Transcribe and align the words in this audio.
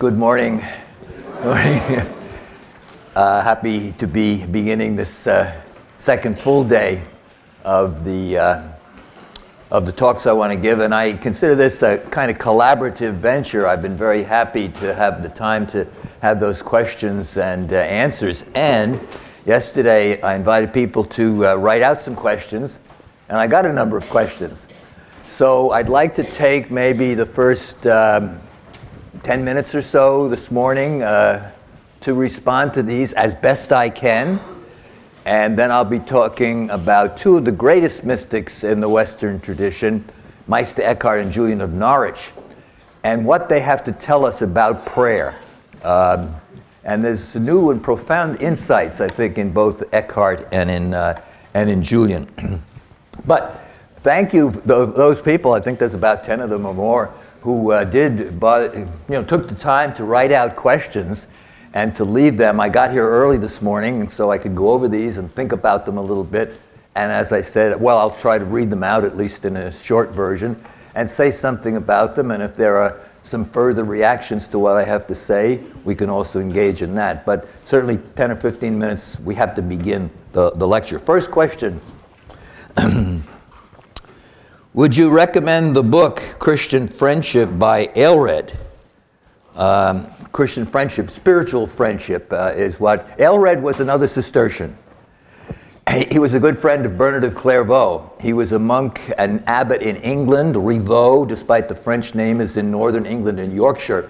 Good 0.00 0.16
morning. 0.16 0.64
morning. 1.44 1.78
uh, 3.14 3.42
happy 3.42 3.92
to 3.98 4.06
be 4.06 4.46
beginning 4.46 4.96
this 4.96 5.26
uh, 5.26 5.60
second 5.98 6.38
full 6.38 6.64
day 6.64 7.02
of 7.64 8.02
the 8.02 8.38
uh, 8.38 8.62
of 9.70 9.84
the 9.84 9.92
talks 9.92 10.26
I 10.26 10.32
want 10.32 10.54
to 10.54 10.58
give, 10.58 10.80
and 10.80 10.94
I 10.94 11.12
consider 11.12 11.54
this 11.54 11.82
a 11.82 11.98
kind 11.98 12.30
of 12.30 12.38
collaborative 12.38 13.12
venture. 13.12 13.66
I've 13.66 13.82
been 13.82 13.94
very 13.94 14.22
happy 14.22 14.70
to 14.70 14.94
have 14.94 15.22
the 15.22 15.28
time 15.28 15.66
to 15.66 15.86
have 16.22 16.40
those 16.40 16.62
questions 16.62 17.36
and 17.36 17.70
uh, 17.70 17.76
answers. 17.76 18.46
And 18.54 19.06
yesterday, 19.44 20.18
I 20.22 20.34
invited 20.34 20.72
people 20.72 21.04
to 21.04 21.46
uh, 21.46 21.54
write 21.56 21.82
out 21.82 22.00
some 22.00 22.16
questions, 22.16 22.80
and 23.28 23.36
I 23.36 23.46
got 23.46 23.66
a 23.66 23.72
number 23.74 23.98
of 23.98 24.08
questions. 24.08 24.66
So 25.26 25.72
I'd 25.72 25.90
like 25.90 26.14
to 26.14 26.24
take 26.24 26.70
maybe 26.70 27.12
the 27.12 27.26
first. 27.26 27.86
Um, 27.86 28.40
10 29.22 29.44
minutes 29.44 29.74
or 29.74 29.82
so 29.82 30.28
this 30.28 30.50
morning 30.50 31.02
uh, 31.02 31.50
to 32.00 32.14
respond 32.14 32.72
to 32.72 32.82
these 32.82 33.12
as 33.14 33.34
best 33.34 33.72
I 33.72 33.90
can. 33.90 34.38
And 35.26 35.58
then 35.58 35.70
I'll 35.70 35.84
be 35.84 35.98
talking 35.98 36.70
about 36.70 37.18
two 37.18 37.36
of 37.36 37.44
the 37.44 37.52
greatest 37.52 38.04
mystics 38.04 38.64
in 38.64 38.80
the 38.80 38.88
Western 38.88 39.40
tradition, 39.40 40.04
Meister 40.46 40.82
Eckhart 40.82 41.20
and 41.20 41.30
Julian 41.30 41.60
of 41.60 41.72
Norwich, 41.72 42.30
and 43.02 43.26
what 43.26 43.48
they 43.48 43.60
have 43.60 43.82
to 43.84 43.92
tell 43.92 44.24
us 44.24 44.42
about 44.42 44.86
prayer. 44.86 45.34
Um, 45.82 46.34
and 46.84 47.04
there's 47.04 47.34
new 47.36 47.70
and 47.70 47.82
profound 47.82 48.40
insights, 48.40 49.00
I 49.00 49.08
think, 49.08 49.38
in 49.38 49.50
both 49.50 49.82
Eckhart 49.92 50.48
and 50.52 50.70
in, 50.70 50.94
uh, 50.94 51.20
and 51.54 51.68
in 51.68 51.82
Julian. 51.82 52.28
but 53.26 53.60
thank 54.02 54.32
you, 54.32 54.50
those 54.64 55.20
people, 55.20 55.52
I 55.52 55.60
think 55.60 55.78
there's 55.78 55.94
about 55.94 56.24
10 56.24 56.40
of 56.40 56.48
them 56.48 56.64
or 56.64 56.72
more, 56.72 57.12
who 57.40 57.72
uh, 57.72 57.84
did, 57.84 58.18
you 58.20 58.88
know, 59.08 59.24
took 59.24 59.48
the 59.48 59.54
time 59.54 59.92
to 59.94 60.04
write 60.04 60.32
out 60.32 60.56
questions 60.56 61.26
and 61.72 61.94
to 61.96 62.04
leave 62.04 62.36
them. 62.36 62.60
I 62.60 62.68
got 62.68 62.90
here 62.90 63.08
early 63.08 63.38
this 63.38 63.62
morning, 63.62 64.08
so 64.08 64.30
I 64.30 64.38
could 64.38 64.54
go 64.54 64.70
over 64.70 64.88
these 64.88 65.18
and 65.18 65.32
think 65.34 65.52
about 65.52 65.86
them 65.86 65.96
a 65.96 66.02
little 66.02 66.24
bit. 66.24 66.60
And 66.96 67.12
as 67.12 67.32
I 67.32 67.40
said, 67.40 67.80
well, 67.80 67.98
I'll 67.98 68.10
try 68.10 68.38
to 68.38 68.44
read 68.44 68.70
them 68.70 68.82
out 68.82 69.04
at 69.04 69.16
least 69.16 69.44
in 69.44 69.56
a 69.56 69.70
short 69.70 70.10
version 70.10 70.60
and 70.94 71.08
say 71.08 71.30
something 71.30 71.76
about 71.76 72.16
them. 72.16 72.32
And 72.32 72.42
if 72.42 72.56
there 72.56 72.76
are 72.76 73.00
some 73.22 73.44
further 73.44 73.84
reactions 73.84 74.48
to 74.48 74.58
what 74.58 74.76
I 74.76 74.84
have 74.84 75.06
to 75.06 75.14
say, 75.14 75.60
we 75.84 75.94
can 75.94 76.10
also 76.10 76.40
engage 76.40 76.82
in 76.82 76.94
that. 76.96 77.24
But 77.24 77.48
certainly 77.64 77.98
10 78.16 78.32
or 78.32 78.36
15 78.36 78.78
minutes, 78.78 79.20
we 79.20 79.34
have 79.36 79.54
to 79.54 79.62
begin 79.62 80.10
the, 80.32 80.50
the 80.50 80.66
lecture. 80.66 80.98
First 80.98 81.30
question. 81.30 81.80
Would 84.72 84.96
you 84.96 85.10
recommend 85.10 85.74
the 85.74 85.82
book 85.82 86.22
Christian 86.38 86.86
Friendship 86.86 87.58
by 87.58 87.88
Aelred? 87.88 88.54
Um, 89.56 90.08
Christian 90.30 90.64
friendship, 90.64 91.10
spiritual 91.10 91.66
friendship 91.66 92.32
uh, 92.32 92.52
is 92.54 92.78
what. 92.78 93.18
Aelred 93.18 93.60
was 93.62 93.80
another 93.80 94.06
Cistercian. 94.06 94.78
He 96.12 96.20
was 96.20 96.34
a 96.34 96.38
good 96.38 96.56
friend 96.56 96.86
of 96.86 96.96
Bernard 96.96 97.24
of 97.24 97.34
Clairvaux. 97.34 98.12
He 98.20 98.32
was 98.32 98.52
a 98.52 98.60
monk 98.60 99.10
and 99.18 99.42
abbot 99.48 99.82
in 99.82 99.96
England, 99.96 100.54
Rievaulx, 100.54 101.26
despite 101.26 101.68
the 101.68 101.74
French 101.74 102.14
name, 102.14 102.40
is 102.40 102.56
in 102.56 102.70
northern 102.70 103.06
England 103.06 103.40
in 103.40 103.52
Yorkshire. 103.52 104.08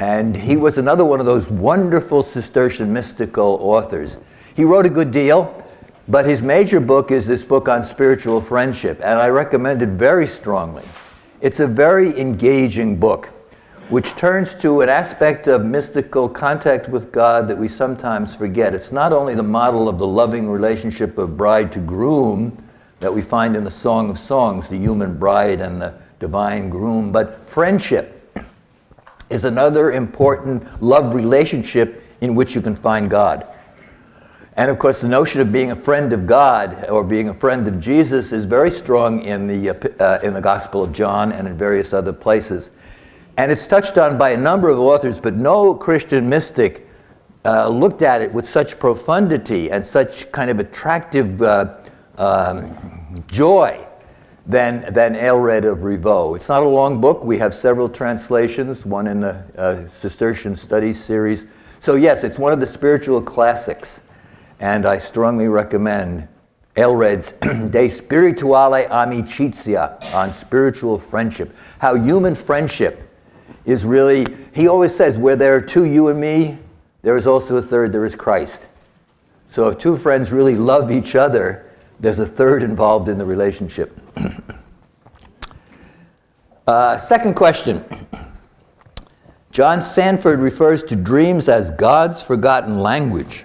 And 0.00 0.36
he 0.36 0.56
was 0.56 0.76
another 0.76 1.04
one 1.04 1.20
of 1.20 1.26
those 1.26 1.52
wonderful 1.52 2.24
Cistercian 2.24 2.92
mystical 2.92 3.60
authors. 3.62 4.18
He 4.56 4.64
wrote 4.64 4.86
a 4.86 4.90
good 4.90 5.12
deal. 5.12 5.63
But 6.06 6.26
his 6.26 6.42
major 6.42 6.80
book 6.80 7.10
is 7.10 7.26
this 7.26 7.44
book 7.44 7.68
on 7.68 7.82
spiritual 7.82 8.40
friendship, 8.40 9.00
and 9.02 9.18
I 9.18 9.28
recommend 9.28 9.80
it 9.80 9.88
very 9.88 10.26
strongly. 10.26 10.84
It's 11.40 11.60
a 11.60 11.66
very 11.66 12.18
engaging 12.20 13.00
book, 13.00 13.30
which 13.88 14.14
turns 14.14 14.54
to 14.56 14.82
an 14.82 14.90
aspect 14.90 15.46
of 15.46 15.64
mystical 15.64 16.28
contact 16.28 16.90
with 16.90 17.10
God 17.10 17.48
that 17.48 17.56
we 17.56 17.68
sometimes 17.68 18.36
forget. 18.36 18.74
It's 18.74 18.92
not 18.92 19.14
only 19.14 19.34
the 19.34 19.42
model 19.42 19.88
of 19.88 19.96
the 19.96 20.06
loving 20.06 20.50
relationship 20.50 21.16
of 21.16 21.38
bride 21.38 21.72
to 21.72 21.80
groom 21.80 22.62
that 23.00 23.12
we 23.12 23.22
find 23.22 23.56
in 23.56 23.64
the 23.64 23.70
Song 23.70 24.10
of 24.10 24.18
Songs, 24.18 24.68
the 24.68 24.76
human 24.76 25.16
bride 25.16 25.62
and 25.62 25.80
the 25.80 25.94
divine 26.20 26.68
groom, 26.68 27.12
but 27.12 27.48
friendship 27.48 28.10
is 29.30 29.44
another 29.44 29.92
important 29.92 30.82
love 30.82 31.14
relationship 31.14 32.02
in 32.20 32.34
which 32.34 32.54
you 32.54 32.60
can 32.60 32.76
find 32.76 33.08
God. 33.08 33.46
And 34.56 34.70
of 34.70 34.78
course, 34.78 35.00
the 35.00 35.08
notion 35.08 35.40
of 35.40 35.50
being 35.50 35.72
a 35.72 35.76
friend 35.76 36.12
of 36.12 36.26
God 36.26 36.88
or 36.88 37.02
being 37.02 37.28
a 37.28 37.34
friend 37.34 37.66
of 37.66 37.80
Jesus 37.80 38.32
is 38.32 38.44
very 38.44 38.70
strong 38.70 39.22
in 39.22 39.48
the, 39.48 39.70
uh, 39.70 40.02
uh, 40.02 40.20
in 40.22 40.32
the 40.32 40.40
Gospel 40.40 40.84
of 40.84 40.92
John 40.92 41.32
and 41.32 41.48
in 41.48 41.58
various 41.58 41.92
other 41.92 42.12
places. 42.12 42.70
And 43.36 43.50
it's 43.50 43.66
touched 43.66 43.98
on 43.98 44.16
by 44.16 44.30
a 44.30 44.36
number 44.36 44.68
of 44.68 44.78
authors, 44.78 45.18
but 45.18 45.34
no 45.34 45.74
Christian 45.74 46.28
mystic 46.28 46.88
uh, 47.44 47.68
looked 47.68 48.02
at 48.02 48.22
it 48.22 48.32
with 48.32 48.48
such 48.48 48.78
profundity 48.78 49.72
and 49.72 49.84
such 49.84 50.30
kind 50.30 50.50
of 50.50 50.60
attractive 50.60 51.42
uh, 51.42 51.74
um, 52.16 52.76
joy 53.26 53.84
than, 54.46 54.92
than 54.92 55.14
Aelred 55.16 55.64
of 55.64 55.78
Rievaulx. 55.78 56.36
It's 56.36 56.48
not 56.48 56.62
a 56.62 56.68
long 56.68 57.00
book. 57.00 57.24
We 57.24 57.38
have 57.38 57.52
several 57.52 57.88
translations, 57.88 58.86
one 58.86 59.08
in 59.08 59.20
the 59.20 59.44
uh, 59.56 59.88
Cistercian 59.88 60.54
Studies 60.54 61.02
series. 61.02 61.46
So, 61.80 61.96
yes, 61.96 62.22
it's 62.22 62.38
one 62.38 62.52
of 62.52 62.60
the 62.60 62.66
spiritual 62.66 63.20
classics 63.20 64.00
and 64.64 64.86
I 64.86 64.96
strongly 64.96 65.46
recommend 65.46 66.26
Aelred's 66.74 67.32
De 67.70 67.86
Spirituale 67.86 68.88
Amicitia 68.88 70.02
on 70.14 70.32
spiritual 70.32 70.98
friendship. 70.98 71.54
How 71.80 71.96
human 71.96 72.34
friendship 72.34 73.02
is 73.66 73.84
really, 73.84 74.26
he 74.54 74.66
always 74.66 74.94
says, 74.94 75.18
where 75.18 75.36
there 75.36 75.54
are 75.54 75.60
two, 75.60 75.84
you 75.84 76.08
and 76.08 76.18
me, 76.18 76.58
there 77.02 77.14
is 77.14 77.26
also 77.26 77.58
a 77.58 77.62
third, 77.62 77.92
there 77.92 78.06
is 78.06 78.16
Christ. 78.16 78.68
So 79.48 79.68
if 79.68 79.76
two 79.76 79.98
friends 79.98 80.32
really 80.32 80.56
love 80.56 80.90
each 80.90 81.14
other, 81.14 81.70
there's 82.00 82.18
a 82.18 82.26
third 82.26 82.62
involved 82.62 83.10
in 83.10 83.18
the 83.18 83.26
relationship. 83.26 84.00
uh, 86.66 86.96
second 86.96 87.36
question. 87.36 87.84
John 89.50 89.82
Sanford 89.82 90.40
refers 90.40 90.82
to 90.84 90.96
dreams 90.96 91.50
as 91.50 91.70
God's 91.70 92.22
forgotten 92.22 92.78
language. 92.78 93.44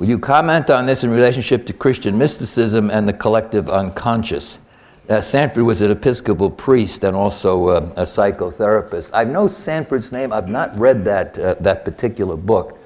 Will 0.00 0.08
you 0.08 0.18
comment 0.18 0.70
on 0.70 0.86
this 0.86 1.04
in 1.04 1.10
relationship 1.10 1.66
to 1.66 1.74
Christian 1.74 2.16
mysticism 2.16 2.90
and 2.90 3.06
the 3.06 3.12
collective 3.12 3.68
unconscious? 3.68 4.58
Uh, 5.10 5.20
Sanford 5.20 5.64
was 5.64 5.82
an 5.82 5.90
Episcopal 5.90 6.50
priest 6.50 7.04
and 7.04 7.14
also 7.14 7.68
uh, 7.68 7.92
a 7.96 8.04
psychotherapist. 8.04 9.10
I 9.12 9.24
know 9.24 9.46
Sanford's 9.46 10.10
name. 10.10 10.32
I've 10.32 10.48
not 10.48 10.78
read 10.78 11.04
that, 11.04 11.36
uh, 11.36 11.56
that 11.60 11.84
particular 11.84 12.34
book. 12.34 12.78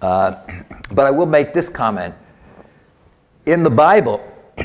Uh, 0.00 0.36
but 0.92 1.04
I 1.04 1.10
will 1.10 1.26
make 1.26 1.52
this 1.52 1.68
comment. 1.68 2.14
In 3.44 3.62
the 3.62 3.68
Bible, 3.68 4.26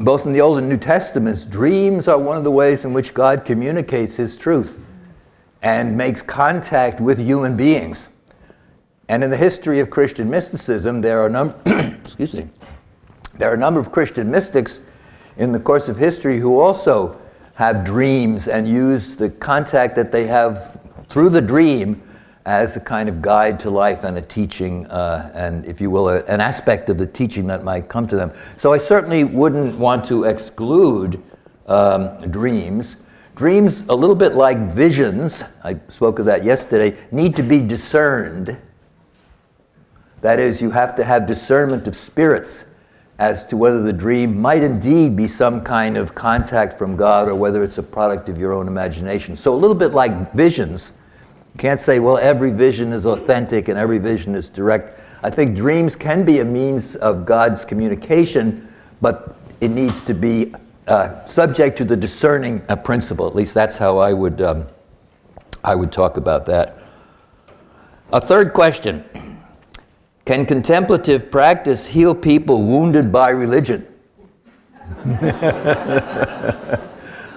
both 0.00 0.24
in 0.24 0.32
the 0.32 0.40
Old 0.40 0.56
and 0.56 0.66
New 0.66 0.78
Testaments, 0.78 1.44
dreams 1.44 2.08
are 2.08 2.18
one 2.18 2.38
of 2.38 2.44
the 2.44 2.50
ways 2.50 2.86
in 2.86 2.94
which 2.94 3.12
God 3.12 3.44
communicates 3.44 4.16
His 4.16 4.34
truth 4.34 4.78
and 5.60 5.94
makes 5.94 6.22
contact 6.22 7.02
with 7.02 7.18
human 7.18 7.54
beings. 7.54 8.08
And 9.08 9.22
in 9.22 9.30
the 9.30 9.36
history 9.36 9.80
of 9.80 9.90
Christian 9.90 10.30
mysticism, 10.30 11.00
there 11.00 11.20
are, 11.20 11.28
num- 11.28 11.54
excuse 11.66 12.34
me, 12.34 12.46
there 13.34 13.50
are 13.50 13.54
a 13.54 13.58
number 13.58 13.80
of 13.80 13.92
Christian 13.92 14.30
mystics 14.30 14.82
in 15.36 15.52
the 15.52 15.60
course 15.60 15.88
of 15.88 15.96
history 15.96 16.38
who 16.38 16.60
also 16.60 17.20
have 17.54 17.84
dreams 17.84 18.48
and 18.48 18.68
use 18.68 19.14
the 19.14 19.28
contact 19.28 19.94
that 19.96 20.10
they 20.10 20.26
have 20.26 20.80
through 21.08 21.28
the 21.28 21.42
dream 21.42 22.02
as 22.46 22.76
a 22.76 22.80
kind 22.80 23.08
of 23.08 23.22
guide 23.22 23.58
to 23.58 23.70
life 23.70 24.04
and 24.04 24.18
a 24.18 24.20
teaching, 24.20 24.86
uh, 24.86 25.30
and 25.34 25.64
if 25.64 25.80
you 25.80 25.90
will, 25.90 26.08
a, 26.08 26.22
an 26.24 26.40
aspect 26.40 26.90
of 26.90 26.98
the 26.98 27.06
teaching 27.06 27.46
that 27.46 27.64
might 27.64 27.88
come 27.88 28.06
to 28.06 28.16
them. 28.16 28.30
So 28.56 28.72
I 28.72 28.76
certainly 28.76 29.24
wouldn't 29.24 29.78
want 29.78 30.04
to 30.06 30.24
exclude 30.24 31.22
um, 31.66 32.20
dreams. 32.30 32.96
Dreams, 33.34 33.84
a 33.88 33.94
little 33.94 34.16
bit 34.16 34.34
like 34.34 34.58
visions, 34.58 35.42
I 35.62 35.80
spoke 35.88 36.18
of 36.18 36.26
that 36.26 36.44
yesterday, 36.44 36.96
need 37.10 37.34
to 37.36 37.42
be 37.42 37.60
discerned 37.60 38.58
that 40.24 40.40
is, 40.40 40.62
you 40.62 40.70
have 40.70 40.94
to 40.94 41.04
have 41.04 41.26
discernment 41.26 41.86
of 41.86 41.94
spirits 41.94 42.64
as 43.18 43.44
to 43.44 43.58
whether 43.58 43.82
the 43.82 43.92
dream 43.92 44.40
might 44.40 44.62
indeed 44.62 45.14
be 45.14 45.26
some 45.26 45.60
kind 45.60 45.98
of 45.98 46.14
contact 46.14 46.78
from 46.78 46.96
God 46.96 47.28
or 47.28 47.34
whether 47.34 47.62
it's 47.62 47.76
a 47.76 47.82
product 47.82 48.30
of 48.30 48.38
your 48.38 48.54
own 48.54 48.66
imagination. 48.66 49.36
So, 49.36 49.52
a 49.52 49.54
little 49.54 49.74
bit 49.74 49.92
like 49.92 50.32
visions. 50.32 50.94
You 51.52 51.58
can't 51.58 51.78
say, 51.78 52.00
well, 52.00 52.16
every 52.16 52.50
vision 52.50 52.90
is 52.94 53.04
authentic 53.04 53.68
and 53.68 53.78
every 53.78 53.98
vision 53.98 54.34
is 54.34 54.48
direct. 54.48 54.98
I 55.22 55.28
think 55.28 55.54
dreams 55.54 55.94
can 55.94 56.24
be 56.24 56.38
a 56.38 56.44
means 56.44 56.96
of 56.96 57.26
God's 57.26 57.62
communication, 57.62 58.66
but 59.02 59.36
it 59.60 59.68
needs 59.72 60.02
to 60.04 60.14
be 60.14 60.54
uh, 60.88 61.22
subject 61.26 61.76
to 61.76 61.84
the 61.84 61.96
discerning 61.96 62.62
uh, 62.70 62.76
principle. 62.76 63.26
At 63.26 63.36
least 63.36 63.52
that's 63.52 63.76
how 63.76 63.98
I 63.98 64.14
would, 64.14 64.40
um, 64.40 64.66
I 65.62 65.74
would 65.74 65.92
talk 65.92 66.16
about 66.16 66.46
that. 66.46 66.78
A 68.14 68.22
third 68.22 68.54
question 68.54 69.04
can 70.24 70.46
contemplative 70.46 71.30
practice 71.30 71.86
heal 71.86 72.14
people 72.14 72.62
wounded 72.62 73.12
by 73.12 73.30
religion? 73.30 73.86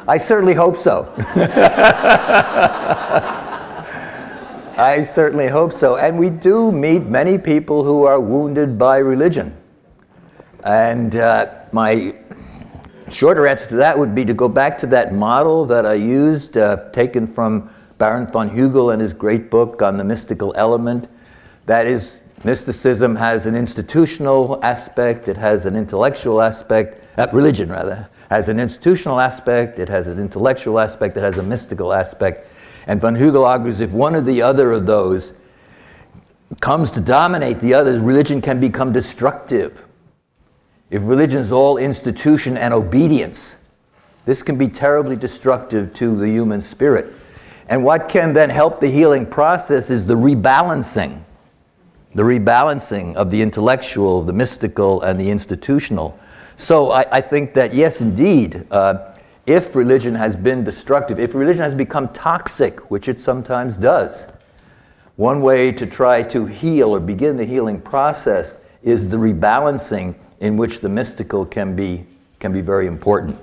I 0.07 0.17
certainly 0.17 0.53
hope 0.53 0.77
so. 0.77 1.13
I 4.77 5.01
certainly 5.03 5.47
hope 5.47 5.73
so. 5.73 5.97
And 5.97 6.17
we 6.17 6.29
do 6.29 6.71
meet 6.71 7.03
many 7.03 7.37
people 7.37 7.83
who 7.83 8.03
are 8.03 8.21
wounded 8.21 8.77
by 8.77 8.99
religion. 8.99 9.57
And 10.63 11.15
uh, 11.15 11.47
my 11.71 12.15
shorter 13.11 13.47
answer 13.47 13.67
to 13.69 13.75
that 13.77 13.97
would 13.97 14.13
be 14.13 14.23
to 14.25 14.33
go 14.33 14.47
back 14.47 14.77
to 14.77 14.87
that 14.87 15.13
model 15.13 15.65
that 15.65 15.85
I 15.85 15.95
used, 15.95 16.57
uh, 16.57 16.89
taken 16.91 17.25
from 17.27 17.69
Baron 17.97 18.27
von 18.27 18.49
Hugel 18.49 18.93
and 18.93 19.01
his 19.01 19.13
great 19.13 19.49
book 19.49 19.81
on 19.81 19.97
the 19.97 20.03
mystical 20.03 20.53
element. 20.55 21.09
That 21.65 21.87
is, 21.87 22.19
mysticism 22.43 23.15
has 23.15 23.45
an 23.45 23.55
institutional 23.55 24.59
aspect, 24.63 25.27
it 25.27 25.37
has 25.37 25.65
an 25.65 25.75
intellectual 25.75 26.41
aspect, 26.41 27.01
uh, 27.17 27.27
religion 27.33 27.69
rather, 27.69 28.07
has 28.29 28.49
an 28.49 28.59
institutional 28.59 29.19
aspect, 29.19 29.79
it 29.79 29.89
has 29.89 30.07
an 30.07 30.19
intellectual 30.19 30.79
aspect, 30.79 31.17
it 31.17 31.21
has 31.21 31.37
a 31.37 31.43
mystical 31.43 31.93
aspect. 31.93 32.47
And 32.87 33.01
von 33.01 33.15
Hugel 33.15 33.45
argues 33.45 33.81
if 33.81 33.91
one 33.91 34.15
or 34.15 34.21
the 34.21 34.41
other 34.41 34.71
of 34.71 34.85
those 34.85 35.33
comes 36.61 36.91
to 36.91 37.01
dominate 37.01 37.59
the 37.59 37.73
others, 37.73 37.99
religion 37.99 38.41
can 38.41 38.59
become 38.59 38.91
destructive. 38.91 39.85
If 40.89 41.01
religion 41.03 41.41
is 41.41 41.51
all 41.51 41.77
institution 41.77 42.55
and 42.55 42.73
obedience, 42.73 43.57
this 44.25 44.43
can 44.43 44.57
be 44.57 44.67
terribly 44.67 45.15
destructive 45.15 45.93
to 45.95 46.15
the 46.15 46.27
human 46.27 46.61
spirit. 46.61 47.13
And 47.69 47.83
what 47.83 48.07
can 48.07 48.33
then 48.33 48.49
help 48.49 48.79
the 48.79 48.87
healing 48.87 49.25
process 49.25 49.89
is 49.89 50.05
the 50.05 50.15
rebalancing, 50.15 51.21
the 52.17 52.23
rebalancing 52.23 53.13
of 53.13 53.29
the 53.29 53.39
intellectual, 53.39 54.23
the 54.23 54.33
mystical, 54.33 55.03
and 55.03 55.19
the 55.19 55.29
institutional. 55.29 56.17
So 56.55 56.89
I, 56.89 57.05
I 57.11 57.21
think 57.21 57.53
that, 57.53 57.75
yes, 57.75 58.01
indeed, 58.01 58.65
uh, 58.71 59.13
if 59.45 59.75
religion 59.75 60.15
has 60.15 60.35
been 60.35 60.63
destructive, 60.63 61.19
if 61.19 61.35
religion 61.35 61.61
has 61.61 61.75
become 61.75 62.07
toxic, 62.09 62.89
which 62.89 63.07
it 63.07 63.19
sometimes 63.19 63.77
does, 63.77 64.27
one 65.17 65.41
way 65.41 65.71
to 65.71 65.85
try 65.85 66.23
to 66.23 66.47
heal 66.47 66.95
or 66.95 66.99
begin 66.99 67.37
the 67.37 67.45
healing 67.45 67.79
process 67.79 68.57
is 68.81 69.07
the 69.07 69.17
rebalancing 69.17 70.15
in 70.39 70.57
which 70.57 70.79
the 70.79 70.89
mystical 70.89 71.45
can 71.45 71.75
be, 71.75 72.03
can 72.39 72.51
be 72.51 72.61
very 72.61 72.87
important. 72.87 73.37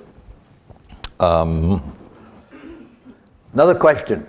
Um, 1.21 1.95
Another 3.53 3.75
question. 3.75 4.27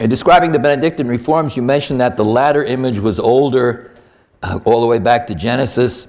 In 0.00 0.10
describing 0.10 0.50
the 0.50 0.58
Benedictine 0.58 1.06
reforms, 1.06 1.56
you 1.56 1.62
mentioned 1.62 2.00
that 2.00 2.16
the 2.16 2.24
ladder 2.24 2.64
image 2.64 2.98
was 2.98 3.20
older, 3.20 3.92
uh, 4.42 4.58
all 4.64 4.80
the 4.80 4.88
way 4.88 4.98
back 4.98 5.24
to 5.28 5.36
Genesis, 5.36 6.08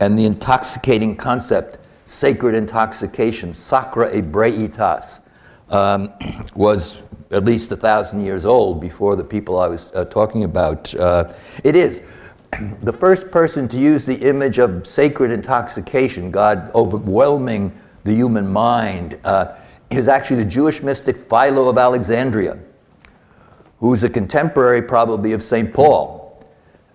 and 0.00 0.18
the 0.18 0.24
intoxicating 0.24 1.14
concept, 1.14 1.76
sacred 2.06 2.54
intoxication, 2.54 3.52
sacra 3.52 4.10
ebrietas, 4.10 5.20
um, 5.68 6.14
was 6.54 7.02
at 7.30 7.44
least 7.44 7.70
a 7.72 7.76
thousand 7.76 8.24
years 8.24 8.46
old 8.46 8.80
before 8.80 9.16
the 9.16 9.24
people 9.24 9.58
I 9.58 9.68
was 9.68 9.92
uh, 9.92 10.06
talking 10.06 10.44
about. 10.44 10.94
Uh, 10.94 11.30
it 11.62 11.76
is. 11.76 12.00
The 12.82 12.92
first 12.92 13.30
person 13.30 13.68
to 13.68 13.76
use 13.76 14.06
the 14.06 14.16
image 14.26 14.58
of 14.58 14.86
sacred 14.86 15.30
intoxication, 15.30 16.30
God 16.30 16.70
overwhelming 16.74 17.70
the 18.04 18.14
human 18.14 18.50
mind, 18.50 19.18
uh, 19.24 19.56
is 19.90 20.08
actually 20.08 20.36
the 20.36 20.48
Jewish 20.48 20.80
mystic 20.82 21.18
Philo 21.18 21.68
of 21.68 21.76
Alexandria, 21.76 22.58
who's 23.80 24.04
a 24.04 24.08
contemporary 24.08 24.82
probably 24.82 25.32
of 25.32 25.42
St. 25.42 25.72
Paul, 25.72 26.44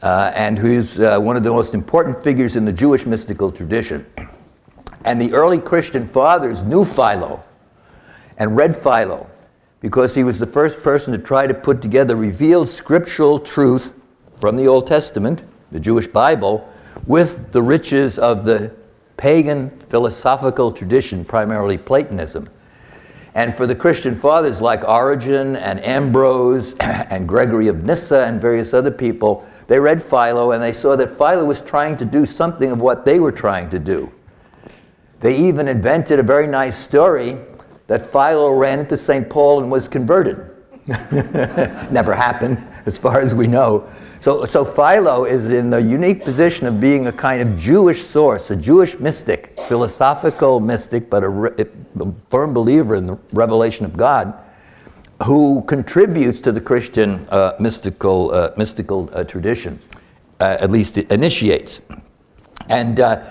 uh, 0.01 0.31
and 0.35 0.57
who's 0.57 0.99
uh, 0.99 1.19
one 1.19 1.37
of 1.37 1.43
the 1.43 1.51
most 1.51 1.73
important 1.73 2.23
figures 2.23 2.55
in 2.55 2.65
the 2.65 2.73
Jewish 2.73 3.05
mystical 3.05 3.51
tradition. 3.51 4.05
And 5.05 5.21
the 5.21 5.33
early 5.33 5.59
Christian 5.59 6.05
fathers 6.05 6.63
knew 6.63 6.85
Philo 6.85 7.43
and 8.37 8.55
read 8.55 8.75
Philo 8.75 9.29
because 9.79 10.13
he 10.13 10.23
was 10.23 10.39
the 10.39 10.45
first 10.45 10.81
person 10.81 11.11
to 11.11 11.19
try 11.19 11.47
to 11.47 11.53
put 11.53 11.81
together 11.81 12.15
revealed 12.15 12.69
scriptural 12.69 13.39
truth 13.39 13.93
from 14.39 14.55
the 14.55 14.67
Old 14.67 14.87
Testament, 14.87 15.43
the 15.71 15.79
Jewish 15.79 16.07
Bible, 16.07 16.67
with 17.07 17.51
the 17.51 17.61
riches 17.61 18.19
of 18.19 18.45
the 18.45 18.71
pagan 19.17 19.69
philosophical 19.69 20.71
tradition, 20.71 21.25
primarily 21.25 21.77
Platonism. 21.77 22.49
And 23.33 23.55
for 23.55 23.65
the 23.65 23.75
Christian 23.75 24.15
fathers 24.15 24.61
like 24.61 24.83
Origen 24.87 25.55
and 25.55 25.83
Ambrose 25.85 26.73
and 26.79 27.27
Gregory 27.27 27.67
of 27.67 27.83
Nyssa 27.83 28.25
and 28.25 28.41
various 28.41 28.73
other 28.73 28.91
people, 28.91 29.45
they 29.67 29.79
read 29.79 30.03
Philo 30.03 30.51
and 30.51 30.61
they 30.61 30.73
saw 30.73 30.95
that 30.97 31.09
Philo 31.09 31.45
was 31.45 31.61
trying 31.61 31.95
to 31.97 32.05
do 32.05 32.25
something 32.25 32.71
of 32.71 32.81
what 32.81 33.05
they 33.05 33.19
were 33.19 33.31
trying 33.31 33.69
to 33.69 33.79
do. 33.79 34.11
They 35.21 35.37
even 35.37 35.67
invented 35.67 36.19
a 36.19 36.23
very 36.23 36.47
nice 36.47 36.75
story 36.75 37.37
that 37.87 38.05
Philo 38.05 38.53
ran 38.53 38.79
into 38.79 38.97
St. 38.97 39.29
Paul 39.29 39.61
and 39.61 39.71
was 39.71 39.87
converted. 39.87 40.50
Never 41.91 42.15
happened, 42.15 42.57
as 42.85 42.97
far 42.97 43.19
as 43.19 43.35
we 43.35 43.45
know. 43.47 43.87
So, 44.19 44.45
so 44.45 44.65
Philo 44.65 45.25
is 45.25 45.51
in 45.51 45.69
the 45.69 45.81
unique 45.81 46.23
position 46.23 46.65
of 46.65 46.79
being 46.79 47.07
a 47.07 47.11
kind 47.11 47.41
of 47.41 47.57
Jewish 47.57 48.03
source, 48.03 48.49
a 48.51 48.55
Jewish 48.55 48.97
mystic, 48.99 49.59
philosophical 49.67 50.59
mystic, 50.59 51.09
but 51.09 51.23
a, 51.23 51.29
re- 51.29 51.51
a 51.59 52.07
firm 52.29 52.53
believer 52.53 52.95
in 52.95 53.05
the 53.05 53.17
revelation 53.31 53.85
of 53.85 53.95
God, 53.95 54.33
who 55.23 55.63
contributes 55.63 56.41
to 56.41 56.51
the 56.51 56.61
Christian 56.61 57.27
uh, 57.29 57.53
mystical, 57.59 58.31
uh, 58.31 58.51
mystical 58.57 59.09
uh, 59.13 59.23
tradition, 59.23 59.79
uh, 60.39 60.57
at 60.59 60.71
least 60.71 60.97
initiates. 60.97 61.81
And 62.69 62.99
uh, 62.99 63.23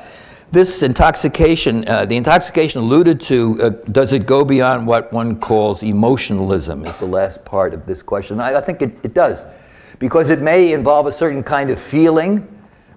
this 0.50 0.82
intoxication, 0.82 1.87
uh, 1.88 2.05
the 2.06 2.17
intoxication 2.17 2.81
alluded 2.81 3.20
to, 3.20 3.70
does 3.93 4.12
it 4.12 4.26
go 4.26 4.44
beyond 4.44 4.87
what 4.87 5.12
one 5.12 5.38
calls 5.38 5.82
emotionalism? 5.82 6.85
Is 6.87 6.97
the 6.97 7.06
last 7.06 7.44
part 7.44 7.73
of 7.73 7.87
this 7.87 8.02
question. 8.02 8.41
I, 8.41 8.56
I 8.56 8.61
think 8.61 8.82
it, 8.82 8.97
it 9.02 9.14
does 9.14 9.44
because 10.00 10.31
it 10.31 10.41
may 10.41 10.73
involve 10.73 11.06
a 11.06 11.12
certain 11.12 11.43
kind 11.43 11.70
of 11.70 11.79
feeling, 11.79 12.49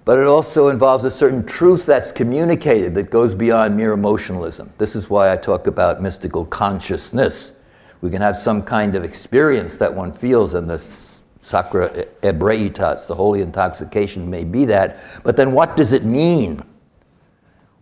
but 0.04 0.18
it 0.18 0.26
also 0.26 0.68
involves 0.68 1.04
a 1.04 1.10
certain 1.10 1.46
truth 1.46 1.86
that's 1.86 2.10
communicated 2.10 2.94
that 2.94 3.10
goes 3.10 3.34
beyond 3.34 3.76
mere 3.76 3.92
emotionalism. 3.92 4.72
This 4.78 4.96
is 4.96 5.08
why 5.08 5.32
I 5.32 5.36
talk 5.36 5.66
about 5.66 6.02
mystical 6.02 6.44
consciousness. 6.46 7.52
We 8.00 8.10
can 8.10 8.20
have 8.20 8.36
some 8.36 8.62
kind 8.62 8.96
of 8.96 9.04
experience 9.04 9.76
that 9.76 9.92
one 9.92 10.12
feels, 10.12 10.54
and 10.54 10.68
the 10.68 10.78
sacra 10.78 12.06
ebrietas, 12.22 13.06
the 13.06 13.14
holy 13.14 13.42
intoxication, 13.42 14.28
may 14.28 14.44
be 14.44 14.64
that. 14.64 14.98
But 15.22 15.36
then 15.36 15.52
what 15.52 15.76
does 15.76 15.92
it 15.92 16.04
mean? 16.04 16.62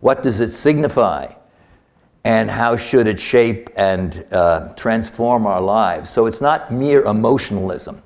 What 0.03 0.21
does 0.21 0.41
it 0.41 0.51
signify? 0.51 1.33
And 2.25 2.51
how 2.51 2.75
should 2.75 3.07
it 3.07 3.17
shape 3.17 3.69
and 3.77 4.25
uh, 4.33 4.73
transform 4.75 5.45
our 5.45 5.61
lives? 5.61 6.09
So 6.09 6.25
it's 6.25 6.41
not 6.41 6.69
mere 6.71 7.03
emotionalism. 7.03 8.03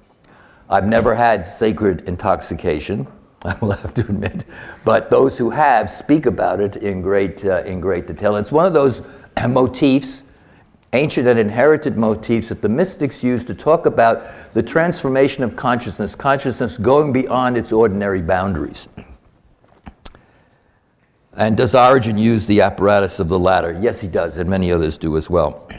I've 0.70 0.86
never 0.86 1.16
had 1.16 1.44
sacred 1.44 2.08
intoxication, 2.08 3.08
I 3.42 3.56
will 3.62 3.72
have 3.72 3.96
to 3.96 4.02
admit, 4.02 4.46
but 4.84 5.10
those 5.10 5.40
who 5.40 5.50
have 5.50 5.90
speak 5.90 6.28
about 6.28 6.60
it 6.60 6.76
in 6.76 7.02
great, 7.02 7.44
uh, 7.44 7.64
in 7.64 7.80
great 7.80 8.06
detail. 8.06 8.36
It's 8.36 8.52
one 8.52 8.68
of 8.68 8.74
those 8.74 9.02
motifs, 9.50 10.24
ancient 10.94 11.28
and 11.28 11.40
inherited 11.40 11.98
motifs, 11.98 12.50
that 12.50 12.62
the 12.62 12.70
mystics 12.70 13.24
use 13.24 13.44
to 13.46 13.56
talk 13.56 13.88
about 13.88 14.24
the 14.54 14.62
transformation 14.62 15.44
of 15.44 15.56
consciousness, 15.56 16.14
consciousness 16.14 16.78
going 16.78 17.12
beyond 17.12 17.58
its 17.58 17.72
ordinary 17.72 18.22
boundaries. 18.22 18.88
And 21.38 21.56
does 21.56 21.76
Origen 21.76 22.18
use 22.18 22.48
the 22.48 22.62
apparatus 22.62 23.20
of 23.20 23.30
the 23.30 23.38
ladder? 23.38 23.78
Yes, 23.80 24.02
he 24.02 24.08
does, 24.08 24.38
and 24.38 24.50
many 24.50 24.72
others 24.72 24.98
do 24.98 25.18
as 25.18 25.30
well. 25.30 25.70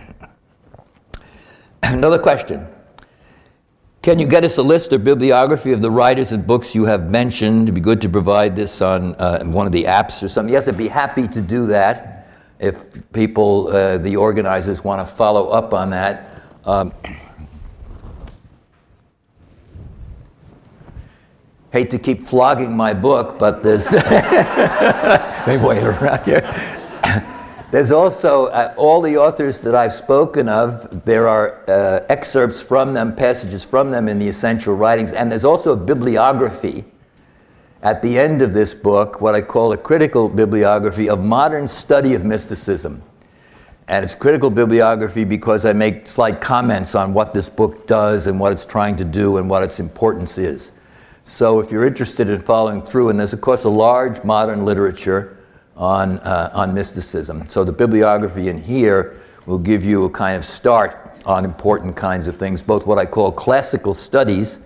Another 1.83 2.19
question. 2.19 2.67
Can 4.01 4.21
you 4.21 4.29
get 4.29 4.45
us 4.45 4.57
a 4.57 4.63
list 4.63 4.93
or 4.93 4.99
bibliography 4.99 5.73
of 5.73 5.83
the 5.83 5.91
writers 5.91 6.31
and 6.31 6.47
books 6.47 6.75
you 6.75 6.85
have 6.85 7.11
mentioned? 7.11 7.65
It'd 7.65 7.75
be 7.75 7.81
good 7.81 8.01
to 8.03 8.09
provide 8.09 8.55
this 8.55 8.81
on 8.81 9.17
uh, 9.17 9.45
one 9.45 9.67
of 9.67 9.73
the 9.73 9.85
apps 9.85 10.23
or 10.23 10.29
something. 10.29 10.53
Yes, 10.53 10.69
I'd 10.69 10.79
be 10.79 10.87
happy 10.87 11.27
to 11.27 11.41
do 11.41 11.67
that 11.67 12.29
if 12.61 12.87
people, 13.13 13.69
uh, 13.69 13.99
the 13.99 14.17
organizers, 14.17 14.85
want 14.85 15.07
to 15.07 15.15
follow 15.15 15.49
up 15.49 15.75
on 15.75 15.91
that. 15.91 16.31
Um, 16.65 16.93
hate 21.73 21.91
to 21.91 21.99
keep 21.99 22.25
flogging 22.25 22.77
my 22.77 22.95
book, 22.95 23.39
but 23.39 23.63
there's. 23.63 23.93
maybe 25.47 25.63
wait 25.63 25.83
around 25.83 26.25
here. 26.25 26.43
There's 27.71 27.91
also 27.91 28.47
uh, 28.47 28.73
all 28.79 29.03
the 29.03 29.19
authors 29.19 29.61
that 29.61 29.75
I've 29.75 29.93
spoken 29.93 30.49
of, 30.49 31.05
there 31.05 31.29
are 31.29 31.63
uh, 31.69 32.01
excerpts 32.09 32.63
from 32.63 32.95
them, 32.95 33.15
passages 33.15 33.63
from 33.63 33.91
them 33.91 34.09
in 34.09 34.19
the 34.19 34.27
essential 34.27 34.75
writings, 34.75 35.13
and 35.13 35.31
there's 35.31 35.45
also 35.45 35.73
a 35.73 35.77
bibliography 35.77 36.87
at 37.83 38.01
the 38.01 38.19
end 38.19 38.41
of 38.41 38.55
this 38.55 38.75
book, 38.75 39.21
what 39.21 39.35
I 39.35 39.43
call 39.43 39.73
a 39.73 39.77
critical 39.77 40.31
bibliography 40.31 41.11
of 41.11 41.23
modern 41.23 41.69
study 41.69 42.15
of 42.15 42.25
mysticism. 42.25 43.03
And 43.87 44.05
it's 44.05 44.15
critical 44.15 44.51
bibliography 44.51 45.25
because 45.25 45.65
I 45.65 45.73
make 45.73 46.07
slight 46.07 46.41
comments 46.41 46.95
on 46.95 47.15
what 47.15 47.33
this 47.33 47.49
book 47.49 47.87
does 47.87 48.27
and 48.27 48.41
what 48.41 48.53
it's 48.53 48.67
trying 48.67 48.97
to 48.97 49.05
do 49.05 49.37
and 49.37 49.49
what 49.49 49.63
its 49.63 49.79
importance 49.79 50.39
is. 50.39 50.73
So 51.29 51.61
if 51.61 51.71
you're 51.71 51.85
interested 51.85 52.31
in 52.31 52.41
following 52.41 52.81
through, 52.81 53.11
and 53.11 53.21
there's 53.21 53.35
of 53.35 53.43
course 53.43 53.65
a 53.65 53.69
large 53.69 54.25
modern 54.25 54.65
literature 54.65 55.37
on, 55.77 56.21
uh, 56.21 56.51
on 56.55 56.73
mysticism. 56.73 57.47
So 57.51 57.65
the 57.65 57.73
bibliography 57.73 58.49
in 58.49 58.59
here 58.59 59.15
will 59.45 59.59
give 59.59 59.85
you 59.85 60.07
a 60.07 60.11
kind 60.11 60.39
of 60.39 60.45
start 60.45 61.23
on 61.27 61.45
important 61.45 61.95
kinds 61.95 62.29
of 62.29 62.39
things, 62.39 62.63
both 62.63 62.87
what 62.87 62.99
I 62.99 63.05
call 63.05 63.31
classical 63.31 63.93
studies, 63.93 64.63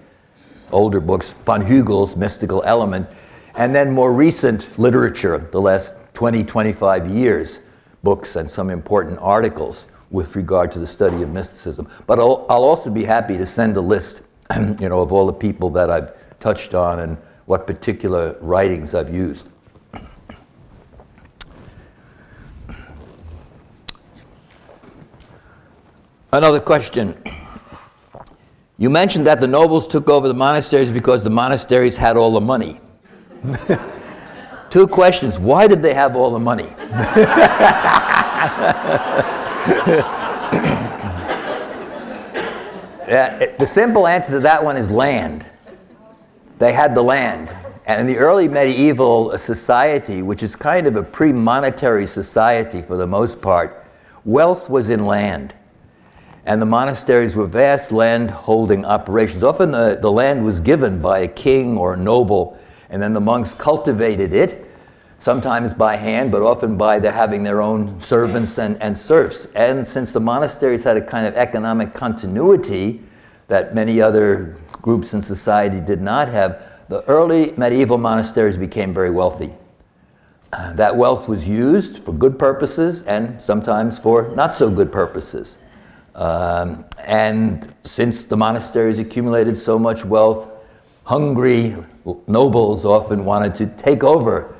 older 0.71 1.01
books, 1.01 1.35
von 1.45 1.67
Hugel's 1.67 2.17
mystical 2.17 2.63
element, 2.63 3.09
and 3.57 3.75
then 3.75 3.91
more 3.91 4.13
recent 4.13 4.79
literature, 4.79 5.39
the 5.51 5.61
last 5.61 5.97
20, 6.15 6.45
25 6.45 7.09
years, 7.09 7.61
books 8.05 8.37
and 8.37 8.49
some 8.49 8.71
important 8.71 9.19
articles 9.21 9.89
with 10.13 10.37
regard 10.37 10.71
to 10.71 10.79
the 10.79 10.87
study 10.87 11.23
of 11.23 11.33
mysticism. 11.33 11.89
But 12.07 12.21
I'll, 12.21 12.47
I'll 12.49 12.63
also 12.63 12.89
be 12.89 13.03
happy 13.03 13.37
to 13.37 13.47
send 13.47 13.77
a 13.77 13.81
list, 13.81 14.23
you 14.57 14.89
know, 14.89 15.01
of 15.01 15.13
all 15.13 15.27
the 15.27 15.33
people 15.33 15.69
that 15.71 15.91
I've 15.91 16.13
touched 16.43 16.75
on 16.75 16.99
and 16.99 17.17
what 17.47 17.67
particular 17.67 18.37
writings 18.41 18.95
I've 18.95 19.15
used. 19.15 19.49
Another 26.33 26.61
question. 26.61 27.17
You 28.79 28.91
mentioned 28.91 29.27
that 29.27 29.41
the 29.41 29.47
nobles 29.47 29.87
took 29.87 30.09
over 30.09 30.27
the 30.27 30.35
monasteries 30.35 30.91
because 30.91 31.23
the 31.23 31.31
monasteries 31.31 31.97
had 31.97 32.17
all 32.17 32.33
the 32.33 32.41
money. 32.41 32.81
Two 34.71 34.89
questions. 34.89 35.39
Why 35.39 35.69
did 35.69 35.83
they 35.83 35.95
have 35.95 36.17
all 36.17 36.33
the 36.33 36.41
money? 36.41 36.65
yeah, 43.07 43.55
the 43.59 43.67
simple 43.67 44.07
answer 44.07 44.33
to 44.33 44.41
that 44.41 44.65
one 44.65 44.77
is 44.77 44.91
land. 44.91 45.47
They 46.63 46.73
had 46.73 46.95
the 46.95 47.03
land. 47.03 47.53
And 47.87 48.01
in 48.01 48.07
the 48.07 48.19
early 48.19 48.47
medieval 48.47 49.37
society, 49.37 50.23
which 50.23 50.45
is 50.45 50.55
kind 50.55 50.87
of 50.87 50.95
a 50.95 51.03
pre 51.03 51.33
monetary 51.33 52.07
society 52.07 52.81
for 52.81 52.97
the 52.97 53.07
most 53.07 53.43
part, 53.43 53.85
wealth 54.25 54.71
was 54.71 54.89
in 54.89 55.05
land 55.05 55.57
and 56.47 56.63
the 56.63 56.67
monasteries 56.67 57.35
were 57.35 57.49
vast 57.49 57.91
land 57.91 58.31
holding 58.31 58.85
operations. 58.85 59.43
Often 59.43 59.73
the, 59.73 59.99
the 60.01 60.11
land 60.11 60.45
was 60.45 60.61
given 60.61 61.03
by 61.03 61.21
a 61.21 61.29
king 61.29 61.77
or 61.77 61.95
a 61.95 61.97
noble, 61.97 62.57
and 62.91 63.03
then 63.03 63.13
the 63.13 63.21
monks 63.21 63.55
cultivated 63.55 64.33
it, 64.33 64.65
sometimes 65.19 65.75
by 65.75 65.97
hand, 65.97 66.31
but 66.31 66.43
often 66.43 66.77
by 66.77 67.01
their 67.01 67.11
having 67.11 67.43
their 67.43 67.61
own 67.61 67.99
servants 68.01 68.59
and, 68.59 68.81
and 68.81 68.97
serfs. 68.97 69.49
And 69.57 69.85
since 69.85 70.13
the 70.13 70.21
monasteries 70.21 70.85
had 70.85 70.97
a 70.97 71.05
kind 71.05 71.27
of 71.27 71.35
economic 71.35 71.93
continuity 71.93 73.03
that 73.49 73.75
many 73.75 74.01
other 74.01 74.57
groups 74.83 75.15
in 75.15 75.23
society 75.23 75.81
did 75.81 76.03
not 76.03 76.29
have, 76.29 76.63
the 76.89 77.03
early 77.09 77.55
medieval 77.57 77.97
monasteries 77.97 78.57
became 78.57 78.93
very 78.93 79.11
wealthy. 79.11 79.53
Uh, 80.53 80.75
that 80.75 80.95
wealth 80.95 81.29
was 81.29 81.49
used 81.49 82.05
for 82.05 82.13
good 82.13 82.39
purposes 82.39 83.03
and 83.05 83.41
sometimes 83.41 83.99
for 83.99 84.29
not 84.35 84.53
so 84.53 84.69
good 84.69 84.93
purposes. 84.93 85.59
Um, 86.15 86.85
and 86.99 87.73
since 87.85 88.25
the 88.25 88.37
monasteries 88.37 88.99
accumulated 88.99 89.57
so 89.57 89.79
much 89.79 90.05
wealth, 90.05 90.53
hungry 91.05 91.75
nobles 92.27 92.85
often 92.85 93.25
wanted 93.25 93.55
to 93.55 93.67
take 93.83 94.05
over 94.05 94.55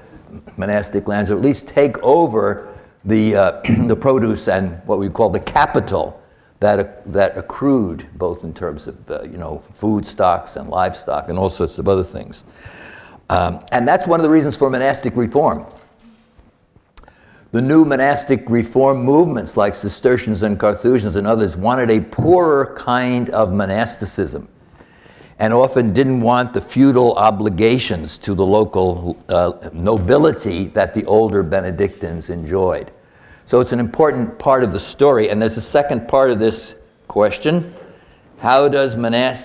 monastic 0.57 1.09
lands, 1.09 1.31
or 1.31 1.37
at 1.37 1.43
least 1.43 1.67
take 1.67 1.99
over 2.03 2.75
the, 3.05 3.37
uh, 3.37 3.61
the 3.87 3.97
produce 3.97 4.49
and 4.49 4.81
what 4.87 4.99
we 4.99 5.11
call 5.11 5.29
the 5.29 5.41
capital 5.41 6.22
that, 6.63 7.05
that 7.13 7.37
accrued, 7.37 8.07
both 8.15 8.45
in 8.45 8.55
terms 8.55 8.87
of 8.87 9.11
uh, 9.11 9.23
you 9.25 9.37
know, 9.37 9.59
food 9.59 10.07
stocks 10.07 10.55
and 10.55 10.69
livestock 10.69 11.29
and 11.29 11.37
all 11.37 11.51
sorts 11.51 11.79
of 11.79 11.89
other 11.89 12.05
things. 12.05 12.45
Um, 13.29 13.61
and 13.73 13.87
that's 13.87 14.07
one 14.07 14.21
of 14.21 14.25
the 14.25 14.31
reasons 14.31 14.57
for 14.57 14.71
monastic 14.71 15.17
reform. 15.17 15.67
The 17.51 17.61
new 17.61 17.85
monastic 17.85 18.49
reform 18.49 19.03
movements 19.03 19.57
like 19.57 19.75
Cistercians 19.75 20.45
and 20.45 20.59
Carthusians 20.59 21.17
and 21.17 21.27
others 21.27 21.57
wanted 21.57 21.91
a 21.91 22.01
poorer 22.01 22.75
kind 22.77 23.29
of 23.31 23.53
monasticism 23.53 24.49
and 25.41 25.53
often 25.53 25.93
didn't 25.93 26.21
want 26.21 26.53
the 26.53 26.61
feudal 26.61 27.15
obligations 27.17 28.19
to 28.19 28.35
the 28.35 28.47
local 28.47 29.21
uh, 29.29 29.69
nobility 29.73 30.67
that 30.67 30.95
the 30.95 31.05
older 31.07 31.43
Benedictines 31.43 32.31
enjoyed. 32.31 32.93
So 33.45 33.61
it's 33.61 33.73
an 33.73 33.81
important 33.81 34.39
part 34.39 34.65
of 34.65 34.73
the 34.73 34.81
story. 34.81 35.31
And 35.31 35.41
there's 35.41 35.57
a 35.57 35.63
second 35.63 36.09
part 36.09 36.31
of 36.31 36.39
this 36.39 36.77
question. 37.09 37.75
How 38.39 38.69
does 38.69 38.95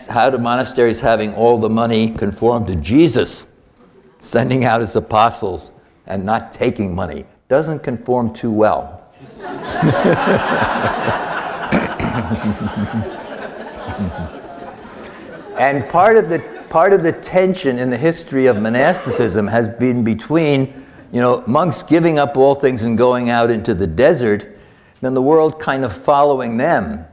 how 0.08 0.30
do 0.30 0.38
monasteries 0.38 1.02
having 1.02 1.34
all 1.36 1.58
the 1.58 1.70
money 1.70 2.12
conform 2.12 2.66
to 2.66 2.76
Jesus 2.76 3.48
sending 4.20 4.66
out 4.66 4.82
his 4.82 4.96
apostles 4.96 5.74
and 6.08 6.26
not 6.26 6.52
taking 6.52 6.96
money? 6.96 7.26
doesn't 7.48 7.80
conform 7.80 8.34
too 8.34 8.52
well. 8.52 9.04
and 15.58 15.88
part 15.90 16.18
of 16.18 16.30
the 16.30 16.40
part 16.70 16.92
of 16.92 17.02
the 17.04 17.14
tension 17.14 17.80
in 17.80 17.90
the 17.90 17.98
history 17.98 18.48
of 18.48 18.62
monasticism 18.62 19.48
has 19.48 19.70
been 19.70 20.04
between 20.04 20.86
you 21.12 21.22
know 21.22 21.44
monks 21.48 21.84
giving 21.84 22.20
up 22.20 22.38
all 22.38 22.56
things 22.56 22.84
and 22.84 22.98
going 22.98 23.30
out 23.30 23.50
into 23.50 23.74
the 23.74 23.88
desert 23.88 24.58
then 25.02 25.14
the 25.14 25.22
world 25.22 25.60
kind 25.60 25.86
of 25.86 25.94
following 25.94 26.58
them 26.58 27.06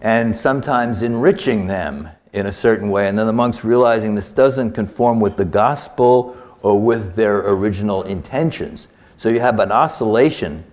and 0.00 0.36
sometimes 0.36 1.02
enriching 1.02 1.66
them 1.66 2.08
in 2.32 2.46
a 2.46 2.52
certain 2.52 2.90
way 2.90 3.08
and 3.08 3.18
then 3.18 3.26
the 3.26 3.32
monks 3.32 3.64
realizing 3.64 4.14
this 4.14 4.32
doesn't 4.32 4.72
conform 4.72 5.20
with 5.20 5.36
the 5.36 5.44
gospel 5.44 6.36
or 6.62 6.80
with 6.80 7.14
their 7.14 7.48
original 7.48 8.02
intentions 8.04 8.88
so 9.16 9.28
you 9.28 9.40
have 9.40 9.58
an 9.58 9.72
oscillation 9.72 10.64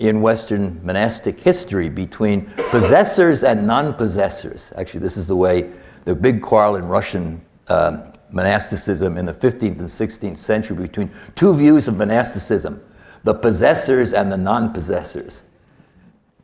in 0.00 0.22
Western 0.22 0.80
monastic 0.84 1.38
history 1.38 1.90
between 1.90 2.46
possessors 2.70 3.44
and 3.44 3.66
non 3.66 3.92
possessors. 3.92 4.72
Actually, 4.76 5.00
this 5.00 5.18
is 5.18 5.26
the 5.28 5.36
way 5.36 5.70
the 6.06 6.14
big 6.14 6.40
quarrel 6.40 6.76
in 6.76 6.88
Russian 6.88 7.40
um, 7.68 8.09
monasticism 8.32 9.16
in 9.16 9.26
the 9.26 9.32
15th 9.32 9.78
and 9.78 9.88
16th 9.88 10.36
century 10.36 10.76
between 10.76 11.10
two 11.34 11.54
views 11.54 11.88
of 11.88 11.96
monasticism 11.96 12.82
the 13.22 13.34
possessors 13.34 14.14
and 14.14 14.32
the 14.32 14.36
non 14.36 14.72
possessors. 14.72 15.44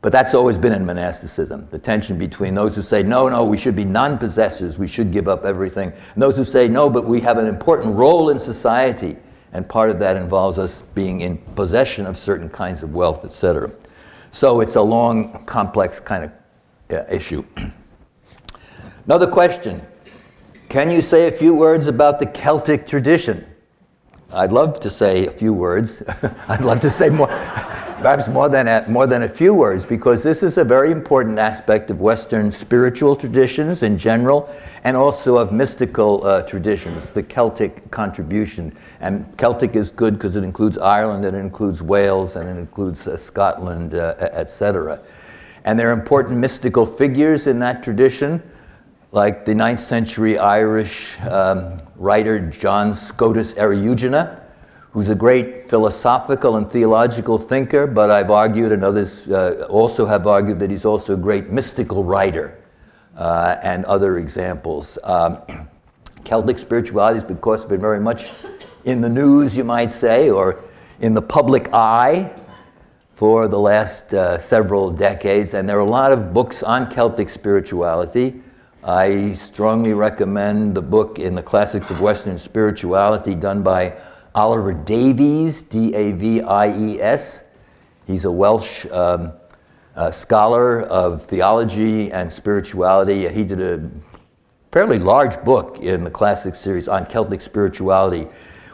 But 0.01 0.11
that's 0.11 0.35
always 0.35 0.59
been 0.59 0.73
in 0.73 0.85
monasticism 0.85 1.67
the 1.71 1.79
tension 1.79 2.19
between 2.19 2.53
those 2.53 2.75
who 2.75 2.83
say, 2.83 3.01
no, 3.01 3.27
no, 3.29 3.43
we 3.43 3.57
should 3.57 3.75
be 3.75 3.85
non 3.85 4.17
possessors, 4.17 4.77
we 4.77 4.87
should 4.87 5.11
give 5.11 5.27
up 5.27 5.43
everything, 5.43 5.91
and 6.13 6.21
those 6.21 6.37
who 6.37 6.45
say, 6.45 6.67
no, 6.67 6.89
but 6.89 7.05
we 7.05 7.19
have 7.21 7.37
an 7.39 7.47
important 7.47 7.95
role 7.95 8.29
in 8.29 8.37
society 8.37 9.17
and 9.53 9.67
part 9.67 9.89
of 9.89 9.99
that 9.99 10.17
involves 10.17 10.59
us 10.59 10.83
being 10.93 11.21
in 11.21 11.37
possession 11.55 12.05
of 12.05 12.17
certain 12.17 12.49
kinds 12.49 12.83
of 12.83 12.95
wealth, 12.95 13.23
etc. 13.23 13.71
So 14.29 14.61
it's 14.61 14.75
a 14.75 14.81
long, 14.81 15.45
complex 15.45 15.99
kind 15.99 16.25
of 16.25 16.31
uh, 16.93 17.11
issue. 17.11 17.43
Another 19.05 19.27
question 19.27 19.81
Can 20.69 20.91
you 20.91 21.01
say 21.01 21.27
a 21.27 21.31
few 21.31 21.55
words 21.55 21.87
about 21.87 22.19
the 22.19 22.25
Celtic 22.25 22.85
tradition? 22.85 23.45
I'd 24.33 24.51
love 24.51 24.81
to 24.81 24.89
say 24.89 25.25
a 25.25 25.31
few 25.31 25.53
words. 25.53 26.03
I'd 26.49 26.61
love 26.61 26.81
to 26.81 26.89
say 26.89 27.09
more 27.09 27.27
perhaps 27.97 28.27
more 28.27 28.49
than, 28.49 28.67
a, 28.67 28.85
more 28.87 29.07
than 29.07 29.23
a 29.23 29.29
few 29.29 29.53
words, 29.53 29.85
because 29.85 30.21
this 30.23 30.43
is 30.43 30.57
a 30.57 30.63
very 30.63 30.91
important 30.91 31.39
aspect 31.39 31.89
of 31.89 32.01
Western 32.01 32.51
spiritual 32.51 33.15
traditions 33.15 33.81
in 33.81 33.97
general, 33.97 34.53
and 34.83 34.95
also 34.95 35.37
of 35.37 35.51
mystical 35.51 36.23
uh, 36.25 36.43
traditions, 36.43 37.11
the 37.11 37.23
Celtic 37.23 37.89
contribution. 37.89 38.75
And 38.99 39.35
Celtic 39.37 39.75
is 39.75 39.89
good 39.89 40.15
because 40.15 40.35
it 40.35 40.43
includes 40.43 40.77
Ireland, 40.77 41.25
and 41.25 41.35
it 41.35 41.39
includes 41.39 41.81
Wales, 41.81 42.35
and 42.35 42.47
it 42.47 42.59
includes 42.59 43.07
uh, 43.07 43.17
Scotland, 43.17 43.95
uh, 43.95 44.15
etc. 44.19 45.01
And 45.63 45.79
there 45.79 45.89
are 45.89 45.93
important 45.93 46.37
mystical 46.37 46.85
figures 46.85 47.47
in 47.47 47.57
that 47.59 47.81
tradition, 47.81 48.43
like 49.11 49.45
the 49.45 49.53
9th 49.53 49.79
century 49.79 50.37
Irish 50.37 51.19
um, 51.21 51.81
writer 51.95 52.39
John 52.39 52.93
Scotus 52.93 53.53
Eriugena 53.55 54.43
who's 54.97 55.09
a 55.09 55.15
great 55.15 55.61
philosophical 55.61 56.55
and 56.55 56.71
theological 56.71 57.37
thinker, 57.37 57.85
but 57.85 58.09
I've 58.09 58.31
argued, 58.31 58.71
and 58.71 58.83
others 58.83 59.27
uh, 59.27 59.67
also 59.69 60.07
have 60.07 60.25
argued, 60.25 60.57
that 60.57 60.71
he's 60.71 60.85
also 60.85 61.13
a 61.13 61.17
great 61.17 61.51
mystical 61.51 62.03
writer, 62.03 62.57
uh, 63.15 63.57
and 63.61 63.85
other 63.85 64.17
examples. 64.17 64.97
Um, 65.03 65.37
Celtic 66.23 66.57
spirituality 66.57 67.19
has, 67.19 67.23
because 67.23 67.65
of 67.65 67.71
it, 67.73 67.79
very 67.79 67.99
much 67.99 68.31
in 68.85 68.99
the 68.99 69.07
news, 69.07 69.55
you 69.55 69.63
might 69.63 69.91
say, 69.91 70.31
or 70.31 70.63
in 70.99 71.13
the 71.13 71.21
public 71.21 71.69
eye 71.73 72.33
for 73.13 73.47
the 73.47 73.59
last 73.59 74.15
uh, 74.15 74.39
several 74.39 74.89
decades, 74.89 75.53
and 75.53 75.69
there 75.69 75.77
are 75.77 75.81
a 75.81 75.85
lot 75.85 76.11
of 76.11 76.33
books 76.33 76.63
on 76.63 76.89
Celtic 76.89 77.29
spirituality. 77.29 78.41
I 78.83 79.33
strongly 79.33 79.93
recommend 79.93 80.75
the 80.75 80.81
book 80.81 81.17
in 81.17 81.33
the 81.33 81.41
Classics 81.41 81.89
of 81.89 81.99
Western 81.99 82.37
Spirituality 82.37 83.33
done 83.33 83.63
by 83.63 83.97
Oliver 84.35 84.71
Davies, 84.71 85.63
D 85.63 85.95
A 85.95 86.11
V 86.11 86.41
I 86.41 86.77
E 86.77 87.01
S. 87.01 87.43
He's 88.05 88.25
a 88.25 88.31
Welsh 88.31 88.85
um, 88.91 89.33
uh, 89.95 90.11
scholar 90.11 90.83
of 90.83 91.23
theology 91.23 92.11
and 92.11 92.31
spirituality. 92.31 93.27
He 93.29 93.43
did 93.43 93.61
a 93.61 93.89
fairly 94.71 94.99
large 94.99 95.43
book 95.43 95.79
in 95.79 96.03
the 96.03 96.11
classic 96.11 96.53
series 96.53 96.87
on 96.87 97.07
Celtic 97.07 97.41
spirituality, 97.41 98.27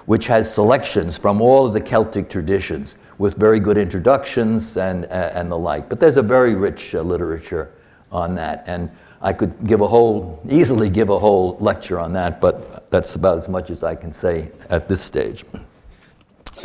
which 0.06 0.28
has 0.28 0.54
selections 0.54 1.18
from 1.18 1.42
all 1.42 1.66
of 1.66 1.72
the 1.72 1.82
Celtic 1.82 2.30
traditions 2.30 2.98
with 3.20 3.36
very 3.36 3.60
good 3.60 3.78
introductions 3.78 4.76
and, 4.76 5.06
uh, 5.06 5.32
and 5.34 5.50
the 5.50 5.58
like. 5.58 5.88
But 5.88 6.02
there's 6.02 6.18
a 6.18 6.22
very 6.22 6.56
rich 6.56 6.94
uh, 6.94 7.02
literature 7.02 7.72
on 8.12 8.36
that. 8.36 8.66
And 8.68 8.92
I 9.24 9.32
could 9.32 9.66
give 9.66 9.80
a 9.80 9.88
whole, 9.88 10.42
easily 10.50 10.90
give 10.90 11.10
a 11.10 11.18
whole 11.18 11.56
lecture 11.62 11.98
on 11.98 12.12
that, 12.12 12.42
but 12.42 12.92
that's 12.92 13.16
about 13.16 13.38
as 13.38 13.48
much 13.48 13.70
as 13.70 13.82
I 13.82 13.96
can 13.96 14.12
say 14.12 14.52
at 14.70 14.90
this 14.90 15.02
stage. 15.02 15.46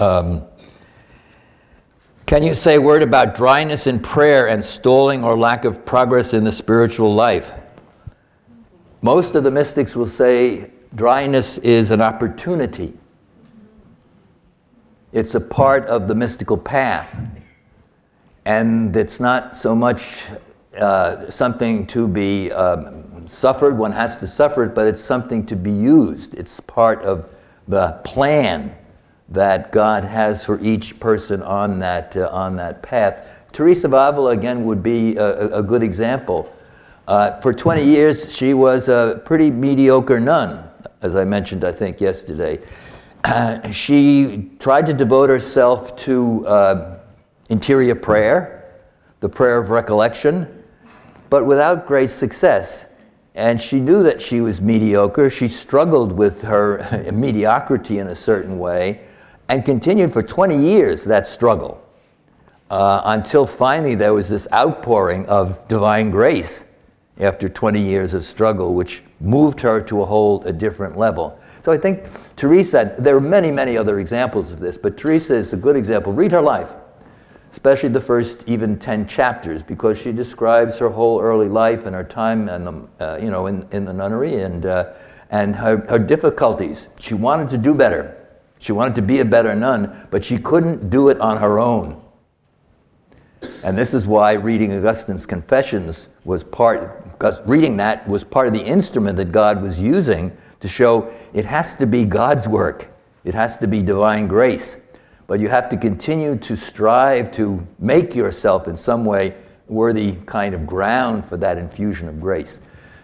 Um, 0.00 0.44
can 2.26 2.42
you 2.42 2.54
say 2.54 2.74
a 2.74 2.80
word 2.80 3.02
about 3.04 3.36
dryness 3.36 3.86
in 3.86 4.00
prayer 4.00 4.48
and 4.48 4.62
stalling 4.62 5.22
or 5.22 5.38
lack 5.38 5.64
of 5.64 5.86
progress 5.86 6.34
in 6.34 6.42
the 6.42 6.50
spiritual 6.50 7.14
life? 7.14 7.52
Most 9.02 9.36
of 9.36 9.44
the 9.44 9.52
mystics 9.52 9.94
will 9.94 10.04
say 10.04 10.72
dryness 10.96 11.58
is 11.58 11.92
an 11.92 12.02
opportunity. 12.02 12.92
It's 15.12 15.36
a 15.36 15.40
part 15.40 15.86
of 15.86 16.08
the 16.08 16.14
mystical 16.16 16.58
path. 16.58 17.20
And 18.44 18.96
it's 18.96 19.20
not 19.20 19.56
so 19.56 19.76
much 19.76 20.24
uh, 20.78 21.28
something 21.30 21.86
to 21.88 22.08
be 22.08 22.50
um, 22.52 23.26
suffered, 23.26 23.76
one 23.76 23.92
has 23.92 24.16
to 24.18 24.26
suffer 24.26 24.64
it, 24.64 24.74
but 24.74 24.86
it's 24.86 25.00
something 25.00 25.44
to 25.46 25.56
be 25.56 25.70
used. 25.70 26.34
It's 26.34 26.60
part 26.60 27.02
of 27.02 27.32
the 27.66 28.00
plan 28.04 28.74
that 29.28 29.72
God 29.72 30.04
has 30.04 30.44
for 30.44 30.58
each 30.60 30.98
person 30.98 31.42
on 31.42 31.78
that, 31.80 32.16
uh, 32.16 32.28
on 32.32 32.56
that 32.56 32.82
path. 32.82 33.42
Teresa 33.52 33.86
of 33.86 33.94
Avila, 33.94 34.30
again, 34.30 34.64
would 34.64 34.82
be 34.82 35.16
a, 35.16 35.58
a 35.58 35.62
good 35.62 35.82
example. 35.82 36.52
Uh, 37.06 37.38
for 37.40 37.52
20 37.52 37.82
years, 37.82 38.34
she 38.34 38.54
was 38.54 38.88
a 38.88 39.20
pretty 39.24 39.50
mediocre 39.50 40.20
nun, 40.20 40.68
as 41.02 41.16
I 41.16 41.24
mentioned, 41.24 41.64
I 41.64 41.72
think, 41.72 42.00
yesterday. 42.00 42.60
Uh, 43.24 43.70
she 43.72 44.50
tried 44.58 44.86
to 44.86 44.94
devote 44.94 45.28
herself 45.28 45.94
to 45.96 46.46
uh, 46.46 46.98
interior 47.50 47.94
prayer, 47.94 48.74
the 49.20 49.28
prayer 49.28 49.58
of 49.58 49.70
recollection, 49.70 50.57
but 51.30 51.44
without 51.44 51.86
great 51.86 52.10
success. 52.10 52.86
And 53.34 53.60
she 53.60 53.80
knew 53.80 54.02
that 54.02 54.20
she 54.20 54.40
was 54.40 54.60
mediocre. 54.60 55.30
She 55.30 55.48
struggled 55.48 56.12
with 56.12 56.42
her 56.42 57.10
mediocrity 57.12 57.98
in 57.98 58.08
a 58.08 58.16
certain 58.16 58.58
way 58.58 59.02
and 59.48 59.64
continued 59.64 60.12
for 60.12 60.22
20 60.22 60.56
years 60.56 61.04
that 61.04 61.26
struggle 61.26 61.82
uh, 62.70 63.02
until 63.06 63.46
finally 63.46 63.94
there 63.94 64.12
was 64.12 64.28
this 64.28 64.46
outpouring 64.52 65.26
of 65.26 65.66
divine 65.68 66.10
grace 66.10 66.64
after 67.20 67.48
20 67.48 67.80
years 67.80 68.14
of 68.14 68.22
struggle, 68.22 68.74
which 68.74 69.02
moved 69.20 69.60
her 69.60 69.80
to 69.80 70.02
a 70.02 70.04
whole 70.04 70.42
a 70.44 70.52
different 70.52 70.96
level. 70.96 71.38
So 71.60 71.72
I 71.72 71.76
think 71.76 72.04
Teresa, 72.36 72.94
there 72.98 73.16
are 73.16 73.20
many, 73.20 73.50
many 73.50 73.76
other 73.76 73.98
examples 73.98 74.52
of 74.52 74.60
this, 74.60 74.78
but 74.78 74.96
Teresa 74.96 75.34
is 75.34 75.52
a 75.52 75.56
good 75.56 75.74
example. 75.74 76.12
Read 76.12 76.30
her 76.32 76.40
life, 76.40 76.76
especially 77.58 77.88
the 77.88 78.00
first 78.00 78.48
even 78.48 78.78
10 78.78 79.04
chapters, 79.08 79.64
because 79.64 80.00
she 80.00 80.12
describes 80.12 80.78
her 80.78 80.88
whole 80.88 81.20
early 81.20 81.48
life 81.48 81.86
and 81.86 81.96
her 81.96 82.04
time 82.04 82.48
and 82.48 82.64
the, 82.64 82.88
uh, 83.00 83.18
you 83.20 83.32
know, 83.32 83.48
in, 83.48 83.66
in 83.72 83.84
the 83.84 83.92
nunnery 83.92 84.42
and, 84.42 84.64
uh, 84.64 84.92
and 85.30 85.56
her, 85.56 85.78
her 85.88 85.98
difficulties. 85.98 86.88
She 87.00 87.14
wanted 87.14 87.48
to 87.48 87.58
do 87.58 87.74
better. 87.74 88.16
She 88.60 88.70
wanted 88.70 88.94
to 88.94 89.02
be 89.02 89.18
a 89.18 89.24
better 89.24 89.56
nun, 89.56 90.06
but 90.12 90.24
she 90.24 90.38
couldn't 90.38 90.88
do 90.88 91.08
it 91.08 91.20
on 91.20 91.36
her 91.38 91.58
own. 91.58 92.00
And 93.64 93.76
this 93.76 93.92
is 93.92 94.06
why 94.06 94.34
reading 94.34 94.70
Augustine's 94.70 95.26
Confessions 95.26 96.10
was 96.24 96.44
part, 96.44 97.04
reading 97.44 97.76
that 97.78 98.06
was 98.06 98.22
part 98.22 98.46
of 98.46 98.54
the 98.54 98.62
instrument 98.62 99.16
that 99.16 99.32
God 99.32 99.60
was 99.62 99.80
using 99.80 100.30
to 100.60 100.68
show 100.68 101.12
it 101.34 101.44
has 101.44 101.74
to 101.74 101.88
be 101.88 102.04
God's 102.04 102.46
work, 102.46 102.88
it 103.24 103.34
has 103.34 103.58
to 103.58 103.66
be 103.66 103.82
divine 103.82 104.28
grace. 104.28 104.78
But 105.28 105.38
you 105.38 105.48
have 105.48 105.68
to 105.68 105.76
continue 105.76 106.36
to 106.36 106.56
strive 106.56 107.30
to 107.32 107.64
make 107.78 108.16
yourself 108.16 108.66
in 108.66 108.74
some 108.74 109.04
way 109.04 109.36
worthy 109.68 110.16
kind 110.26 110.54
of 110.54 110.66
ground 110.66 111.24
for 111.24 111.36
that 111.36 111.58
infusion 111.58 112.08
of 112.08 112.18
grace. 112.18 112.60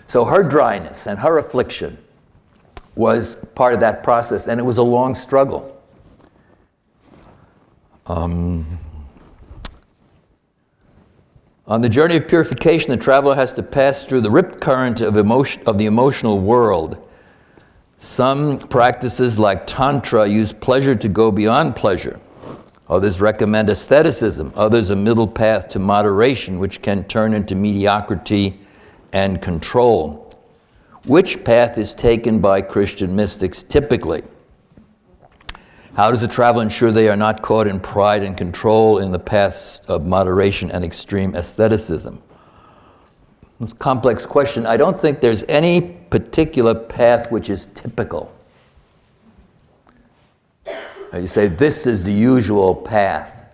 So 0.07 0.25
her 0.25 0.43
dryness 0.43 1.07
and 1.07 1.19
her 1.19 1.39
affliction 1.39 1.99
was 2.95 3.37
part 3.55 3.75
of 3.75 3.81
that 3.81 4.03
process, 4.03 4.49
and 4.49 4.59
it 4.59 4.63
was 4.63 4.79
a 4.79 4.83
long 4.83 5.15
struggle. 5.15 5.71
Um, 8.07 8.67
on 11.67 11.81
the 11.81 11.89
journey 11.89 12.17
of 12.17 12.29
purification, 12.29 12.91
the 12.91 12.97
traveler 12.97 13.35
has 13.35 13.53
to 13.55 13.63
pass 13.63 14.05
through 14.07 14.21
the 14.23 14.31
ripped 14.31 14.61
current 14.61 15.01
of, 15.01 15.17
emotion, 15.17 15.63
of 15.67 15.77
the 15.79 15.87
emotional 15.87 16.41
world. 16.41 17.07
Some 17.99 18.59
practices, 18.59 19.39
like 19.39 19.67
Tantra, 19.67 20.27
use 20.27 20.53
pleasure 20.53 20.95
to 20.95 21.09
go 21.09 21.31
beyond 21.31 21.75
pleasure. 21.75 22.21
Others 22.89 23.21
recommend 23.21 23.71
asceticism, 23.71 24.53
Others, 24.55 24.91
a 24.91 24.97
middle 24.97 25.27
path 25.27 25.69
to 25.69 25.79
moderation, 25.79 26.59
which 26.59 26.83
can 26.83 27.05
turn 27.05 27.33
into 27.33 27.55
mediocrity 27.55 28.59
and 29.13 29.41
control. 29.41 30.35
Which 31.07 31.45
path 31.45 31.79
is 31.79 31.95
taken 31.95 32.41
by 32.41 32.61
Christian 32.61 33.17
mystics 33.17 33.63
typically? 33.63 34.23
How 35.95 36.11
does 36.11 36.21
the 36.21 36.29
traveler 36.29 36.63
ensure 36.63 36.91
they 36.91 37.09
are 37.09 37.17
not 37.17 37.41
caught 37.41 37.69
in 37.69 37.79
pride 37.79 38.23
and 38.23 38.37
control 38.37 38.99
in 38.99 39.13
the 39.13 39.19
paths 39.19 39.81
of 39.87 40.07
moderation 40.07 40.71
and 40.71 40.85
extreme 40.85 41.35
asceticism? 41.35 42.21
It's 43.61 43.73
a 43.73 43.77
complex 43.77 44.27
question. 44.27 44.67
I 44.67 44.77
don't 44.77 44.99
think 44.99 45.21
there's 45.21 45.45
any 45.49 45.81
particular 45.81 46.75
path 46.75 47.31
which 47.31 47.49
is 47.49 47.69
typical. 47.75 48.35
You 51.17 51.27
say, 51.29 51.47
this 51.47 51.87
is 51.87 52.03
the 52.03 52.13
usual 52.13 52.75
path. 52.75 53.45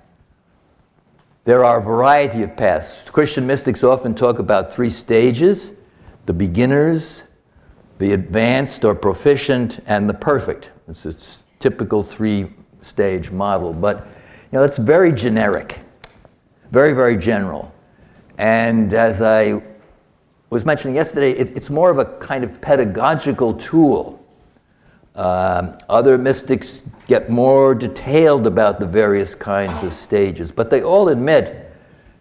There 1.45 1.65
are 1.65 1.79
a 1.79 1.83
variety 1.83 2.43
of 2.43 2.57
paths. 2.57 3.11
Christian 3.11 3.47
mystics 3.47 3.83
often 3.83 4.15
talk 4.15 4.39
about 4.39 4.73
three 4.73 4.91
stages 4.91 5.75
the 6.27 6.35
beginners, 6.35 7.25
the 7.99 8.13
advanced 8.13 8.85
or 8.85 8.95
proficient, 8.95 9.81
and 9.87 10.09
the 10.09 10.15
perfect. 10.15 10.71
It's 10.87 11.07
its 11.07 11.45
typical 11.59 12.05
three 12.05 12.53
stage 12.83 13.31
model. 13.31 13.73
But 13.73 14.07
you 14.53 14.59
know, 14.59 14.65
it's 14.65 14.79
very 14.79 15.13
generic, 15.13 15.81
very, 16.71 16.93
very 16.93 17.17
general. 17.17 17.73
And 18.39 18.95
as 18.95 19.23
I 19.23 19.63
was 20.51 20.65
mentioning 20.65 20.95
yesterday, 20.95 21.33
it, 21.33 21.57
it's 21.57 21.71
more 21.71 21.91
of 21.91 21.99
a 21.99 22.05
kind 22.19 22.45
of 22.45 22.61
pedagogical 22.61 23.55
tool. 23.55 24.20
Um, 25.21 25.77
other 25.91 26.17
mystics 26.17 26.83
get 27.07 27.29
more 27.29 27.75
detailed 27.75 28.47
about 28.47 28.81
the 28.81 28.87
various 28.87 29.35
kinds 29.35 29.83
of 29.83 29.93
stages, 29.93 30.51
but 30.51 30.71
they 30.71 30.83
all 30.83 31.11
admit 31.11 31.71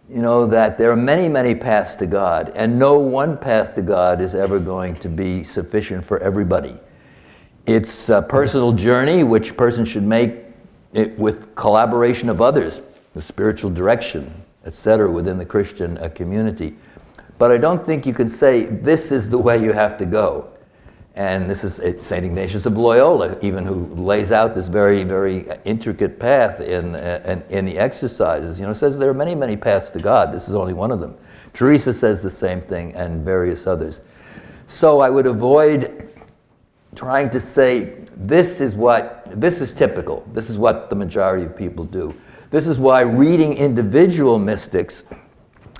you 0.09 0.21
know, 0.21 0.45
that 0.47 0.77
there 0.77 0.91
are 0.91 0.97
many, 0.97 1.29
many 1.29 1.55
paths 1.55 1.95
to 1.95 2.05
God, 2.05 2.51
and 2.55 2.77
no 2.77 2.99
one 2.99 3.37
path 3.37 3.73
to 3.75 3.81
God 3.81 4.19
is 4.19 4.35
ever 4.35 4.59
going 4.59 4.95
to 4.95 5.07
be 5.07 5.43
sufficient 5.45 6.03
for 6.03 6.19
everybody. 6.19 6.77
It's 7.65 8.09
a 8.09 8.21
personal 8.21 8.73
journey 8.73 9.23
which 9.23 9.55
person 9.55 9.85
should 9.85 10.03
make 10.03 10.33
it 10.91 11.17
with 11.17 11.55
collaboration 11.55 12.27
of 12.27 12.41
others, 12.41 12.81
the 13.13 13.21
spiritual 13.21 13.69
direction, 13.69 14.33
etc., 14.65 15.09
within 15.09 15.37
the 15.37 15.45
Christian 15.45 15.97
uh, 15.99 16.09
community. 16.09 16.75
But 17.37 17.51
I 17.51 17.57
don't 17.57 17.85
think 17.85 18.05
you 18.05 18.13
can 18.13 18.27
say 18.27 18.65
this 18.65 19.13
is 19.13 19.29
the 19.29 19.39
way 19.39 19.63
you 19.63 19.71
have 19.71 19.97
to 19.99 20.05
go. 20.05 20.51
And 21.19 21.49
this 21.49 21.65
is 21.65 22.01
St. 22.01 22.25
Ignatius 22.25 22.65
of 22.65 22.77
Loyola, 22.77 23.37
even 23.41 23.65
who 23.65 23.87
lays 23.95 24.31
out 24.31 24.55
this 24.55 24.69
very, 24.69 25.03
very 25.03 25.45
intricate 25.65 26.17
path 26.17 26.61
in, 26.61 26.95
uh, 26.95 27.21
in, 27.25 27.57
in, 27.57 27.65
the 27.65 27.77
exercises. 27.77 28.57
You 28.57 28.65
know, 28.65 28.71
says 28.71 28.97
there 28.97 29.09
are 29.09 29.13
many, 29.13 29.35
many 29.35 29.57
paths 29.57 29.91
to 29.91 29.99
God. 29.99 30.31
This 30.31 30.47
is 30.47 30.55
only 30.55 30.71
one 30.71 30.91
of 30.91 31.01
them. 31.01 31.17
Teresa 31.51 31.93
says 31.93 32.23
the 32.23 32.31
same 32.31 32.61
thing, 32.61 32.93
and 32.95 33.21
various 33.21 33.67
others. 33.67 33.99
So 34.65 35.01
I 35.01 35.09
would 35.09 35.27
avoid 35.27 36.09
trying 36.95 37.29
to 37.31 37.39
say, 37.41 38.05
this 38.15 38.61
is 38.61 38.77
what, 38.77 39.27
this 39.41 39.59
is 39.59 39.73
typical. 39.73 40.25
This 40.31 40.49
is 40.49 40.57
what 40.57 40.89
the 40.89 40.95
majority 40.95 41.43
of 41.43 41.53
people 41.53 41.83
do. 41.83 42.15
This 42.49 42.65
is 42.65 42.79
why 42.79 43.01
reading 43.01 43.57
individual 43.57 44.39
mystics 44.39 45.03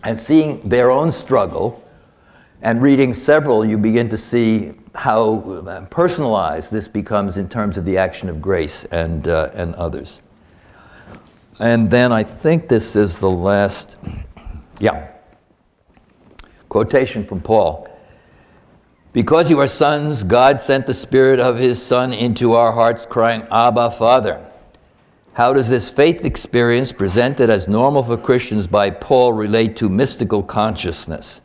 and 0.04 0.19
seeing 0.19 0.67
their 0.67 0.91
own 0.91 1.13
struggle 1.13 1.82
and 2.62 2.82
reading 2.82 3.13
several, 3.13 3.65
you 3.65 3.78
begin 3.78 4.10
to 4.10 4.17
see 4.17 4.74
how 4.93 5.39
uh, 5.39 5.86
personalized 5.86 6.72
this 6.72 6.88
becomes 6.88 7.38
in 7.38 7.48
terms 7.48 7.78
of 7.78 7.86
the 7.86 7.98
action 7.98 8.28
of 8.28 8.41
grace 8.41 8.84
and, 8.86 9.28
uh, 9.28 9.50
and 9.54 9.74
others. 9.76 10.22
And 11.60 11.89
then 11.89 12.12
I 12.12 12.24
think 12.24 12.67
this 12.67 12.95
is 12.95 13.19
the 13.19 13.30
last, 13.30 13.98
yeah, 14.80 15.10
quotation 16.67 17.24
from 17.24 17.41
Paul. 17.41 17.88
Because 19.13 19.50
you 19.50 19.60
are 19.60 19.67
sons, 19.67 20.24
God 20.24 20.60
sent 20.60 20.86
the 20.86 20.93
Spirit 20.93 21.39
of 21.39 21.58
His 21.58 21.82
Son 21.82 22.13
into 22.13 22.54
our 22.54 22.72
hearts, 22.72 23.06
crying, 23.06 23.48
Abba, 23.52 23.91
Father. 23.91 24.45
How 25.34 25.54
does 25.54 25.69
this 25.69 25.89
faith 25.89 26.26
experience, 26.26 26.91
presented 26.91 27.50
as 27.50 27.67
normal 27.67 28.04
for 28.04 28.17
Christians 28.17 28.67
by 28.67 28.89
Paul, 28.89 29.34
relate 29.34 29.78
to 29.78 29.89
mystical 29.89 30.43
consciousness? 30.43 31.41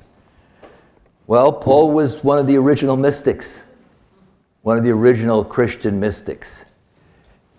Well, 1.27 1.55
Paul 1.55 1.93
was 1.93 2.23
one 2.23 2.39
of 2.39 2.47
the 2.47 2.59
original 2.59 2.99
mystics, 2.99 3.65
one 4.61 4.77
of 4.77 4.85
the 4.85 4.91
original 4.91 5.43
Christian 5.43 5.99
mystics. 5.99 6.67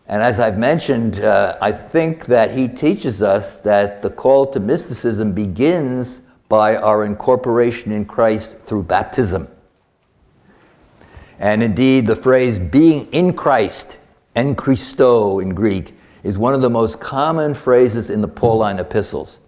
And 0.08 0.22
as 0.22 0.40
I've 0.40 0.60
mentioned, 0.60 1.22
uh, 1.22 1.58
I 1.60 1.72
think 1.72 2.28
that 2.28 2.56
he 2.56 2.68
teaches 2.68 3.24
us 3.24 3.58
that 3.58 4.04
the 4.04 4.12
call 4.12 4.46
to 4.48 4.60
mysticism 4.60 5.32
begins 5.32 6.22
by 6.48 6.76
our 6.76 7.06
incorporation 7.06 7.92
in 7.92 8.06
Christ 8.06 8.56
through 8.60 8.84
baptism. 8.84 9.48
And 11.40 11.64
indeed, 11.64 12.06
the 12.06 12.16
phrase 12.16 12.60
being 12.60 13.08
in 13.14 13.34
Christ, 13.34 14.00
en 14.36 14.54
Christo 14.54 15.40
in 15.40 15.56
Greek, 15.56 15.96
is 16.22 16.38
one 16.38 16.54
of 16.54 16.62
the 16.62 16.70
most 16.70 17.00
common 17.00 17.56
phrases 17.56 18.12
in 18.12 18.22
the 18.22 18.28
Pauline 18.28 18.78
epistles. 18.78 19.40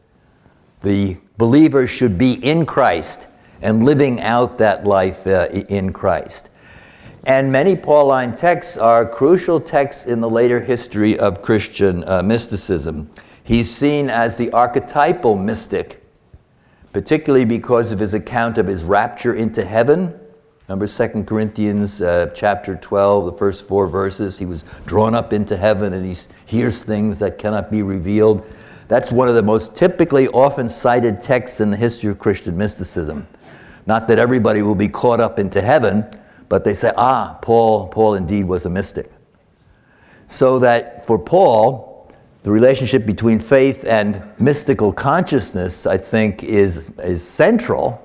The 0.82 1.18
believer 1.38 1.86
should 1.86 2.18
be 2.18 2.44
in 2.44 2.66
Christ 2.66 3.28
and 3.62 3.84
living 3.84 4.22
out 4.22 4.58
that 4.58 4.86
life 4.86 5.26
uh, 5.28 5.48
in 5.70 5.92
Christ. 5.92 6.50
And 7.28 7.52
many 7.52 7.76
Pauline 7.76 8.36
texts 8.38 8.78
are 8.78 9.06
crucial 9.06 9.60
texts 9.60 10.06
in 10.06 10.22
the 10.22 10.30
later 10.30 10.62
history 10.62 11.20
of 11.20 11.42
Christian 11.42 12.08
uh, 12.08 12.24
mysticism. 12.24 13.10
He's 13.44 13.70
seen 13.70 14.10
as 14.10 14.38
the 14.38 14.50
archetypal 14.52 15.36
mystic, 15.36 16.04
particularly 16.94 17.46
because 17.46 17.92
of 17.92 18.00
his 18.00 18.14
account 18.14 18.58
of 18.58 18.68
his 18.68 18.86
rapture 18.86 19.34
into 19.34 19.66
heaven. 19.66 20.18
Remember 20.68 20.88
2 20.88 21.24
Corinthians 21.24 22.02
uh, 22.02 22.30
chapter 22.36 22.76
12, 22.76 23.26
the 23.26 23.32
first 23.32 23.68
four 23.68 23.88
verses? 23.88 24.38
He 24.38 24.46
was 24.46 24.64
drawn 24.86 25.16
up 25.16 25.32
into 25.32 25.56
heaven 25.56 25.94
and 25.94 26.06
he 26.06 26.16
hears 26.46 26.84
things 26.84 27.20
that 27.20 27.38
cannot 27.38 27.72
be 27.72 27.84
revealed. 27.84 28.46
That's 28.88 29.12
one 29.12 29.28
of 29.28 29.36
the 29.36 29.44
most 29.44 29.76
typically 29.76 30.28
often 30.30 30.70
cited 30.70 31.20
texts 31.20 31.60
in 31.60 31.72
the 31.72 31.78
history 31.78 32.10
of 32.10 32.20
Christian 32.20 32.58
mysticism. 32.58 33.28
Not 33.88 34.08
that 34.10 34.20
everybody 34.20 34.62
will 34.62 34.76
be 34.76 34.90
caught 34.90 35.20
up 35.20 35.40
into 35.40 35.62
heaven, 35.62 36.06
but 36.50 36.64
they 36.64 36.74
say, 36.74 36.92
ah, 36.98 37.40
Paul, 37.42 37.88
Paul 37.88 38.16
indeed 38.16 38.44
was 38.44 38.66
a 38.66 38.70
mystic. 38.70 39.12
So 40.28 40.60
that 40.60 41.06
for 41.06 41.18
Paul, 41.18 42.12
the 42.44 42.52
relationship 42.52 43.06
between 43.06 43.40
faith 43.40 43.86
and 43.86 44.22
mystical 44.40 44.92
consciousness, 44.92 45.86
I 45.86 45.98
think, 45.98 46.44
is, 46.44 46.92
is 47.00 47.26
central. 47.26 48.04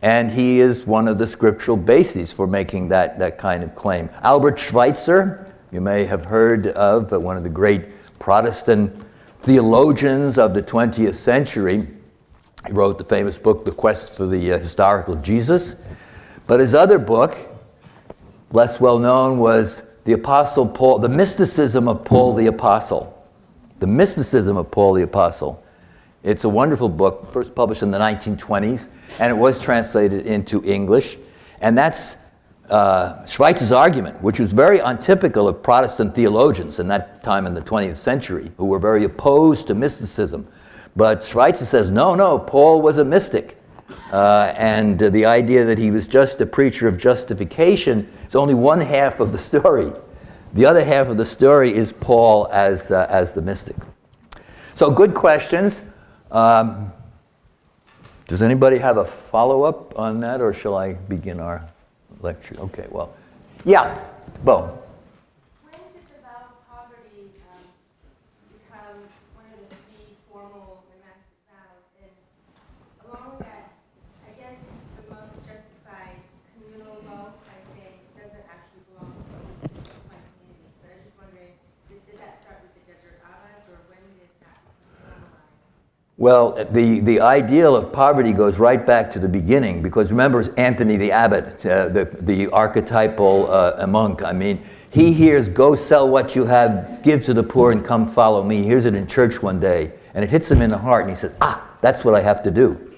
And 0.00 0.30
he 0.30 0.60
is 0.60 0.86
one 0.86 1.06
of 1.06 1.18
the 1.18 1.26
scriptural 1.26 1.76
bases 1.76 2.32
for 2.32 2.46
making 2.46 2.88
that, 2.88 3.18
that 3.18 3.38
kind 3.38 3.62
of 3.62 3.74
claim. 3.74 4.10
Albert 4.22 4.58
Schweitzer, 4.58 5.52
you 5.70 5.80
may 5.80 6.04
have 6.04 6.24
heard 6.24 6.68
of, 6.68 7.12
uh, 7.12 7.20
one 7.20 7.36
of 7.36 7.42
the 7.42 7.48
great 7.50 8.18
Protestant 8.18 9.04
theologians 9.40 10.38
of 10.38 10.54
the 10.54 10.62
20th 10.62 11.14
century. 11.14 11.88
He 12.66 12.72
wrote 12.72 12.98
the 12.98 13.04
famous 13.04 13.36
book, 13.38 13.64
The 13.64 13.72
Quest 13.72 14.16
for 14.16 14.26
the 14.26 14.52
uh, 14.52 14.58
Historical 14.58 15.16
Jesus. 15.16 15.76
But 16.46 16.60
his 16.60 16.74
other 16.74 16.98
book, 16.98 17.36
less 18.52 18.80
well 18.80 18.98
known, 18.98 19.38
was 19.38 19.82
the 20.04 20.12
Apostle 20.12 20.66
Paul, 20.66 20.98
the 20.98 21.08
mysticism 21.08 21.88
of 21.88 22.04
Paul 22.04 22.34
the 22.34 22.46
Apostle. 22.46 23.10
The 23.80 23.86
mysticism 23.86 24.56
of 24.56 24.70
Paul 24.70 24.94
the 24.94 25.02
Apostle. 25.02 25.62
It's 26.22 26.44
a 26.44 26.48
wonderful 26.48 26.88
book, 26.88 27.30
first 27.32 27.54
published 27.54 27.82
in 27.82 27.90
the 27.90 27.98
1920s, 27.98 28.88
and 29.20 29.30
it 29.30 29.34
was 29.34 29.60
translated 29.60 30.26
into 30.26 30.64
English. 30.64 31.18
And 31.60 31.76
that's 31.76 32.16
uh, 32.70 33.24
Schweitzer's 33.26 33.72
argument, 33.72 34.22
which 34.22 34.40
was 34.40 34.52
very 34.52 34.78
untypical 34.78 35.48
of 35.48 35.62
Protestant 35.62 36.14
theologians 36.14 36.80
in 36.80 36.88
that 36.88 37.22
time 37.22 37.46
in 37.46 37.52
the 37.52 37.60
20th 37.60 37.96
century, 37.96 38.50
who 38.56 38.66
were 38.66 38.78
very 38.78 39.04
opposed 39.04 39.66
to 39.66 39.74
mysticism. 39.74 40.48
But 40.96 41.22
Schweitzer 41.22 41.64
says, 41.64 41.90
no, 41.90 42.14
no, 42.14 42.38
Paul 42.38 42.80
was 42.80 42.98
a 42.98 43.04
mystic. 43.04 43.58
Uh, 44.12 44.52
and 44.56 45.02
uh, 45.02 45.10
the 45.10 45.26
idea 45.26 45.64
that 45.64 45.78
he 45.78 45.90
was 45.90 46.06
just 46.06 46.40
a 46.40 46.46
preacher 46.46 46.88
of 46.88 46.96
justification 46.96 48.08
is 48.26 48.34
only 48.34 48.54
one 48.54 48.80
half 48.80 49.20
of 49.20 49.32
the 49.32 49.38
story. 49.38 49.92
The 50.54 50.64
other 50.64 50.84
half 50.84 51.08
of 51.08 51.16
the 51.16 51.24
story 51.24 51.74
is 51.74 51.92
Paul 51.92 52.48
as, 52.52 52.90
uh, 52.90 53.06
as 53.10 53.32
the 53.32 53.42
mystic. 53.42 53.76
So, 54.74 54.90
good 54.90 55.14
questions. 55.14 55.82
Um, 56.30 56.92
does 58.26 58.40
anybody 58.40 58.78
have 58.78 58.96
a 58.96 59.04
follow 59.04 59.62
up 59.62 59.98
on 59.98 60.20
that, 60.20 60.40
or 60.40 60.52
shall 60.52 60.76
I 60.76 60.94
begin 60.94 61.40
our 61.40 61.68
lecture. 62.24 62.56
Okay, 62.58 62.86
well, 62.90 63.14
yeah, 63.64 64.02
Bo. 64.42 64.80
Well, 86.16 86.52
the, 86.70 87.00
the 87.00 87.18
ideal 87.20 87.74
of 87.74 87.92
poverty 87.92 88.32
goes 88.32 88.60
right 88.60 88.84
back 88.86 89.10
to 89.12 89.18
the 89.18 89.28
beginning 89.28 89.82
because 89.82 90.12
remember 90.12 90.44
Anthony 90.56 90.96
the 90.96 91.10
abbot, 91.10 91.66
uh, 91.66 91.88
the, 91.88 92.04
the 92.20 92.46
archetypal 92.52 93.50
uh, 93.50 93.84
monk. 93.88 94.22
I 94.22 94.32
mean, 94.32 94.62
he 94.90 95.12
hears, 95.12 95.48
Go 95.48 95.74
sell 95.74 96.08
what 96.08 96.36
you 96.36 96.44
have, 96.44 97.02
give 97.02 97.24
to 97.24 97.34
the 97.34 97.42
poor, 97.42 97.72
and 97.72 97.84
come 97.84 98.06
follow 98.06 98.44
me. 98.44 98.58
He 98.58 98.62
hears 98.62 98.84
it 98.84 98.94
in 98.94 99.08
church 99.08 99.42
one 99.42 99.58
day, 99.58 99.90
and 100.14 100.22
it 100.22 100.30
hits 100.30 100.48
him 100.48 100.62
in 100.62 100.70
the 100.70 100.78
heart, 100.78 101.02
and 101.02 101.10
he 101.10 101.16
says, 101.16 101.34
Ah, 101.40 101.68
that's 101.80 102.04
what 102.04 102.14
I 102.14 102.20
have 102.20 102.44
to 102.44 102.50
do. 102.52 102.92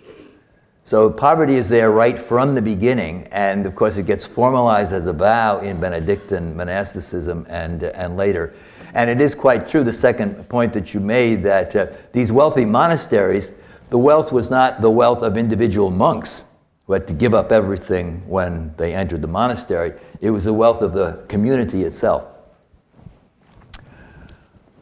So 0.84 1.10
poverty 1.10 1.54
is 1.54 1.70
there 1.70 1.90
right 1.90 2.18
from 2.18 2.54
the 2.54 2.62
beginning, 2.62 3.28
and 3.32 3.64
of 3.64 3.74
course, 3.74 3.96
it 3.96 4.04
gets 4.04 4.26
formalized 4.26 4.92
as 4.92 5.06
a 5.06 5.12
vow 5.14 5.60
in 5.60 5.80
Benedictine 5.80 6.54
monasticism 6.54 7.46
and, 7.48 7.82
and 7.82 8.18
later. 8.18 8.52
And 8.96 9.10
it 9.10 9.20
is 9.20 9.34
quite 9.34 9.68
true, 9.68 9.84
the 9.84 9.92
second 9.92 10.48
point 10.48 10.72
that 10.72 10.94
you 10.94 11.00
made, 11.00 11.42
that 11.42 11.76
uh, 11.76 11.92
these 12.12 12.32
wealthy 12.32 12.64
monasteries, 12.64 13.52
the 13.90 13.98
wealth 13.98 14.32
was 14.32 14.48
not 14.48 14.80
the 14.80 14.90
wealth 14.90 15.22
of 15.22 15.36
individual 15.36 15.90
monks 15.90 16.44
who 16.86 16.94
had 16.94 17.06
to 17.08 17.12
give 17.12 17.34
up 17.34 17.52
everything 17.52 18.26
when 18.26 18.74
they 18.78 18.94
entered 18.94 19.20
the 19.20 19.28
monastery. 19.28 19.92
It 20.22 20.30
was 20.30 20.44
the 20.44 20.54
wealth 20.54 20.80
of 20.80 20.94
the 20.94 21.22
community 21.28 21.82
itself. 21.82 22.26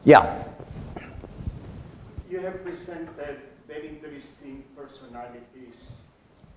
Yeah. 0.05 0.45
You 2.31 2.39
have 2.39 2.63
presented 2.63 3.41
very 3.67 3.89
interesting 3.89 4.63
personalities 4.77 6.03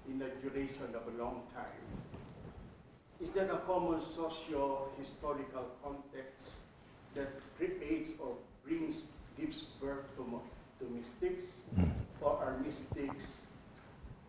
in 0.08 0.20
the 0.20 0.30
duration 0.44 0.94
of 0.94 1.12
a 1.12 1.24
long 1.24 1.42
time. 1.56 1.66
Is 3.20 3.30
there 3.30 3.52
a 3.52 3.58
common 3.58 4.00
socio-historical 4.00 5.72
context 5.84 6.60
that 7.18 7.30
creates 7.58 8.12
or 8.20 8.38
brings, 8.64 9.10
gives 9.38 9.62
birth 9.82 10.06
to, 10.16 10.24
to 10.80 10.92
mystics, 10.94 11.62
mm. 11.76 11.90
or 12.22 12.38
are 12.38 12.58
mystics 12.64 13.48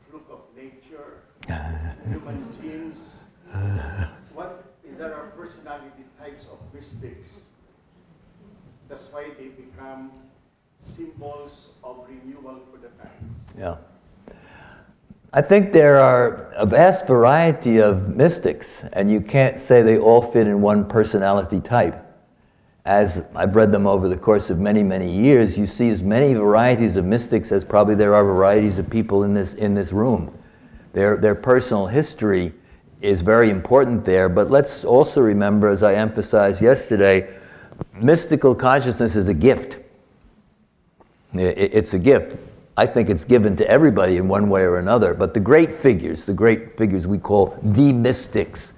fluke 0.09 0.27
of 0.31 0.41
nature, 0.57 1.21
human 2.09 2.49
genes? 2.61 2.99
What 4.35 4.65
is 4.89 4.99
there 4.99 5.15
are 5.15 5.27
personality 5.37 6.05
types 6.19 6.47
of 6.51 6.59
mystics? 6.75 7.43
That's 8.89 9.13
why 9.13 9.31
they 9.39 9.49
become 9.49 10.13
symbols 10.81 11.69
of 11.85 12.07
renewal 12.09 12.61
for 12.71 12.79
the 12.79 12.89
times. 12.89 13.35
Yeah. 13.57 13.77
I 15.31 15.43
think 15.43 15.75
there 15.75 15.99
are 15.99 16.51
a 16.57 16.65
vast 16.65 17.07
variety 17.07 17.81
of 17.83 18.17
mystics, 18.17 18.85
and 18.95 19.11
you 19.11 19.21
can't 19.21 19.59
say 19.59 19.83
they 19.83 19.99
all 19.99 20.23
fit 20.23 20.47
in 20.47 20.63
one 20.63 20.89
personality 20.89 21.61
type 21.61 22.08
as 22.89 23.23
I've 23.35 23.55
read 23.55 23.71
them 23.71 23.87
over 23.87 24.09
the 24.09 24.17
course 24.17 24.49
of 24.49 24.61
many, 24.61 24.83
many 24.83 25.11
years, 25.11 25.59
you 25.59 25.67
see 25.67 25.91
as 25.91 26.03
many 26.03 26.33
varieties 26.33 26.97
of 26.97 27.05
mystics 27.05 27.53
as 27.53 27.63
probably 27.63 27.95
there 27.95 28.15
are 28.15 28.25
varieties 28.25 28.79
of 28.79 28.89
people 28.89 29.25
in 29.25 29.35
this, 29.35 29.53
in 29.53 29.75
this 29.75 29.93
room. 29.93 30.35
Their, 30.95 31.19
their 31.19 31.35
personal 31.35 31.87
history 31.87 32.55
is 33.03 33.21
very 33.21 33.51
important 33.51 34.07
there, 34.07 34.31
but 34.31 34.51
let's 34.51 34.87
also 34.87 35.21
remember, 35.21 35.69
as 35.69 35.83
I 35.83 35.97
emphasized 35.97 36.63
yesterday, 36.63 37.29
mystical 37.93 38.55
consciousness 38.55 39.17
is 39.17 39.29
a 39.29 39.35
gift. 39.35 39.81
It's 41.35 41.93
a 41.93 41.99
gift. 41.99 42.39
I 42.79 42.87
think 42.87 43.11
it's 43.11 43.25
given 43.25 43.55
to 43.57 43.69
everybody 43.69 44.17
in 44.17 44.29
one 44.29 44.49
way 44.49 44.63
or 44.63 44.79
another, 44.79 45.13
but 45.13 45.35
the 45.35 45.41
great 45.41 45.75
figures, 45.75 46.25
the 46.25 46.33
great 46.33 46.79
figures 46.79 47.07
we 47.07 47.19
call 47.19 47.59
the 47.63 47.93
mystics, 47.93 48.73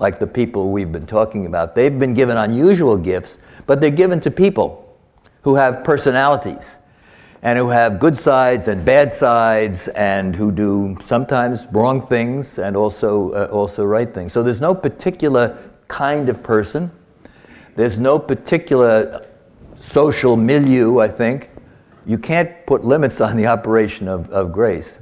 like 0.00 0.18
the 0.18 0.26
people 0.26 0.70
we've 0.70 0.90
been 0.90 1.06
talking 1.06 1.46
about. 1.46 1.74
They've 1.74 1.96
been 1.96 2.14
given 2.14 2.38
unusual 2.38 2.96
gifts, 2.96 3.38
but 3.66 3.80
they're 3.80 3.90
given 3.90 4.18
to 4.20 4.30
people 4.30 4.98
who 5.42 5.54
have 5.54 5.84
personalities 5.84 6.78
and 7.42 7.58
who 7.58 7.68
have 7.68 7.98
good 7.98 8.16
sides 8.16 8.68
and 8.68 8.84
bad 8.84 9.12
sides 9.12 9.88
and 9.88 10.34
who 10.34 10.50
do 10.50 10.96
sometimes 11.02 11.68
wrong 11.72 12.00
things 12.00 12.58
and 12.58 12.76
also, 12.76 13.32
uh, 13.32 13.48
also 13.52 13.84
right 13.84 14.12
things. 14.12 14.32
So 14.32 14.42
there's 14.42 14.60
no 14.60 14.74
particular 14.74 15.56
kind 15.88 16.30
of 16.30 16.42
person. 16.42 16.90
There's 17.76 18.00
no 18.00 18.18
particular 18.18 19.26
social 19.74 20.36
milieu, 20.36 20.98
I 20.98 21.08
think. 21.08 21.50
You 22.06 22.16
can't 22.16 22.66
put 22.66 22.84
limits 22.86 23.20
on 23.26 23.36
the 23.36 23.46
operation 23.46 24.08
of, 24.08 24.30
of 24.30 24.50
grace. 24.50 25.00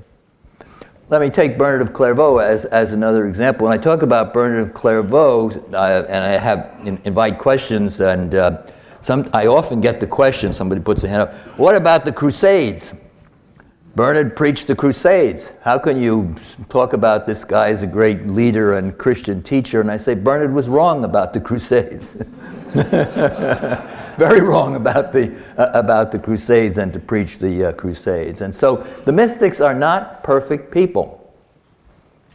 Let 1.10 1.22
me 1.22 1.30
take 1.30 1.56
Bernard 1.56 1.80
of 1.80 1.94
Clairvaux 1.94 2.36
as, 2.36 2.66
as 2.66 2.92
another 2.92 3.26
example. 3.26 3.66
When 3.66 3.72
I 3.72 3.80
talk 3.80 4.02
about 4.02 4.34
Bernard 4.34 4.60
of 4.60 4.74
Clairvaux, 4.74 5.48
uh, 5.72 6.04
and 6.06 6.22
I 6.22 6.36
have 6.36 6.78
in, 6.84 7.00
invite 7.04 7.38
questions, 7.38 8.02
and 8.02 8.34
uh, 8.34 8.66
some, 9.00 9.26
I 9.32 9.46
often 9.46 9.80
get 9.80 10.00
the 10.00 10.06
question, 10.06 10.52
somebody 10.52 10.82
puts 10.82 11.04
a 11.04 11.08
hand 11.08 11.22
up, 11.22 11.32
what 11.56 11.74
about 11.74 12.04
the 12.04 12.12
Crusades? 12.12 12.92
Bernard 13.98 14.36
preached 14.36 14.68
the 14.68 14.76
Crusades. 14.76 15.56
How 15.60 15.76
can 15.76 16.00
you 16.00 16.32
talk 16.68 16.92
about 16.92 17.26
this 17.26 17.44
guy 17.44 17.70
as 17.70 17.82
a 17.82 17.86
great 17.88 18.28
leader 18.28 18.76
and 18.76 18.96
Christian 18.96 19.42
teacher? 19.42 19.80
And 19.80 19.90
I 19.90 19.96
say, 19.96 20.14
Bernard 20.14 20.54
was 20.54 20.68
wrong 20.68 21.02
about 21.02 21.32
the 21.32 21.40
Crusades. 21.40 22.14
Very 24.16 24.40
wrong 24.40 24.76
about 24.76 25.12
the, 25.12 25.36
uh, 25.56 25.70
about 25.74 26.12
the 26.12 26.18
Crusades 26.20 26.78
and 26.78 26.92
to 26.92 27.00
preach 27.00 27.38
the 27.38 27.70
uh, 27.70 27.72
Crusades. 27.72 28.40
And 28.40 28.54
so 28.54 28.76
the 29.04 29.12
mystics 29.12 29.60
are 29.60 29.74
not 29.74 30.22
perfect 30.22 30.72
people. 30.72 31.34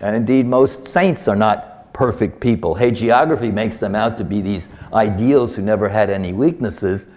And 0.02 0.18
indeed, 0.18 0.46
most 0.46 0.86
saints 0.86 1.30
are 1.30 1.38
not 1.38 1.94
perfect 1.94 2.42
people. 2.42 2.76
Hagiography 2.76 3.54
makes 3.54 3.78
them 3.78 3.96
out 3.96 4.18
to 4.18 4.26
be 4.26 4.42
these 4.42 4.68
ideals 4.92 5.56
who 5.56 5.62
never 5.62 5.88
had 5.88 6.10
any 6.10 6.34
weaknesses. 6.34 7.08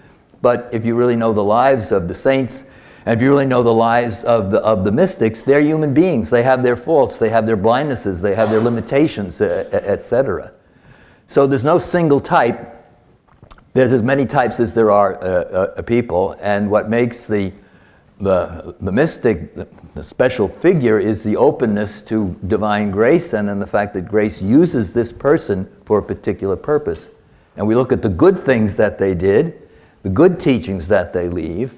But 0.40 0.68
if 0.70 0.84
you 0.84 0.94
really 0.94 1.16
know 1.16 1.32
the 1.32 1.42
lives 1.42 1.90
of 1.90 2.06
the 2.06 2.14
saints, 2.14 2.64
and 3.06 3.16
if 3.16 3.22
you 3.22 3.30
really 3.30 3.46
know 3.46 3.62
the 3.62 3.72
lives 3.72 4.24
of 4.24 4.50
the, 4.50 4.58
of 4.58 4.84
the 4.84 4.90
mystics, 4.90 5.42
they're 5.42 5.60
human 5.60 5.94
beings. 5.94 6.28
They 6.28 6.42
have 6.42 6.64
their 6.64 6.74
faults, 6.74 7.18
they 7.18 7.28
have 7.28 7.46
their 7.46 7.56
blindnesses, 7.56 8.20
they 8.20 8.34
have 8.34 8.50
their 8.50 8.60
limitations, 8.60 9.40
etc. 9.40 10.52
So 11.28 11.46
there's 11.46 11.64
no 11.64 11.78
single 11.78 12.18
type. 12.18 12.72
There's 13.74 13.92
as 13.92 14.02
many 14.02 14.26
types 14.26 14.58
as 14.58 14.74
there 14.74 14.90
are 14.90 15.22
uh, 15.22 15.26
uh, 15.26 15.82
people, 15.82 16.34
and 16.40 16.68
what 16.68 16.90
makes 16.90 17.26
the 17.26 17.52
the, 18.18 18.74
the 18.80 18.92
mystic, 18.92 19.54
the, 19.94 20.02
special 20.02 20.48
figure, 20.48 20.98
is 20.98 21.22
the 21.22 21.36
openness 21.36 22.00
to 22.00 22.34
divine 22.46 22.90
grace 22.90 23.34
and 23.34 23.46
then 23.46 23.58
the 23.58 23.66
fact 23.66 23.92
that 23.92 24.08
grace 24.08 24.40
uses 24.40 24.94
this 24.94 25.12
person 25.12 25.70
for 25.84 25.98
a 25.98 26.02
particular 26.02 26.56
purpose. 26.56 27.10
And 27.58 27.66
we 27.66 27.74
look 27.74 27.92
at 27.92 28.00
the 28.00 28.08
good 28.08 28.38
things 28.38 28.74
that 28.76 28.98
they 28.98 29.14
did, 29.14 29.68
the 30.02 30.08
good 30.08 30.40
teachings 30.40 30.88
that 30.88 31.12
they 31.12 31.28
leave, 31.28 31.74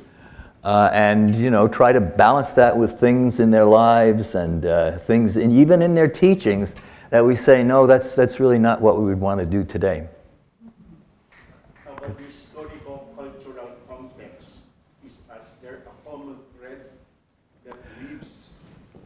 uh, 0.65 0.91
and 0.93 1.35
you 1.35 1.51
know 1.51 1.69
try 1.69 1.93
to 1.93 2.01
balance 2.01 2.53
that 2.55 2.77
with 2.77 2.99
things 2.99 3.41
in 3.41 3.51
their 3.51 3.65
lives 3.65 4.35
and 4.35 4.67
uh, 4.67 4.99
things, 4.99 5.37
and 5.37 5.53
even 5.53 5.83
in 5.83 5.95
their 5.95 6.09
teachings, 6.09 6.75
that 7.11 7.25
we 7.25 7.35
say, 7.35 7.63
no, 7.63 7.87
that's, 7.87 8.15
that's 8.15 8.39
really 8.39 8.59
not 8.59 8.81
what 8.81 8.99
we 8.99 9.05
would 9.05 9.21
want 9.21 9.41
to 9.41 9.47
do 9.47 9.65
today. 9.65 10.09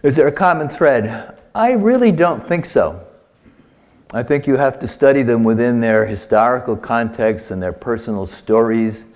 Is 0.03 0.17
there 0.17 0.27
a 0.27 0.33
common 0.33 0.69
thread? 0.69 1.39
I 1.55 1.75
really 1.75 2.11
don't 2.11 2.43
think 2.43 2.65
so. 2.65 3.07
I 4.13 4.25
think 4.25 4.49
you 4.49 4.57
have 4.57 4.81
to 4.81 4.89
study 4.89 5.23
them 5.23 5.45
within 5.45 5.81
their 5.81 6.05
historical 6.05 6.77
context 6.77 7.53
and 7.53 7.63
their 7.63 7.73
personal 7.73 8.27
stories. 8.27 9.07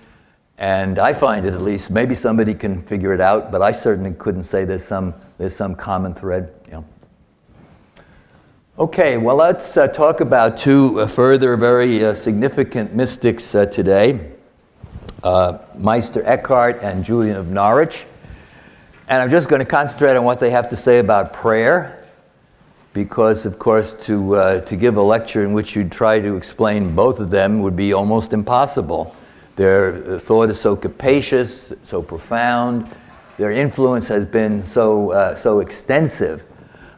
And 0.57 0.97
I 0.97 1.13
find 1.13 1.45
it 1.45 1.53
at 1.53 1.61
least, 1.61 1.91
maybe 1.91 2.15
somebody 2.15 2.53
can 2.53 2.81
figure 2.81 3.13
it 3.13 3.21
out, 3.21 3.51
but 3.51 3.61
I 3.61 3.71
certainly 3.71 4.11
couldn't 4.11 4.43
say 4.43 4.65
there's 4.65 4.83
some, 4.83 5.13
there's 5.37 5.55
some 5.55 5.75
common 5.75 6.13
thread. 6.15 6.53
Yeah. 6.67 6.81
Okay, 8.79 9.17
well, 9.17 9.35
let's 9.35 9.77
uh, 9.77 9.87
talk 9.87 10.19
about 10.19 10.57
two 10.57 11.01
uh, 11.01 11.07
further 11.07 11.55
very 11.57 12.03
uh, 12.03 12.13
significant 12.13 12.93
mystics 12.93 13.53
uh, 13.55 13.65
today 13.65 14.31
uh, 15.23 15.59
Meister 15.75 16.23
Eckhart 16.25 16.83
and 16.83 17.03
Julian 17.03 17.37
of 17.37 17.47
Norwich. 17.47 18.05
And 19.09 19.21
I'm 19.21 19.29
just 19.29 19.49
going 19.49 19.59
to 19.61 19.65
concentrate 19.65 20.15
on 20.15 20.23
what 20.23 20.39
they 20.39 20.49
have 20.49 20.69
to 20.69 20.75
say 20.75 20.99
about 20.99 21.33
prayer, 21.33 22.05
because, 22.93 23.45
of 23.45 23.57
course, 23.57 23.93
to, 24.05 24.35
uh, 24.35 24.61
to 24.61 24.75
give 24.75 24.97
a 24.97 25.01
lecture 25.01 25.43
in 25.43 25.53
which 25.53 25.75
you'd 25.75 25.91
try 25.91 26.19
to 26.19 26.35
explain 26.35 26.93
both 26.95 27.19
of 27.19 27.29
them 27.29 27.59
would 27.59 27.75
be 27.75 27.93
almost 27.93 28.33
impossible. 28.33 29.15
Their 29.57 30.19
thought 30.19 30.49
is 30.49 30.59
so 30.59 30.75
capacious, 30.75 31.73
so 31.83 32.01
profound, 32.01 32.87
their 33.37 33.51
influence 33.51 34.07
has 34.07 34.25
been 34.25 34.63
so, 34.63 35.11
uh, 35.11 35.35
so 35.35 35.59
extensive. 35.59 36.45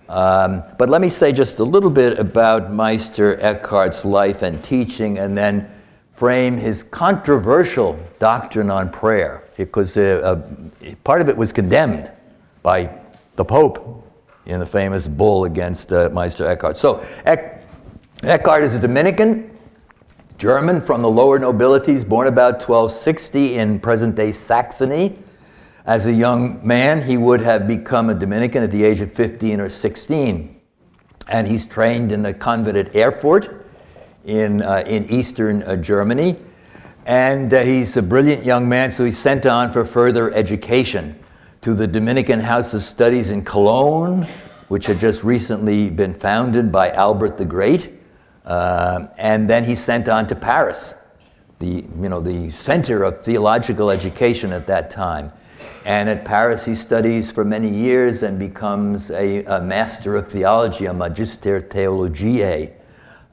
Um, 0.10 0.64
but 0.78 0.90
let 0.90 1.02
me 1.02 1.10
say 1.10 1.32
just 1.32 1.60
a 1.60 1.64
little 1.64 1.90
bit 1.90 2.20
about 2.20 2.72
Meister 2.72 3.40
Eckhart's 3.42 4.06
life 4.06 4.42
and 4.42 4.64
teaching, 4.64 5.20
and 5.20 5.38
then 5.38 5.70
frame 6.12 6.58
his 6.58 6.84
controversial 6.84 7.98
doctrine 8.20 8.70
on 8.70 8.90
prayer, 8.90 9.44
because 9.56 9.96
uh, 9.96 10.22
uh, 10.24 10.94
part 11.04 11.22
of 11.22 11.30
it 11.30 11.38
was 11.38 11.54
condemned 11.54 12.12
by 12.62 12.94
the 13.36 13.46
Pope 13.46 14.06
in 14.46 14.60
the 14.60 14.66
famous 14.66 15.08
bull 15.08 15.46
against 15.46 15.94
uh, 15.94 16.10
Meister 16.12 16.46
Eckhart. 16.46 16.76
So, 16.76 17.06
Eck- 17.24 17.64
Eckhart 18.24 18.64
is 18.64 18.76
a 18.76 18.80
Dominican, 18.80 19.58
German 20.40 20.80
from 20.80 21.02
the 21.02 21.10
lower 21.10 21.38
nobilities, 21.38 22.06
born 22.06 22.28
about 22.28 22.62
1260 22.62 23.56
in 23.56 23.78
present 23.78 24.16
day 24.16 24.32
Saxony. 24.32 25.18
As 25.86 26.06
a 26.06 26.14
young 26.14 26.66
man, 26.66 27.02
he 27.02 27.18
would 27.18 27.42
have 27.42 27.68
become 27.68 28.10
a 28.10 28.14
Dominican 28.14 28.64
at 28.64 28.72
the 28.72 28.82
age 28.82 29.02
of 29.02 29.12
15 29.12 29.60
or 29.60 29.68
16. 29.68 30.62
And 31.28 31.46
he's 31.46 31.68
trained 31.68 32.14
in 32.14 32.22
the 32.22 32.34
convent 32.34 32.78
at 32.78 32.96
Erfurt 32.96 33.66
in, 34.24 34.62
uh, 34.62 34.86
in 34.88 35.10
eastern 35.10 35.62
uh, 35.64 35.76
Germany. 35.76 36.38
And 37.06 37.54
uh, 37.54 37.64
he's 37.64 37.98
a 37.98 38.02
brilliant 38.02 38.46
young 38.46 38.70
man, 38.70 38.92
so 38.92 39.04
he's 39.04 39.18
sent 39.18 39.46
on 39.46 39.74
for 39.74 39.84
further 39.84 40.34
education 40.34 41.22
to 41.60 41.74
the 41.74 41.86
Dominican 41.86 42.40
House 42.40 42.74
of 42.74 42.82
Studies 42.82 43.32
in 43.32 43.44
Cologne, 43.44 44.26
which 44.70 44.86
had 44.86 45.02
just 45.02 45.22
recently 45.26 45.90
been 45.90 46.14
founded 46.14 46.72
by 46.72 46.92
Albert 46.92 47.38
the 47.38 47.44
Great. 47.44 47.99
Uh, 48.50 49.08
and 49.20 49.48
then 49.48 49.64
he's 49.64 49.80
sent 49.80 50.10
on 50.10 50.26
to 50.26 50.36
Paris, 50.36 50.96
the, 51.60 51.86
you 52.02 52.10
know, 52.10 52.20
the 52.20 52.50
center 52.50 53.04
of 53.04 53.22
theological 53.22 53.92
education 53.92 54.52
at 54.52 54.66
that 54.66 54.90
time. 54.90 55.32
And 55.86 56.10
at 56.10 56.26
Paris, 56.26 56.66
he 56.66 56.74
studies 56.74 57.32
for 57.32 57.46
many 57.46 57.70
years 57.70 58.24
and 58.24 58.40
becomes 58.40 59.12
a, 59.12 59.44
a 59.46 59.62
master 59.62 60.16
of 60.16 60.28
theology, 60.28 60.88
a 60.88 60.94
magister 60.94 61.62
theologiae 61.62 62.74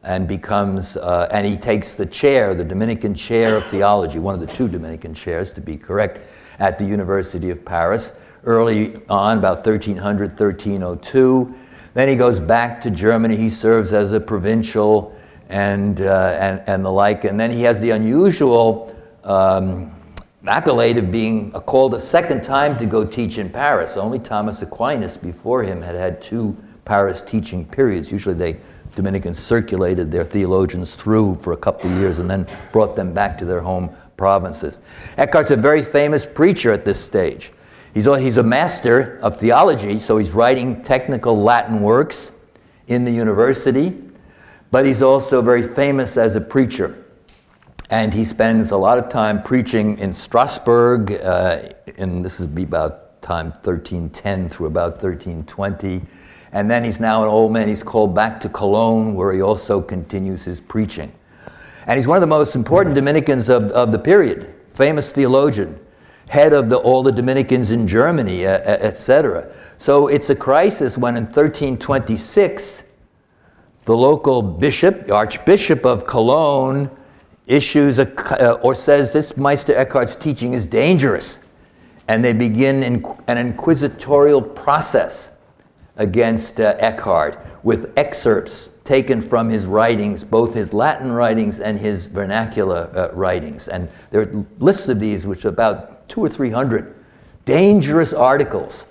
and 0.03 0.29
becomes, 0.29 0.99
uh, 0.99 1.29
and 1.33 1.47
he 1.47 1.57
takes 1.57 1.95
the 1.95 2.07
chair, 2.07 2.55
the 2.55 2.65
Dominican 2.65 3.15
chair 3.15 3.57
of 3.57 3.65
theology, 3.65 4.19
one 4.19 4.35
of 4.35 4.41
the 4.41 4.53
two 4.53 4.69
Dominican 4.69 5.15
chairs 5.15 5.51
to 5.55 5.63
be 5.63 5.77
correct, 5.77 6.21
at 6.59 6.79
the 6.79 6.85
University 6.85 7.51
of 7.51 7.65
Paris 7.65 8.13
early 8.45 9.01
on, 9.09 9.39
about 9.39 9.67
1300, 9.67 10.31
1302. 10.31 11.55
Then 11.97 12.09
he 12.09 12.15
goes 12.15 12.41
back 12.41 12.79
to 12.83 12.91
Germany. 12.91 13.37
He 13.37 13.49
serves 13.49 13.95
as 13.95 14.13
a 14.13 14.21
provincial 14.21 15.17
and, 15.49 15.99
uh, 16.03 16.37
and, 16.39 16.63
and 16.69 16.85
the 16.85 16.93
like. 16.93 17.25
And 17.25 17.41
then 17.41 17.51
he 17.51 17.63
has 17.63 17.81
the 17.81 17.89
unusual 17.89 18.95
um, 19.25 19.91
accolade 20.47 20.99
of 20.99 21.11
being 21.11 21.53
called 21.53 21.95
a 21.95 21.99
second 21.99 22.45
time 22.45 22.77
to 22.77 22.85
go 22.85 23.03
teach 23.03 23.39
in 23.39 23.49
Paris. 23.49 23.97
Only 23.97 24.19
Thomas 24.19 24.61
Aquinas 24.61 25.17
before 25.17 25.63
him 25.63 25.81
had 25.81 25.95
had 25.95 26.21
two 26.21 26.55
Paris 26.85 27.23
teaching 27.23 27.65
periods. 27.65 28.13
Usually 28.13 28.35
they 28.35 28.61
Dominicans 28.95 29.39
circulated 29.39 30.11
their 30.11 30.25
theologians 30.25 30.95
through 30.95 31.37
for 31.37 31.55
a 31.55 31.57
couple 31.57 31.91
of 31.91 31.97
years 31.97 32.19
and 32.19 32.29
then 32.29 32.47
brought 32.73 32.95
them 32.95 33.15
back 33.15 33.39
to 33.39 33.47
their 33.47 33.61
home 33.63 33.89
provinces. 34.19 34.83
Eckhart's 35.17 35.51
a 35.51 35.57
very 35.57 35.81
famous 35.81 36.27
preacher 36.27 36.73
at 36.73 36.85
this 36.85 37.03
stage. 37.03 37.53
He's 37.97 38.07
a, 38.07 38.21
he's 38.21 38.37
a 38.37 38.43
master 38.43 39.19
of 39.23 39.39
theology, 39.39 39.99
so 40.01 40.19
he's 40.19 40.33
writing 40.33 40.83
technical 40.83 41.35
Latin 41.35 41.81
works 41.81 42.31
in 42.89 43.07
the 43.07 43.11
university, 43.11 43.99
but 44.71 44.85
he's 44.85 45.01
also 45.01 45.41
very 45.41 45.63
famous 45.63 46.19
as 46.19 46.37
a 46.37 46.41
preacher. 46.43 47.07
And 47.89 48.13
he 48.13 48.23
spends 48.23 48.73
a 48.73 48.77
lot 48.77 48.99
of 48.99 49.09
time 49.09 49.43
preaching 49.43 49.99
in 49.99 50.13
Strasbourg, 50.13 51.11
uh, 51.11 51.71
and 51.97 52.23
this 52.23 52.39
is 52.39 52.49
about 52.49 53.23
time 53.23 53.47
1310 53.47 54.51
through 54.51 54.67
about 54.67 55.03
1320 55.03 56.03
and 56.53 56.71
then 56.71 56.85
he's 56.85 57.01
now 57.01 57.23
an 57.23 57.31
old 57.31 57.51
man. 57.51 57.67
He's 57.67 57.83
called 57.83 58.15
back 58.15 58.39
to 58.41 58.51
Cologne, 58.51 59.15
where 59.15 59.33
he 59.33 59.41
also 59.41 59.81
continues 59.81 60.45
his 60.45 60.61
preaching. 60.61 61.11
And 61.87 61.97
he's 61.97 62.07
one 62.07 62.19
of 62.19 62.21
the 62.21 62.27
most 62.27 62.57
important 62.57 62.95
Dominicans 62.95 63.49
of, 63.49 63.71
of 63.73 63.91
the 63.91 63.99
period, 63.99 64.55
famous 64.69 65.13
theologian, 65.13 65.81
head 66.29 66.53
of 66.53 66.69
the, 66.69 66.77
all 66.77 67.03
the 67.03 67.13
Dominicans 67.13 67.71
in 67.71 67.87
Germany, 67.87 68.47
uh, 68.47 68.59
etc. 68.59 69.53
So 69.79 70.09
it's 70.09 70.31
a 70.31 70.35
crisis 70.35 70.99
when 70.99 71.17
in 71.17 71.25
1326, 71.25 72.85
the 73.85 73.97
local 73.97 74.43
bishop, 74.43 75.05
the 75.05 75.15
Archbishop 75.15 75.87
of 75.87 76.07
Cologne, 76.07 76.91
issues 77.47 78.01
a, 78.01 78.43
uh, 78.43 78.55
or 78.55 78.75
says 78.75 79.13
this 79.13 79.37
Meister 79.37 79.75
Eckhart's 79.75 80.17
teaching 80.17 80.53
is 80.53 80.67
dangerous. 80.67 81.41
And 82.09 82.25
they 82.25 82.33
begin 82.33 82.83
in, 82.83 83.05
an 83.29 83.39
inquisitorial 83.39 84.43
process 84.43 85.31
against 85.97 86.61
uh, 86.61 86.75
Eckhart 86.79 87.45
with 87.63 87.93
excerpts 87.97 88.71
taken 88.85 89.21
from 89.21 89.49
his 89.49 89.67
writings, 89.67 90.23
both 90.23 90.55
his 90.55 90.73
Latin 90.73 91.11
writings 91.11 91.59
and 91.59 91.79
his 91.79 92.07
vernacular 92.07 92.91
uh, 92.95 93.15
writings. 93.15 93.69
And 93.69 93.89
there 94.11 94.23
are 94.23 94.47
lists 94.59 94.89
of 94.89 95.01
these, 95.01 95.27
which 95.27 95.45
are 95.45 95.49
about 95.49 95.96
two 96.09 96.21
or 96.21 96.29
three 96.29 96.51
hundred 96.51 96.95
dangerous 97.45 98.13
articles 98.13 98.87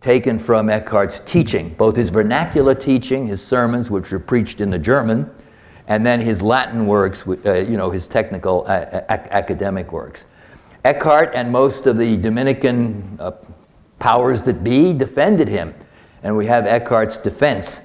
taken 0.00 0.38
from 0.38 0.68
Eckhart's 0.68 1.20
teaching, 1.20 1.70
both 1.74 1.96
his 1.96 2.10
vernacular 2.10 2.74
teaching, 2.74 3.26
his 3.26 3.42
sermons, 3.42 3.90
which 3.90 4.10
were 4.10 4.18
preached 4.18 4.60
in 4.60 4.70
the 4.70 4.78
German, 4.78 5.30
and 5.88 6.04
then 6.04 6.20
his 6.20 6.42
Latin 6.42 6.86
works, 6.86 7.26
uh, 7.26 7.64
you 7.68 7.76
know, 7.76 7.90
his 7.90 8.06
technical 8.06 8.64
uh, 8.66 9.02
academic 9.08 9.92
works. 9.92 10.26
Eckhart 10.84 11.30
and 11.34 11.50
most 11.50 11.86
of 11.86 11.96
the 11.96 12.18
Dominican 12.18 13.16
uh, 13.18 13.32
powers 13.98 14.42
that 14.42 14.62
be 14.62 14.92
defended 14.92 15.48
him. 15.48 15.74
And 16.22 16.36
we 16.36 16.46
have 16.46 16.66
Eckhart's 16.66 17.18
defense 17.18 17.82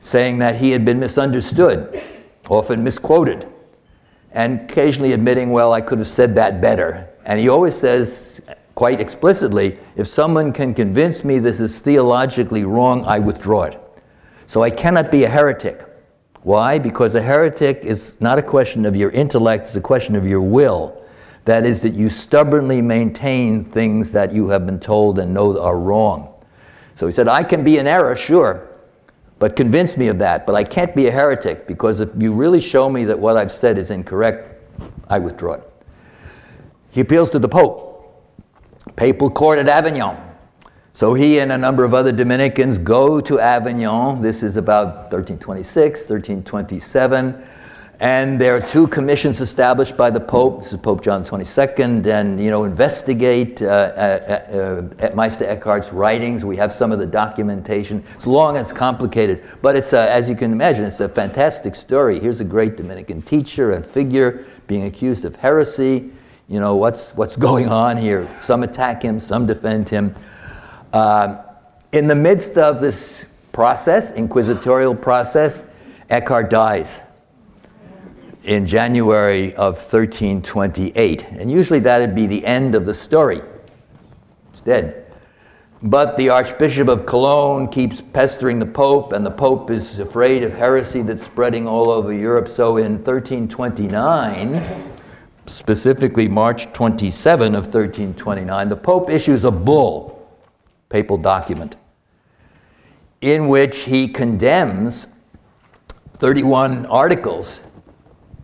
saying 0.00 0.38
that 0.38 0.56
he 0.56 0.70
had 0.70 0.84
been 0.84 0.98
misunderstood, 0.98 2.02
often 2.48 2.82
misquoted, 2.82 3.48
and 4.32 4.62
occasionally 4.62 5.12
admitting, 5.12 5.50
well, 5.50 5.72
I 5.72 5.80
could 5.80 5.98
have 5.98 6.08
said 6.08 6.34
that 6.34 6.60
better. 6.60 7.08
And 7.26 7.40
he 7.40 7.48
always 7.48 7.74
says 7.74 8.40
quite 8.76 9.00
explicitly, 9.00 9.78
if 9.96 10.06
someone 10.06 10.52
can 10.52 10.72
convince 10.74 11.24
me 11.24 11.38
this 11.38 11.60
is 11.60 11.80
theologically 11.80 12.64
wrong, 12.64 13.04
I 13.04 13.18
withdraw 13.18 13.64
it. 13.64 13.80
So 14.46 14.62
I 14.62 14.70
cannot 14.70 15.10
be 15.10 15.24
a 15.24 15.28
heretic. 15.28 15.82
Why? 16.42 16.78
Because 16.78 17.16
a 17.16 17.22
heretic 17.22 17.80
is 17.82 18.20
not 18.20 18.38
a 18.38 18.42
question 18.42 18.86
of 18.86 18.94
your 18.94 19.10
intellect, 19.10 19.66
it's 19.66 19.74
a 19.74 19.80
question 19.80 20.14
of 20.14 20.26
your 20.26 20.40
will. 20.40 21.02
That 21.46 21.66
is, 21.66 21.80
that 21.80 21.94
you 21.94 22.08
stubbornly 22.08 22.80
maintain 22.82 23.64
things 23.64 24.12
that 24.12 24.32
you 24.32 24.48
have 24.48 24.66
been 24.66 24.78
told 24.78 25.18
and 25.18 25.34
know 25.34 25.60
are 25.60 25.78
wrong. 25.78 26.32
So 26.94 27.06
he 27.06 27.12
said, 27.12 27.28
I 27.28 27.42
can 27.42 27.64
be 27.64 27.78
in 27.78 27.86
error, 27.86 28.14
sure, 28.14 28.68
but 29.38 29.56
convince 29.56 29.96
me 29.96 30.08
of 30.08 30.18
that. 30.18 30.46
But 30.46 30.54
I 30.54 30.64
can't 30.64 30.94
be 30.94 31.08
a 31.08 31.10
heretic 31.10 31.66
because 31.66 32.00
if 32.00 32.10
you 32.16 32.32
really 32.32 32.60
show 32.60 32.88
me 32.88 33.04
that 33.04 33.18
what 33.18 33.36
I've 33.36 33.52
said 33.52 33.78
is 33.78 33.90
incorrect, 33.90 34.60
I 35.08 35.18
withdraw 35.18 35.54
it. 35.54 35.75
He 36.96 37.02
appeals 37.02 37.30
to 37.32 37.38
the 37.38 37.46
Pope, 37.46 38.24
papal 38.96 39.28
court 39.28 39.58
at 39.58 39.68
Avignon. 39.68 40.16
So 40.94 41.12
he 41.12 41.40
and 41.40 41.52
a 41.52 41.58
number 41.58 41.84
of 41.84 41.92
other 41.92 42.10
Dominicans 42.10 42.78
go 42.78 43.20
to 43.20 43.38
Avignon. 43.38 44.22
This 44.22 44.42
is 44.42 44.56
about 44.56 45.12
1326, 45.12 46.08
1327. 46.08 47.44
And 48.00 48.40
there 48.40 48.56
are 48.56 48.62
two 48.62 48.86
commissions 48.86 49.42
established 49.42 49.98
by 49.98 50.08
the 50.08 50.20
Pope. 50.20 50.62
This 50.62 50.72
is 50.72 50.78
Pope 50.78 51.02
John 51.02 51.22
XXII, 51.22 52.10
and 52.10 52.40
you 52.40 52.48
know 52.48 52.64
investigate 52.64 53.60
uh, 53.60 53.66
uh, 53.66 54.88
uh, 55.02 55.14
Meister 55.14 55.44
Eckhart's 55.44 55.92
writings. 55.92 56.46
We 56.46 56.56
have 56.56 56.72
some 56.72 56.92
of 56.92 56.98
the 56.98 57.06
documentation. 57.06 58.02
It's 58.14 58.26
long 58.26 58.56
it's 58.56 58.72
complicated, 58.72 59.44
but 59.60 59.76
it's 59.76 59.92
uh, 59.92 60.06
as 60.08 60.30
you 60.30 60.34
can 60.34 60.50
imagine, 60.50 60.86
it's 60.86 61.00
a 61.00 61.10
fantastic 61.10 61.74
story. 61.74 62.18
Here's 62.18 62.40
a 62.40 62.44
great 62.44 62.78
Dominican 62.78 63.20
teacher 63.20 63.72
and 63.72 63.84
figure 63.84 64.46
being 64.66 64.84
accused 64.84 65.26
of 65.26 65.36
heresy. 65.36 66.10
You 66.48 66.60
know 66.60 66.76
what's 66.76 67.10
what's 67.12 67.36
going 67.48 67.68
on 67.68 67.96
here? 67.96 68.28
Some 68.40 68.62
attack 68.62 69.02
him, 69.02 69.20
some 69.20 69.46
defend 69.46 69.88
him. 69.88 70.14
Um, 70.92 71.38
in 71.92 72.06
the 72.06 72.14
midst 72.14 72.58
of 72.58 72.80
this 72.80 73.26
process, 73.52 74.12
inquisitorial 74.12 74.94
process, 74.94 75.64
Eckhart 76.10 76.50
dies 76.50 77.00
in 78.44 78.64
January 78.64 79.54
of 79.54 79.74
1328. 79.74 81.26
And 81.32 81.50
usually 81.50 81.80
that'd 81.80 82.14
be 82.14 82.26
the 82.26 82.44
end 82.46 82.74
of 82.74 82.86
the 82.86 82.94
story. 82.94 83.40
He's 84.52 84.62
dead. 84.62 85.06
But 85.82 86.16
the 86.16 86.30
Archbishop 86.30 86.88
of 86.88 87.06
Cologne 87.06 87.68
keeps 87.68 88.00
pestering 88.00 88.58
the 88.58 88.66
Pope, 88.66 89.12
and 89.12 89.26
the 89.26 89.30
Pope 89.30 89.70
is 89.70 89.98
afraid 89.98 90.42
of 90.42 90.52
heresy 90.52 91.02
that's 91.02 91.22
spreading 91.22 91.68
all 91.68 91.90
over 91.90 92.12
Europe. 92.12 92.48
So 92.48 92.78
in 92.78 92.94
1329, 92.94 94.95
specifically 95.48 96.28
March 96.28 96.72
27 96.72 97.54
of 97.54 97.64
1329, 97.64 98.68
the 98.68 98.76
Pope 98.76 99.10
issues 99.10 99.44
a 99.44 99.50
bull 99.50 100.28
papal 100.88 101.16
document, 101.16 101.76
in 103.20 103.48
which 103.48 103.80
he 103.80 104.08
condemns 104.08 105.08
31 106.14 106.86
articles 106.86 107.62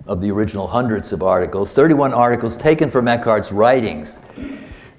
of 0.07 0.21
the 0.21 0.31
original 0.31 0.67
hundreds 0.67 1.13
of 1.13 1.23
articles, 1.23 1.73
31 1.73 2.13
articles 2.13 2.57
taken 2.57 2.91
from 2.91 3.07
Eckhart's 3.07 3.53
writings 3.53 4.21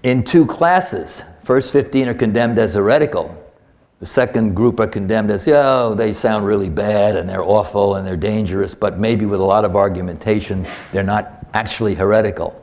in 0.04 0.24
two 0.24 0.46
classes. 0.46 1.24
First 1.44 1.74
15 1.74 2.08
are 2.08 2.14
condemned 2.14 2.58
as 2.58 2.74
heretical. 2.74 3.40
The 4.00 4.06
second 4.06 4.54
group 4.54 4.80
are 4.80 4.88
condemned 4.88 5.32
as, 5.32 5.48
oh, 5.48 5.94
they 5.94 6.14
sound 6.14 6.46
really 6.46 6.70
bad 6.70 7.16
and 7.16 7.28
they're 7.28 7.44
awful 7.44 7.96
and 7.96 8.06
they're 8.06 8.18
dangerous, 8.18 8.76
but 8.76 9.00
maybe 9.00 9.26
with 9.26 9.40
a 9.40 9.46
lot 9.46 9.66
of 9.66 9.76
argumentation, 9.76 10.66
they're 10.92 11.04
not 11.04 11.43
actually 11.54 11.96
heretical. 11.96 12.62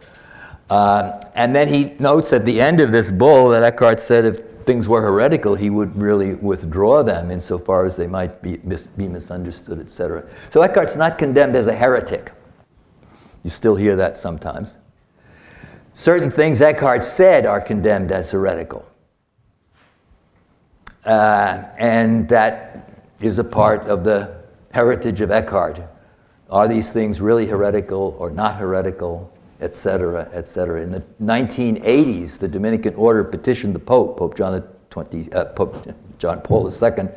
Uh, 0.68 1.20
and 1.34 1.54
then 1.54 1.66
he 1.66 1.96
notes 1.98 2.32
at 2.32 2.44
the 2.44 2.60
end 2.60 2.80
of 2.80 2.92
this 2.92 3.10
bull 3.10 3.48
that 3.48 3.62
Eckhart 3.62 3.98
said 3.98 4.24
if 4.24 4.40
things 4.64 4.88
were 4.88 5.02
heretical, 5.02 5.54
he 5.56 5.68
would 5.68 6.00
really 6.00 6.34
withdraw 6.34 7.02
them 7.02 7.30
insofar 7.30 7.84
as 7.84 7.96
they 7.96 8.06
might 8.06 8.40
be, 8.40 8.60
mis- 8.62 8.86
be 8.86 9.08
misunderstood, 9.08 9.80
etc. 9.80 10.28
So 10.48 10.62
Eckhart's 10.62 10.96
not 10.96 11.18
condemned 11.18 11.56
as 11.56 11.66
a 11.66 11.74
heretic. 11.74 12.32
You 13.42 13.50
still 13.50 13.74
hear 13.74 13.96
that 13.96 14.16
sometimes. 14.16 14.78
Certain 15.92 16.30
things 16.30 16.62
Eckhart 16.62 17.02
said 17.02 17.46
are 17.46 17.60
condemned 17.60 18.12
as 18.12 18.30
heretical. 18.30 18.86
Uh, 21.04 21.64
and 21.78 22.28
that 22.28 23.02
is 23.20 23.38
a 23.38 23.44
part 23.44 23.86
of 23.86 24.04
the 24.04 24.40
heritage 24.72 25.20
of 25.20 25.30
Eckhart. 25.30 25.80
Are 26.50 26.68
these 26.68 26.92
things 26.92 27.20
really 27.20 27.46
heretical 27.46 28.16
or 28.18 28.30
not 28.30 28.56
heretical? 28.56 29.32
etc., 29.60 30.28
etc. 30.32 30.82
In 30.82 30.90
the 30.90 31.00
1980s, 31.20 32.38
the 32.38 32.48
Dominican 32.48 32.94
order 32.94 33.22
petitioned 33.22 33.74
the 33.74 33.78
Pope, 33.78 34.16
Pope 34.16 34.36
John, 34.36 34.62
20, 34.90 35.32
uh, 35.32 35.44
Pope 35.46 35.86
John 36.18 36.40
Paul 36.40 36.70
II, 36.70 37.08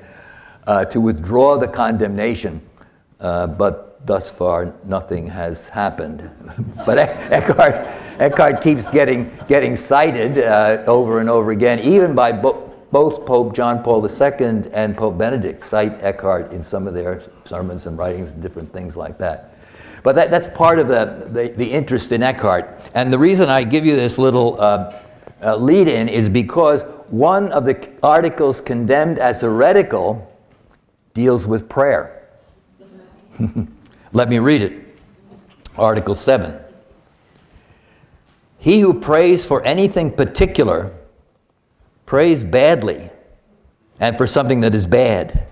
uh, 0.68 0.86
to 0.86 1.02
withdraw 1.02 1.58
the 1.58 1.68
condemnation, 1.68 2.62
uh, 3.20 3.48
but 3.48 4.06
thus 4.06 4.30
far 4.30 4.76
nothing 4.84 5.26
has 5.28 5.70
happened. 5.70 6.30
but 6.86 6.98
Eckhart, 7.00 7.88
Eckhart 8.20 8.62
keeps 8.62 8.88
getting, 8.88 9.32
getting 9.48 9.76
cited 9.76 10.40
uh, 10.40 10.84
over 10.86 11.20
and 11.20 11.30
over 11.30 11.52
again, 11.52 11.80
even 11.80 12.14
by 12.14 12.32
both 12.94 13.26
Pope 13.26 13.56
John 13.56 13.82
Paul 13.82 14.06
II 14.06 14.62
and 14.72 14.96
Pope 14.96 15.18
Benedict 15.18 15.60
cite 15.60 15.94
Eckhart 16.02 16.52
in 16.52 16.62
some 16.62 16.88
of 16.88 16.94
their 16.94 17.22
sermons 17.44 17.88
and 17.88 17.98
writings 17.98 18.34
and 18.34 18.42
different 18.42 18.72
things 18.72 18.96
like 18.96 19.18
that. 19.18 19.56
But 20.04 20.14
that, 20.14 20.30
that's 20.30 20.48
part 20.56 20.78
of 20.78 20.88
the, 20.88 21.28
the, 21.32 21.52
the, 21.58 21.66
interest 21.66 22.12
in 22.12 22.22
Eckhart. 22.22 22.78
And 22.94 23.12
the 23.12 23.18
reason 23.18 23.50
I 23.50 23.64
give 23.64 23.84
you 23.84 23.96
this 23.96 24.20
little 24.20 24.62
uh, 24.62 25.00
uh, 25.42 25.56
lead 25.56 25.88
in 25.88 26.08
is 26.08 26.30
because 26.30 26.84
one 27.08 27.52
of 27.52 27.66
the 27.66 27.90
articles 28.04 28.62
condemned 28.62 29.18
as 29.18 29.42
heretical 29.42 30.32
deals 31.16 31.48
with 31.48 31.68
prayer. 31.68 32.28
Let 34.14 34.30
me 34.30 34.38
read 34.38 34.62
it. 34.62 35.00
Article 35.78 36.14
7. 36.14 36.60
He 38.60 38.82
who 38.82 38.94
prays 38.94 39.46
for 39.46 39.64
anything 39.66 40.12
particular 40.12 40.94
prays 42.14 42.44
badly 42.44 43.10
and 44.00 44.16
for 44.20 44.28
something 44.28 44.62
that 44.62 44.76
is 44.76 44.86
bad 44.86 45.48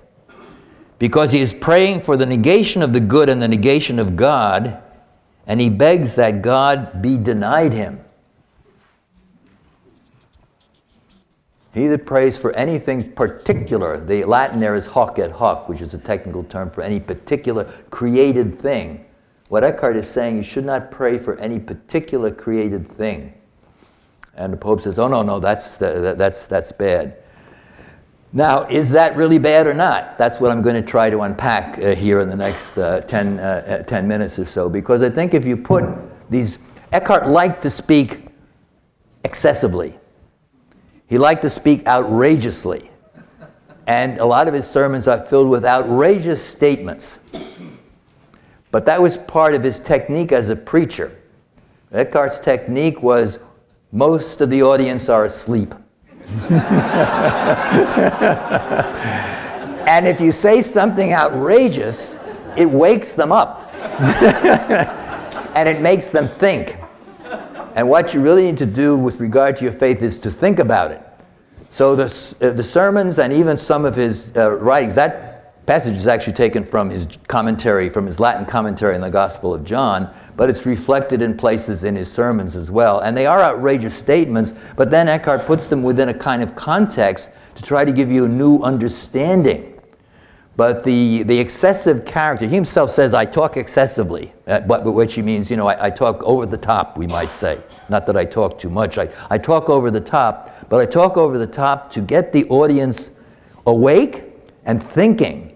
because 0.99 1.31
he 1.31 1.39
is 1.39 1.55
praying 1.55 1.99
for 1.99 2.15
the 2.15 2.25
negation 2.27 2.83
of 2.83 2.93
the 2.93 2.99
good 2.99 3.29
and 3.29 3.41
the 3.41 3.47
negation 3.47 3.97
of 3.97 4.15
God, 4.15 4.79
and 5.47 5.59
he 5.59 5.71
begs 5.71 6.13
that 6.13 6.43
God 6.43 7.01
be 7.01 7.17
denied 7.17 7.73
him. 7.73 7.99
He 11.73 11.87
that 11.87 12.05
prays 12.05 12.37
for 12.37 12.53
anything 12.53 13.11
particular, 13.13 13.99
the 13.99 14.23
Latin 14.25 14.59
there 14.59 14.75
is 14.75 14.85
hoc 14.85 15.17
et 15.17 15.31
hoc, 15.31 15.67
which 15.67 15.81
is 15.81 15.95
a 15.95 15.97
technical 15.97 16.43
term 16.43 16.69
for 16.69 16.83
any 16.83 16.99
particular 16.99 17.63
created 17.89 18.53
thing. 18.53 19.03
What 19.49 19.63
Eckhart 19.63 19.95
is 19.95 20.07
saying, 20.07 20.37
you 20.37 20.43
should 20.43 20.65
not 20.65 20.91
pray 20.91 21.17
for 21.17 21.39
any 21.39 21.57
particular 21.57 22.29
created 22.29 22.85
thing. 22.85 23.33
And 24.35 24.53
the 24.53 24.57
Pope 24.57 24.81
says, 24.81 24.97
oh, 24.97 25.07
no, 25.07 25.21
no, 25.23 25.39
that's, 25.39 25.77
that's, 25.77 26.47
that's 26.47 26.71
bad. 26.71 27.17
Now, 28.33 28.65
is 28.69 28.89
that 28.91 29.17
really 29.17 29.39
bad 29.39 29.67
or 29.67 29.73
not? 29.73 30.17
That's 30.17 30.39
what 30.39 30.51
I'm 30.51 30.61
going 30.61 30.81
to 30.81 30.81
try 30.81 31.09
to 31.09 31.21
unpack 31.21 31.77
uh, 31.79 31.93
here 31.93 32.21
in 32.21 32.29
the 32.29 32.35
next 32.35 32.77
uh, 32.77 33.01
10, 33.01 33.39
uh, 33.39 33.79
uh 33.81 33.83
10 33.83 34.07
minutes 34.07 34.39
or 34.39 34.45
so, 34.45 34.69
because 34.69 35.01
I 35.01 35.09
think 35.09 35.33
if 35.33 35.45
you 35.45 35.57
put 35.57 35.83
these, 36.29 36.57
Eckhart 36.93 37.27
liked 37.27 37.61
to 37.63 37.69
speak 37.69 38.25
excessively. 39.25 39.99
He 41.07 41.17
liked 41.17 41.41
to 41.41 41.49
speak 41.49 41.85
outrageously. 41.87 42.89
And 43.87 44.17
a 44.19 44.25
lot 44.25 44.47
of 44.47 44.53
his 44.53 44.65
sermons 44.65 45.09
are 45.09 45.19
filled 45.19 45.49
with 45.49 45.65
outrageous 45.65 46.41
statements. 46.41 47.19
But 48.71 48.85
that 48.85 49.01
was 49.01 49.17
part 49.17 49.53
of 49.53 49.61
his 49.61 49.81
technique 49.81 50.31
as 50.31 50.47
a 50.47 50.55
preacher. 50.55 51.17
Eckhart's 51.91 52.39
technique 52.39 53.03
was 53.03 53.39
most 53.91 54.41
of 54.41 54.49
the 54.49 54.63
audience 54.63 55.09
are 55.09 55.25
asleep. 55.25 55.75
and 59.87 60.07
if 60.07 60.21
you 60.21 60.31
say 60.31 60.61
something 60.61 61.13
outrageous, 61.13 62.19
it 62.55 62.69
wakes 62.69 63.15
them 63.15 63.31
up. 63.31 63.73
and 65.55 65.67
it 65.67 65.81
makes 65.81 66.09
them 66.09 66.27
think. 66.27 66.77
And 67.75 67.89
what 67.89 68.13
you 68.13 68.21
really 68.21 68.43
need 68.43 68.57
to 68.59 68.65
do 68.65 68.97
with 68.97 69.19
regard 69.19 69.57
to 69.57 69.63
your 69.63 69.73
faith 69.73 70.01
is 70.01 70.19
to 70.19 70.31
think 70.31 70.59
about 70.59 70.91
it. 70.91 71.01
So 71.69 71.95
the, 71.95 72.35
uh, 72.41 72.49
the 72.49 72.63
sermons 72.63 73.19
and 73.19 73.31
even 73.31 73.55
some 73.55 73.85
of 73.85 73.95
his 73.95 74.33
uh, 74.35 74.51
writings, 74.51 74.95
that 74.95 75.30
passage 75.71 75.95
is 75.95 76.05
actually 76.05 76.33
taken 76.33 76.65
from 76.65 76.89
his 76.89 77.07
commentary, 77.29 77.89
from 77.89 78.05
his 78.05 78.19
Latin 78.19 78.45
commentary 78.45 78.93
in 78.93 78.99
the 78.99 79.09
Gospel 79.09 79.53
of 79.53 79.63
John, 79.63 80.13
but 80.35 80.49
it's 80.49 80.65
reflected 80.65 81.21
in 81.21 81.37
places 81.37 81.85
in 81.85 81.95
his 81.95 82.11
sermons 82.11 82.57
as 82.57 82.69
well. 82.69 82.99
And 82.99 83.15
they 83.15 83.25
are 83.25 83.41
outrageous 83.41 83.95
statements, 83.95 84.53
but 84.75 84.91
then 84.91 85.07
Eckhart 85.07 85.45
puts 85.45 85.67
them 85.67 85.81
within 85.81 86.09
a 86.09 86.13
kind 86.13 86.43
of 86.43 86.55
context 86.55 87.29
to 87.55 87.63
try 87.63 87.85
to 87.85 87.93
give 87.93 88.11
you 88.11 88.25
a 88.25 88.27
new 88.27 88.59
understanding. 88.63 89.79
But 90.57 90.83
the, 90.83 91.23
the 91.23 91.39
excessive 91.39 92.03
character, 92.03 92.47
he 92.47 92.55
himself 92.55 92.89
says, 92.89 93.13
I 93.13 93.23
talk 93.23 93.55
excessively, 93.55 94.33
uh, 94.47 94.59
but, 94.59 94.83
which 94.83 95.13
he 95.13 95.21
means, 95.21 95.49
you 95.49 95.55
know, 95.55 95.67
I, 95.67 95.85
I, 95.85 95.89
talk 95.89 96.21
over 96.23 96.45
the 96.45 96.57
top, 96.57 96.97
we 96.97 97.07
might 97.07 97.29
say. 97.29 97.57
Not 97.87 98.05
that 98.07 98.17
I 98.17 98.25
talk 98.25 98.59
too 98.59 98.69
much. 98.69 98.97
I, 98.97 99.07
I 99.29 99.37
talk 99.37 99.69
over 99.69 99.89
the 99.89 100.01
top, 100.01 100.53
but 100.67 100.81
I 100.81 100.85
talk 100.85 101.15
over 101.15 101.37
the 101.37 101.47
top 101.47 101.89
to 101.91 102.01
get 102.01 102.33
the 102.33 102.45
audience 102.49 103.11
awake 103.65 104.25
and 104.65 104.83
thinking 104.83 105.50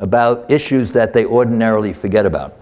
about 0.00 0.50
issues 0.50 0.92
that 0.92 1.12
they 1.12 1.24
ordinarily 1.24 1.92
forget 1.92 2.26
about. 2.26 2.56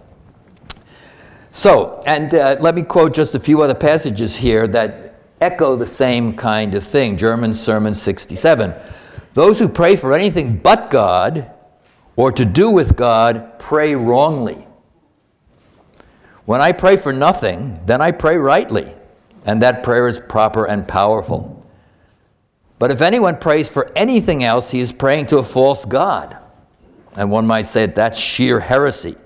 So, 1.51 2.03
and 2.07 2.35
uh, 2.35 2.57
let 2.61 2.75
me 2.75 2.83
quote 2.83 3.15
just 3.15 3.35
a 3.35 3.41
few 3.41 3.63
other 3.63 3.75
passages 3.75 4.37
here 4.37 4.69
that 4.69 5.21
echo 5.41 5.77
the 5.77 5.87
same 5.87 6.35
kind 6.35 6.75
of 6.75 6.85
thing. 6.85 7.17
German 7.17 7.55
Sermon 7.55 7.95
67. 7.95 8.75
Those 9.35 9.59
who 9.59 9.69
pray 9.69 9.97
for 9.97 10.13
anything 10.13 10.57
but 10.57 10.91
God 10.91 11.51
or 12.17 12.33
to 12.33 12.45
do 12.45 12.71
with 12.71 12.97
God 12.97 13.59
pray 13.59 13.95
wrongly. 13.95 14.67
When 16.45 16.61
I 16.61 16.73
pray 16.73 16.97
for 16.97 17.13
nothing, 17.13 17.81
then 17.87 18.01
I 18.01 18.11
pray 18.11 18.37
rightly, 18.37 18.95
and 19.45 19.63
that 19.63 19.83
prayer 19.83 20.09
is 20.09 20.21
proper 20.29 20.67
and 20.67 20.89
powerful. 20.89 21.65
But 22.79 22.91
if 22.91 23.01
anyone 23.01 23.37
prays 23.37 23.69
for 23.69 23.91
anything 23.95 24.43
else, 24.43 24.71
he 24.71 24.81
is 24.81 24.93
praying 24.93 25.27
to 25.27 25.39
a 25.39 25.43
false 25.43 25.85
God. 25.85 26.39
And 27.19 27.33
one 27.33 27.49
might 27.49 27.67
say 27.67 27.87
that's 27.87 28.17
sheer 28.17 28.61
heresy. 28.61 29.17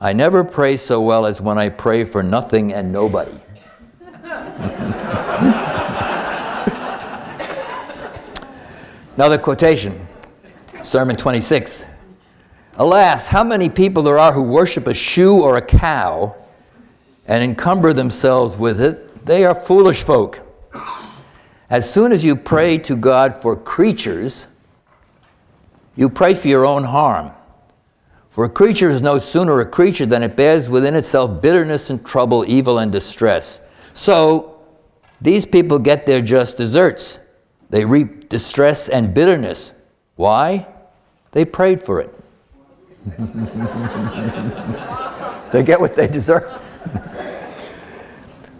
I 0.00 0.12
never 0.12 0.44
pray 0.44 0.76
so 0.76 1.00
well 1.00 1.26
as 1.26 1.40
when 1.40 1.58
I 1.58 1.68
pray 1.68 2.04
for 2.04 2.22
nothing 2.22 2.72
and 2.72 2.92
nobody. 2.92 3.36
Another 9.16 9.38
quotation, 9.38 10.06
Sermon 10.80 11.16
26. 11.16 11.84
Alas, 12.76 13.26
how 13.26 13.42
many 13.42 13.68
people 13.68 14.04
there 14.04 14.20
are 14.20 14.32
who 14.32 14.42
worship 14.42 14.86
a 14.86 14.94
shoe 14.94 15.42
or 15.42 15.56
a 15.56 15.62
cow 15.62 16.36
and 17.26 17.42
encumber 17.42 17.92
themselves 17.92 18.56
with 18.56 18.80
it. 18.80 19.26
They 19.26 19.44
are 19.44 19.54
foolish 19.54 20.04
folk. 20.04 20.38
As 21.68 21.92
soon 21.92 22.12
as 22.12 22.24
you 22.24 22.36
pray 22.36 22.78
to 22.78 22.94
God 22.94 23.34
for 23.34 23.56
creatures, 23.56 24.46
you 25.96 26.08
pray 26.08 26.34
for 26.34 26.48
your 26.48 26.64
own 26.64 26.84
harm. 26.84 27.32
For 28.28 28.44
a 28.44 28.48
creature 28.48 28.90
is 28.90 29.02
no 29.02 29.18
sooner 29.18 29.60
a 29.60 29.66
creature 29.66 30.06
than 30.06 30.22
it 30.22 30.36
bears 30.36 30.68
within 30.68 30.94
itself 30.94 31.42
bitterness 31.42 31.90
and 31.90 32.04
trouble, 32.06 32.44
evil 32.46 32.78
and 32.78 32.92
distress. 32.92 33.60
So 33.92 34.60
these 35.20 35.44
people 35.44 35.78
get 35.78 36.06
their 36.06 36.22
just 36.22 36.56
deserts. 36.56 37.20
They 37.70 37.84
reap 37.84 38.28
distress 38.28 38.88
and 38.88 39.12
bitterness. 39.12 39.72
Why? 40.16 40.66
They 41.32 41.44
prayed 41.44 41.80
for 41.80 42.00
it. 42.00 42.14
they 45.52 45.62
get 45.62 45.80
what 45.80 45.96
they 45.96 46.06
deserve. 46.06 46.62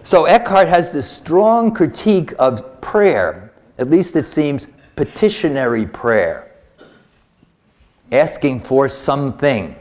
So 0.03 0.25
Eckhart 0.25 0.69
has 0.69 0.91
this 0.91 1.09
strong 1.09 1.73
critique 1.73 2.33
of 2.39 2.81
prayer, 2.81 3.53
at 3.79 3.91
least 3.91 4.17
it 4.17 4.25
seems 4.25 4.67
petitionary 4.97 5.87
prayer, 5.87 6.50
asking 8.13 8.61
for 8.61 8.89
something 8.89 9.75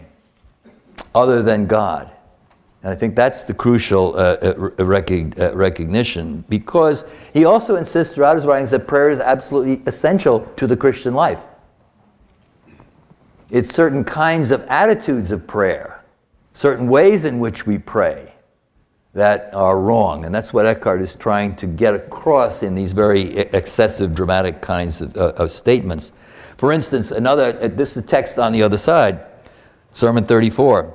other 1.16 1.42
than 1.42 1.66
God. 1.66 2.12
And 2.82 2.92
I 2.92 2.96
think 2.96 3.16
that's 3.16 3.44
the 3.44 3.54
crucial 3.54 4.16
uh, 4.16 4.38
uh, 4.42 4.70
uh, 4.80 5.54
recognition 5.54 6.46
because 6.48 7.04
he 7.34 7.44
also 7.44 7.76
insists 7.76 8.14
throughout 8.14 8.36
his 8.36 8.46
writings 8.46 8.72
that 8.72 8.88
prayer 8.88 9.10
is 9.10 9.20
absolutely 9.20 9.84
essential 9.86 10.42
to 10.56 10.66
the 10.66 10.78
Christian 10.78 11.14
life. 11.14 11.46
It's 13.50 13.74
certain 13.74 14.04
kinds 14.04 14.52
of 14.52 14.64
attitudes 14.66 15.32
of 15.32 15.46
prayer, 15.46 16.04
certain 16.54 16.88
ways 16.88 17.26
in 17.26 17.40
which 17.40 17.66
we 17.66 17.80
pray 17.80 18.34
that 19.14 19.54
are 19.54 19.80
wrong. 19.80 20.24
And 20.24 20.34
that's 20.34 20.54
what 20.54 20.66
Eckhart 20.66 21.02
is 21.02 21.16
trying 21.16 21.56
to 21.58 21.68
get 21.68 21.96
across 21.96 22.64
in 22.64 22.76
these 22.76 22.94
very 22.94 23.38
excessive, 23.38 24.14
dramatic 24.14 24.62
kinds 24.62 25.02
of, 25.02 25.18
uh, 25.18 25.34
of 25.36 25.52
statements. 25.52 26.14
For 26.60 26.74
instance, 26.74 27.12
another, 27.12 27.58
uh, 27.62 27.70
this 27.70 27.92
is 27.92 27.98
a 27.98 28.02
text 28.02 28.38
on 28.38 28.52
the 28.52 28.62
other 28.64 28.76
side, 28.76 29.22
Sermon 29.94 30.26
34. 30.26 30.94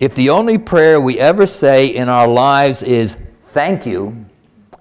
If 0.00 0.16
the 0.16 0.30
only 0.30 0.58
prayer 0.58 1.00
we 1.00 1.20
ever 1.20 1.46
say 1.46 1.86
in 1.86 2.08
our 2.08 2.26
lives 2.26 2.82
is 2.82 3.16
thank 3.40 3.86
you, 3.86 4.26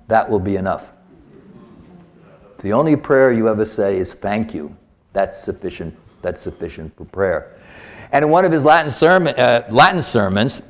that 0.08 0.28
will 0.28 0.40
be 0.40 0.56
enough. 0.56 0.94
If 2.56 2.64
the 2.64 2.74
only 2.74 2.96
prayer 2.96 3.32
you 3.32 3.48
ever 3.50 3.66
say 3.66 3.98
is 3.98 4.16
thank 4.16 4.52
you, 4.52 4.76
that's 5.14 5.38
sufficient. 5.38 5.96
That's 6.24 6.42
sufficient 6.42 6.98
for 6.98 7.06
prayer. 7.06 7.56
And 8.12 8.26
in 8.26 8.32
one 8.32 8.46
of 8.46 8.52
his 8.52 8.66
Latin, 8.66 8.92
sermon, 8.92 9.36
uh, 9.36 9.68
Latin 9.70 10.02
sermons, 10.02 10.64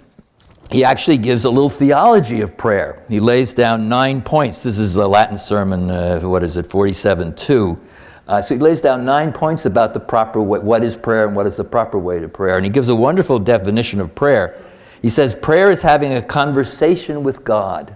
he 0.70 0.84
actually 0.84 1.18
gives 1.18 1.46
a 1.46 1.50
little 1.50 1.70
theology 1.70 2.42
of 2.42 2.58
prayer. 2.58 3.06
He 3.08 3.22
lays 3.22 3.54
down 3.54 3.88
nine 3.88 4.22
points. 4.22 4.64
This 4.64 4.78
is 4.78 4.98
a 4.98 5.08
Latin 5.08 5.38
sermon, 5.38 5.90
uh, 5.90 6.20
what 6.20 6.44
is 6.44 6.58
it, 6.58 6.68
47 6.68 7.36
2. 7.36 7.82
Uh, 8.28 8.42
so 8.42 8.56
he 8.56 8.60
lays 8.60 8.82
down 8.82 9.06
nine 9.06 9.32
points 9.32 9.66
about 9.66 9.94
the 9.94 10.00
proper 10.00 10.42
way, 10.42 10.60
what 10.60 10.84
is 10.84 10.98
prayer 10.98 11.26
and 11.26 11.36
what 11.36 11.48
is 11.48 11.56
the 11.56 11.64
proper 11.64 11.98
way 11.98 12.20
to 12.20 12.28
prayer. 12.28 12.58
And 12.58 12.66
he 12.66 12.70
gives 12.70 12.90
a 12.90 12.96
wonderful 12.96 13.40
definition 13.40 14.02
of 14.02 14.14
prayer. 14.14 14.62
He 15.02 15.10
says, 15.10 15.34
Prayer 15.34 15.72
is 15.72 15.82
having 15.82 16.14
a 16.14 16.22
conversation 16.22 17.24
with 17.24 17.44
God. 17.44 17.96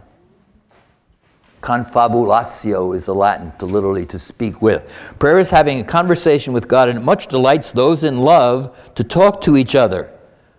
Confabulatio 1.61 2.95
is 2.95 3.05
the 3.05 3.13
Latin 3.13 3.51
to 3.59 3.65
literally 3.65 4.05
to 4.07 4.17
speak 4.17 4.61
with. 4.61 4.89
Prayer 5.19 5.37
is 5.37 5.49
having 5.49 5.79
a 5.79 5.83
conversation 5.83 6.53
with 6.53 6.67
God, 6.67 6.89
and 6.89 6.97
it 6.97 7.01
much 7.01 7.27
delights 7.27 7.71
those 7.71 8.03
in 8.03 8.19
love 8.19 8.75
to 8.95 9.03
talk 9.03 9.41
to 9.41 9.57
each 9.57 9.75
other 9.75 10.11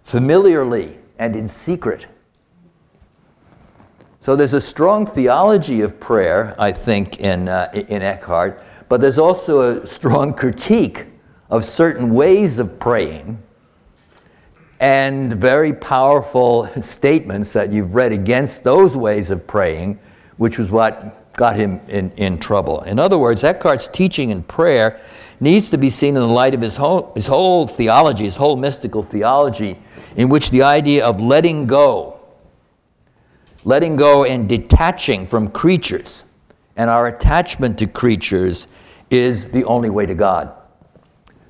familiarly 0.03 0.99
and 1.19 1.35
in 1.35 1.47
secret. 1.47 2.07
So 4.21 4.37
there's 4.37 4.53
a 4.53 4.61
strong 4.61 5.05
theology 5.05 5.81
of 5.81 5.99
prayer, 5.99 6.55
I 6.57 6.71
think, 6.71 7.19
in, 7.19 7.49
uh, 7.49 7.69
in 7.75 8.03
Eckhart, 8.03 8.63
but 8.93 9.01
there's 9.01 9.17
also 9.17 9.81
a 9.81 9.87
strong 9.87 10.35
critique 10.35 11.07
of 11.49 11.65
certain 11.65 12.13
ways 12.13 12.59
of 12.59 12.79
praying 12.79 13.43
and 14.81 15.33
very 15.33 15.73
powerful 15.73 16.67
statements 16.83 17.55
that 17.55 17.73
you've 17.73 17.95
read 17.95 18.13
against 18.13 18.63
those 18.63 18.95
ways 18.95 19.31
of 19.31 19.47
praying, 19.47 19.99
which 20.37 20.59
was 20.59 20.71
what 20.71 21.33
got 21.39 21.57
him 21.57 21.81
in, 21.89 22.11
in 22.19 22.39
trouble. 22.39 22.83
In 22.83 22.99
other 22.99 23.17
words, 23.17 23.45
Eckhart's 23.45 23.89
teaching 23.89 24.29
in 24.29 24.43
prayer 24.43 25.01
needs 25.41 25.71
to 25.71 25.79
be 25.79 25.89
seen 25.89 26.15
in 26.15 26.21
the 26.21 26.29
light 26.29 26.53
of 26.53 26.61
his 26.61 26.77
whole, 26.77 27.15
his 27.15 27.27
whole 27.27 27.67
theology, 27.67 28.25
his 28.25 28.37
whole 28.37 28.57
mystical 28.57 29.03
theology, 29.03 29.79
in 30.17 30.29
which 30.29 30.51
the 30.51 30.63
idea 30.65 31.03
of 31.03 31.19
letting 31.19 31.67
go, 31.67 32.21
letting 33.65 33.97
go 33.97 34.27
and 34.27 34.51
detaching 34.51 35.27
from 35.27 35.49
creatures, 35.49 36.27
and 36.77 36.91
our 36.91 37.07
attachment 37.07 37.79
to 37.79 37.87
creatures 37.87 38.69
is 39.13 39.47
the 39.47 39.65
only 39.65 39.91
way 39.91 40.07
to 40.07 40.15
God. 40.15 40.53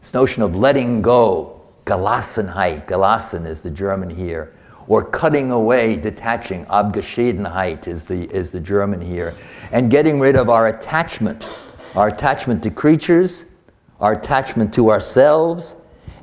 This 0.00 0.14
notion 0.14 0.42
of 0.42 0.56
letting 0.56 1.00
go, 1.00 1.62
Gelassenheit, 1.84 2.86
Gelassen 2.86 3.46
is 3.46 3.62
the 3.62 3.70
German 3.70 4.10
here, 4.10 4.54
or 4.88 5.04
cutting 5.04 5.52
away, 5.52 5.96
detaching, 5.96 6.66
Abgeschiedenheit 6.66 7.86
is 7.86 8.04
the, 8.04 8.28
is 8.30 8.50
the 8.50 8.60
German 8.60 9.00
here, 9.00 9.34
and 9.70 9.90
getting 9.90 10.18
rid 10.18 10.34
of 10.34 10.48
our 10.48 10.66
attachment, 10.66 11.48
our 11.94 12.08
attachment 12.08 12.62
to 12.64 12.70
creatures, 12.70 13.44
our 14.00 14.12
attachment 14.12 14.74
to 14.74 14.90
ourselves, 14.90 15.76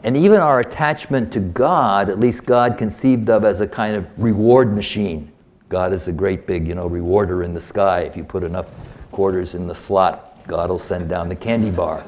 and 0.04 0.18
even 0.18 0.40
our 0.42 0.60
attachment 0.60 1.32
to 1.34 1.40
God, 1.40 2.10
at 2.10 2.20
least 2.20 2.46
God 2.46 2.78
conceived 2.78 3.30
of 3.30 3.46
as 3.46 3.62
a 3.62 3.68
kind 3.68 3.96
of 3.96 4.08
reward 4.18 4.74
machine. 4.74 5.32
God 5.70 5.94
is 5.94 6.08
a 6.08 6.12
great 6.12 6.48
big, 6.48 6.68
you 6.68 6.76
know, 6.76 6.88
rewarder 6.88 7.44
in 7.44 7.54
the 7.54 7.62
sky. 7.62 8.02
If 8.02 8.18
you 8.18 8.24
put 8.24 8.44
enough 8.44 8.68
quarters 9.12 9.56
in 9.56 9.68
the 9.68 9.76
slot, 9.76 10.29
God 10.50 10.70
will 10.70 10.78
send 10.80 11.08
down 11.08 11.30
the 11.30 11.36
candy 11.36 11.72
bar. 11.72 12.04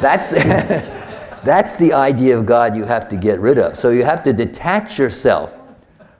That's, 0.00 0.30
that's 1.44 1.76
the 1.76 1.92
idea 1.92 2.38
of 2.38 2.46
God 2.46 2.76
you 2.76 2.84
have 2.84 3.08
to 3.08 3.16
get 3.16 3.40
rid 3.40 3.58
of. 3.58 3.76
So 3.76 3.90
you 3.90 4.04
have 4.04 4.22
to 4.24 4.32
detach 4.32 4.98
yourself 4.98 5.60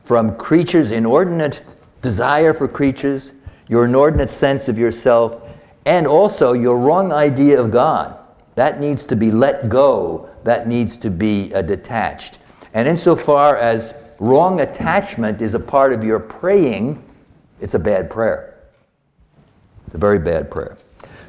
from 0.03 0.37
creatures' 0.37 0.91
inordinate 0.91 1.63
desire 2.01 2.53
for 2.53 2.67
creatures, 2.67 3.33
your 3.69 3.85
inordinate 3.85 4.31
sense 4.31 4.69
of 4.69 4.79
yourself, 4.79 5.43
and 5.87 6.07
also 6.07 6.53
your 6.53 6.79
wrong 6.79 7.13
idea 7.13 7.61
of 7.61 7.71
God. 7.71 8.19
That 8.55 8.81
needs 8.81 9.05
to 9.07 9.17
be 9.17 9.31
let 9.31 9.69
go, 9.69 10.29
that 10.45 10.67
needs 10.67 10.97
to 10.99 11.11
be 11.11 11.53
uh, 11.55 11.63
detached. 11.63 12.39
And 12.73 12.89
insofar 12.89 13.57
as 13.57 13.95
wrong 14.19 14.61
attachment 14.61 15.43
is 15.43 15.55
a 15.55 15.61
part 15.61 15.93
of 15.93 16.05
your 16.05 16.21
praying, 16.21 17.03
it's 17.61 17.75
a 17.75 17.79
bad 17.79 18.11
prayer. 18.11 18.55
It's 19.87 19.95
a 19.95 19.99
very 19.99 20.19
bad 20.19 20.51
prayer. 20.51 20.77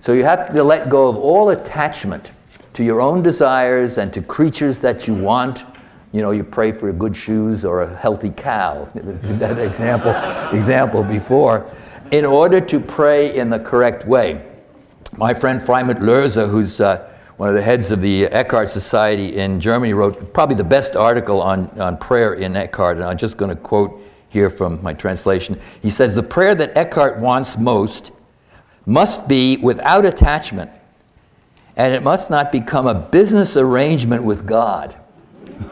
So 0.06 0.14
you 0.14 0.24
have 0.24 0.54
to 0.54 0.64
let 0.64 0.88
go 0.88 1.08
of 1.08 1.18
all 1.18 1.50
attachment 1.50 2.34
to 2.74 2.84
your 2.84 3.02
own 3.02 3.24
desires 3.24 3.98
and 3.98 4.14
to 4.14 4.22
creatures 4.22 4.80
that 4.82 5.08
you 5.08 5.16
want. 5.16 5.66
You 6.12 6.22
know, 6.22 6.30
you 6.30 6.44
pray 6.44 6.72
for 6.74 6.94
good 6.94 7.18
shoes 7.18 7.66
or 7.66 7.82
a 7.82 7.98
healthy 7.98 8.30
cow. 8.30 8.88
that 8.94 9.58
example, 9.58 10.12
example 10.56 11.04
before, 11.04 11.68
in 12.12 12.24
order 12.24 12.62
to 12.62 12.80
pray 12.80 13.36
in 13.36 13.50
the 13.50 13.58
correct 13.58 14.06
way. 14.06 14.46
My 15.18 15.34
friend 15.34 15.60
Freimut 15.60 15.98
Löser, 15.98 16.48
who's 16.48 16.80
uh, 16.80 17.12
one 17.38 17.50
of 17.50 17.56
the 17.56 17.64
heads 17.64 17.92
of 17.92 18.00
the 18.00 18.26
Eckhart 18.26 18.70
Society 18.70 19.38
in 19.38 19.60
Germany, 19.60 19.94
wrote 19.94 20.36
probably 20.36 20.56
the 20.56 20.64
best 20.64 20.96
article 20.96 21.42
on, 21.42 21.68
on 21.80 21.98
prayer 21.98 22.36
in 22.36 22.56
Eckhart, 22.56 22.98
and 22.98 23.08
I'm 23.08 23.18
just 23.18 23.38
going 23.38 23.50
to 23.50 23.58
quote 23.60 24.00
here 24.30 24.52
from 24.52 24.84
my 24.84 24.94
translation. 24.94 25.60
He 25.82 25.90
says, 25.90 26.14
The 26.14 26.22
prayer 26.22 26.54
that 26.54 26.78
Eckhart 26.78 27.18
wants 27.18 27.58
most 27.58 28.12
must 28.86 29.28
be 29.28 29.58
without 29.58 30.06
attachment, 30.06 30.72
and 31.76 31.94
it 31.94 32.04
must 32.04 32.30
not 32.30 32.52
become 32.52 32.88
a 32.88 32.94
business 32.94 33.58
arrangement 33.58 34.24
with 34.24 34.46
God. 34.46 34.96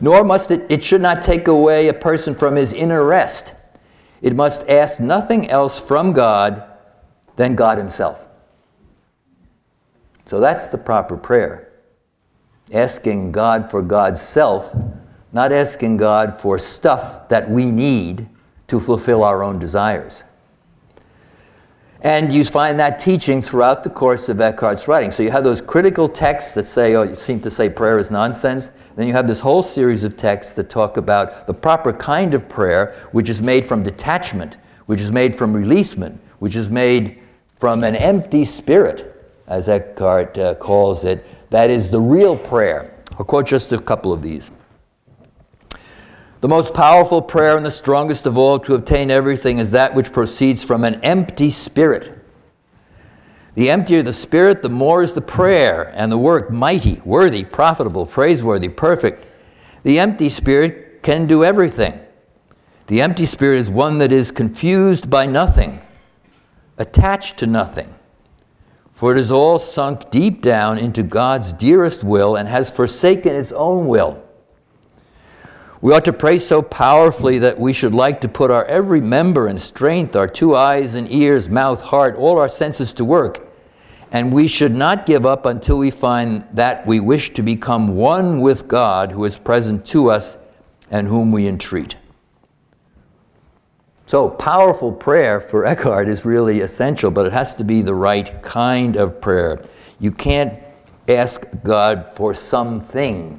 Nor 0.00 0.24
must 0.24 0.50
it, 0.50 0.66
it 0.70 0.82
should 0.82 1.02
not 1.02 1.22
take 1.22 1.48
away 1.48 1.88
a 1.88 1.94
person 1.94 2.34
from 2.34 2.56
his 2.56 2.72
inner 2.72 3.04
rest. 3.04 3.54
It 4.24 4.34
must 4.34 4.68
ask 4.68 5.00
nothing 5.00 5.50
else 5.50 5.80
from 5.80 6.12
God 6.12 6.64
than 7.36 7.54
God 7.54 7.78
Himself. 7.78 8.26
So 10.24 10.40
that's 10.40 10.68
the 10.68 10.78
proper 10.78 11.16
prayer. 11.16 11.70
Asking 12.72 13.32
God 13.32 13.70
for 13.70 13.82
God's 13.82 14.22
self, 14.22 14.74
not 15.32 15.52
asking 15.52 15.98
God 15.98 16.38
for 16.38 16.58
stuff 16.58 17.28
that 17.28 17.50
we 17.50 17.70
need 17.70 18.30
to 18.68 18.80
fulfill 18.80 19.22
our 19.22 19.44
own 19.44 19.58
desires. 19.58 20.24
And 22.04 22.30
you 22.30 22.44
find 22.44 22.78
that 22.80 22.98
teaching 22.98 23.40
throughout 23.40 23.82
the 23.82 23.88
course 23.88 24.28
of 24.28 24.38
Eckhart's 24.38 24.86
writing. 24.86 25.10
So 25.10 25.22
you 25.22 25.30
have 25.30 25.42
those 25.42 25.62
critical 25.62 26.06
texts 26.06 26.52
that 26.52 26.66
say, 26.66 26.96
oh, 26.96 27.02
you 27.02 27.14
seem 27.14 27.40
to 27.40 27.50
say 27.50 27.70
prayer 27.70 27.96
is 27.96 28.10
nonsense. 28.10 28.70
Then 28.94 29.06
you 29.06 29.14
have 29.14 29.26
this 29.26 29.40
whole 29.40 29.62
series 29.62 30.04
of 30.04 30.14
texts 30.14 30.52
that 30.54 30.68
talk 30.68 30.98
about 30.98 31.46
the 31.46 31.54
proper 31.54 31.94
kind 31.94 32.34
of 32.34 32.46
prayer, 32.46 32.94
which 33.12 33.30
is 33.30 33.40
made 33.40 33.64
from 33.64 33.82
detachment, 33.82 34.58
which 34.84 35.00
is 35.00 35.12
made 35.12 35.34
from 35.34 35.54
releasement, 35.54 36.20
which 36.40 36.56
is 36.56 36.68
made 36.68 37.22
from 37.58 37.82
an 37.82 37.96
empty 37.96 38.44
spirit, 38.44 39.32
as 39.46 39.70
Eckhart 39.70 40.36
uh, 40.36 40.56
calls 40.56 41.04
it. 41.04 41.24
That 41.48 41.70
is 41.70 41.88
the 41.88 42.00
real 42.00 42.36
prayer. 42.36 42.94
I'll 43.18 43.24
quote 43.24 43.46
just 43.46 43.72
a 43.72 43.78
couple 43.78 44.12
of 44.12 44.20
these. 44.20 44.50
The 46.44 46.48
most 46.48 46.74
powerful 46.74 47.22
prayer 47.22 47.56
and 47.56 47.64
the 47.64 47.70
strongest 47.70 48.26
of 48.26 48.36
all 48.36 48.58
to 48.58 48.74
obtain 48.74 49.10
everything 49.10 49.56
is 49.56 49.70
that 49.70 49.94
which 49.94 50.12
proceeds 50.12 50.62
from 50.62 50.84
an 50.84 50.96
empty 50.96 51.48
spirit. 51.48 52.22
The 53.54 53.70
emptier 53.70 54.02
the 54.02 54.12
spirit, 54.12 54.60
the 54.60 54.68
more 54.68 55.02
is 55.02 55.14
the 55.14 55.22
prayer 55.22 55.90
and 55.96 56.12
the 56.12 56.18
work 56.18 56.50
mighty, 56.50 57.00
worthy, 57.02 57.44
profitable, 57.44 58.04
praiseworthy, 58.04 58.68
perfect. 58.68 59.24
The 59.84 59.98
empty 59.98 60.28
spirit 60.28 61.02
can 61.02 61.26
do 61.26 61.44
everything. 61.44 61.98
The 62.88 63.00
empty 63.00 63.24
spirit 63.24 63.60
is 63.60 63.70
one 63.70 63.96
that 63.96 64.12
is 64.12 64.30
confused 64.30 65.08
by 65.08 65.24
nothing, 65.24 65.80
attached 66.76 67.38
to 67.38 67.46
nothing. 67.46 67.88
For 68.92 69.12
it 69.12 69.18
is 69.18 69.32
all 69.32 69.58
sunk 69.58 70.10
deep 70.10 70.42
down 70.42 70.76
into 70.76 71.04
God's 71.04 71.54
dearest 71.54 72.04
will 72.04 72.36
and 72.36 72.46
has 72.46 72.70
forsaken 72.70 73.34
its 73.34 73.52
own 73.52 73.86
will. 73.86 74.22
We 75.84 75.92
ought 75.92 76.06
to 76.06 76.14
pray 76.14 76.38
so 76.38 76.62
powerfully 76.62 77.40
that 77.40 77.60
we 77.60 77.74
should 77.74 77.94
like 77.94 78.22
to 78.22 78.28
put 78.28 78.50
our 78.50 78.64
every 78.64 79.02
member 79.02 79.48
and 79.48 79.60
strength, 79.60 80.16
our 80.16 80.26
two 80.26 80.56
eyes 80.56 80.94
and 80.94 81.12
ears, 81.12 81.50
mouth, 81.50 81.82
heart, 81.82 82.16
all 82.16 82.38
our 82.38 82.48
senses 82.48 82.94
to 82.94 83.04
work. 83.04 83.46
And 84.10 84.32
we 84.32 84.48
should 84.48 84.74
not 84.74 85.04
give 85.04 85.26
up 85.26 85.44
until 85.44 85.76
we 85.76 85.90
find 85.90 86.42
that 86.54 86.86
we 86.86 87.00
wish 87.00 87.34
to 87.34 87.42
become 87.42 87.96
one 87.96 88.40
with 88.40 88.66
God 88.66 89.12
who 89.12 89.26
is 89.26 89.38
present 89.38 89.84
to 89.88 90.10
us 90.10 90.38
and 90.90 91.06
whom 91.06 91.30
we 91.30 91.46
entreat. 91.46 91.96
So, 94.06 94.30
powerful 94.30 94.90
prayer 94.90 95.38
for 95.38 95.66
Eckhart 95.66 96.08
is 96.08 96.24
really 96.24 96.60
essential, 96.60 97.10
but 97.10 97.26
it 97.26 97.32
has 97.34 97.54
to 97.56 97.64
be 97.64 97.82
the 97.82 97.94
right 97.94 98.42
kind 98.42 98.96
of 98.96 99.20
prayer. 99.20 99.62
You 100.00 100.12
can't 100.12 100.62
ask 101.08 101.44
God 101.62 102.08
for 102.08 102.32
something 102.32 103.38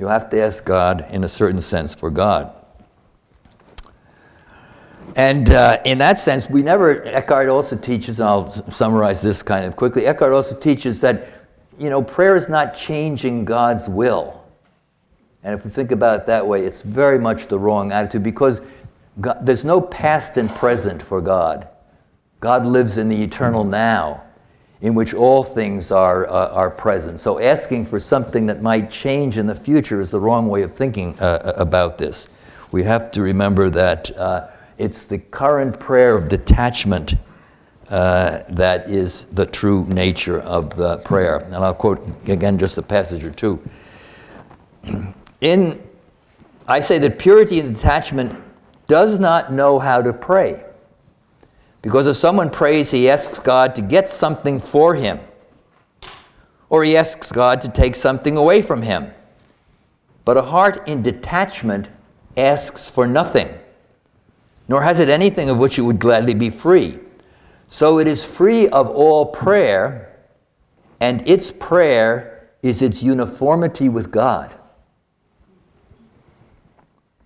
you 0.00 0.06
have 0.06 0.30
to 0.30 0.40
ask 0.40 0.64
God, 0.64 1.06
in 1.10 1.24
a 1.24 1.28
certain 1.28 1.60
sense, 1.60 1.94
for 1.94 2.08
God. 2.08 2.54
And 5.14 5.50
uh, 5.50 5.78
in 5.84 5.98
that 5.98 6.16
sense, 6.16 6.48
we 6.48 6.62
never, 6.62 7.02
Eckhart 7.04 7.50
also 7.50 7.76
teaches, 7.76 8.18
and 8.18 8.26
I'll 8.26 8.50
summarize 8.70 9.20
this 9.20 9.42
kind 9.42 9.66
of 9.66 9.76
quickly. 9.76 10.06
Eckhart 10.06 10.32
also 10.32 10.56
teaches 10.56 11.02
that, 11.02 11.28
you 11.78 11.90
know, 11.90 12.00
prayer 12.00 12.34
is 12.34 12.48
not 12.48 12.72
changing 12.72 13.44
God's 13.44 13.90
will. 13.90 14.42
And 15.42 15.54
if 15.54 15.64
we 15.64 15.70
think 15.70 15.92
about 15.92 16.20
it 16.20 16.26
that 16.26 16.46
way, 16.46 16.64
it's 16.64 16.80
very 16.80 17.18
much 17.18 17.48
the 17.48 17.58
wrong 17.58 17.92
attitude 17.92 18.22
because 18.22 18.62
God, 19.20 19.44
there's 19.44 19.66
no 19.66 19.82
past 19.82 20.38
and 20.38 20.48
present 20.48 21.02
for 21.02 21.20
God. 21.20 21.68
God 22.40 22.64
lives 22.64 22.96
in 22.96 23.10
the 23.10 23.22
eternal 23.22 23.64
now 23.64 24.24
in 24.82 24.94
which 24.94 25.12
all 25.12 25.42
things 25.42 25.90
are, 25.90 26.28
uh, 26.28 26.48
are 26.52 26.70
present. 26.70 27.20
So 27.20 27.38
asking 27.38 27.86
for 27.86 28.00
something 28.00 28.46
that 28.46 28.62
might 28.62 28.88
change 28.88 29.36
in 29.36 29.46
the 29.46 29.54
future 29.54 30.00
is 30.00 30.10
the 30.10 30.20
wrong 30.20 30.48
way 30.48 30.62
of 30.62 30.74
thinking 30.74 31.18
uh, 31.20 31.24
uh, 31.24 31.52
about 31.56 31.98
this. 31.98 32.28
We 32.72 32.82
have 32.84 33.10
to 33.12 33.22
remember 33.22 33.68
that 33.70 34.10
uh, 34.16 34.48
it's 34.78 35.04
the 35.04 35.18
current 35.18 35.78
prayer 35.78 36.16
of 36.16 36.28
detachment 36.28 37.14
uh, 37.90 38.42
that 38.48 38.88
is 38.88 39.26
the 39.32 39.44
true 39.44 39.84
nature 39.86 40.40
of 40.40 40.74
the 40.76 40.98
prayer. 40.98 41.38
And 41.38 41.56
I'll 41.56 41.74
quote 41.74 42.06
again 42.28 42.56
just 42.56 42.78
a 42.78 42.82
passage 42.82 43.24
or 43.24 43.32
two. 43.32 43.60
In, 45.40 45.82
I 46.68 46.80
say 46.80 46.98
that 47.00 47.18
purity 47.18 47.60
and 47.60 47.74
detachment 47.74 48.40
does 48.86 49.18
not 49.18 49.52
know 49.52 49.78
how 49.78 50.00
to 50.00 50.12
pray. 50.12 50.64
Because 51.82 52.06
if 52.06 52.16
someone 52.16 52.50
prays, 52.50 52.90
he 52.90 53.08
asks 53.08 53.38
God 53.38 53.74
to 53.74 53.82
get 53.82 54.08
something 54.08 54.60
for 54.60 54.94
him, 54.94 55.20
or 56.68 56.84
he 56.84 56.96
asks 56.96 57.32
God 57.32 57.60
to 57.62 57.68
take 57.68 57.94
something 57.94 58.36
away 58.36 58.60
from 58.60 58.82
him. 58.82 59.10
But 60.24 60.36
a 60.36 60.42
heart 60.42 60.86
in 60.86 61.02
detachment 61.02 61.90
asks 62.36 62.90
for 62.90 63.06
nothing, 63.06 63.48
nor 64.68 64.82
has 64.82 65.00
it 65.00 65.08
anything 65.08 65.48
of 65.48 65.58
which 65.58 65.78
it 65.78 65.82
would 65.82 65.98
gladly 65.98 66.34
be 66.34 66.50
free. 66.50 66.98
So 67.66 67.98
it 67.98 68.06
is 68.06 68.26
free 68.26 68.68
of 68.68 68.88
all 68.88 69.26
prayer, 69.26 70.14
and 71.00 71.26
its 71.26 71.50
prayer 71.50 72.50
is 72.62 72.82
its 72.82 73.02
uniformity 73.02 73.88
with 73.88 74.10
God. 74.10 74.54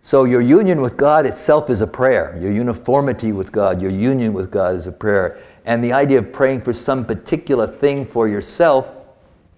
So 0.04 0.24
your 0.24 0.42
union 0.42 0.82
with 0.82 0.98
God 0.98 1.24
itself 1.24 1.70
is 1.70 1.80
a 1.80 1.86
prayer. 1.86 2.36
Your 2.38 2.52
uniformity 2.52 3.32
with 3.32 3.50
God, 3.50 3.80
your 3.80 3.90
union 3.90 4.34
with 4.34 4.50
God 4.50 4.74
is 4.74 4.86
a 4.86 4.92
prayer. 4.92 5.38
And 5.64 5.82
the 5.82 5.94
idea 5.94 6.18
of 6.18 6.30
praying 6.30 6.60
for 6.60 6.74
some 6.74 7.06
particular 7.06 7.66
thing 7.66 8.04
for 8.04 8.28
yourself 8.28 8.96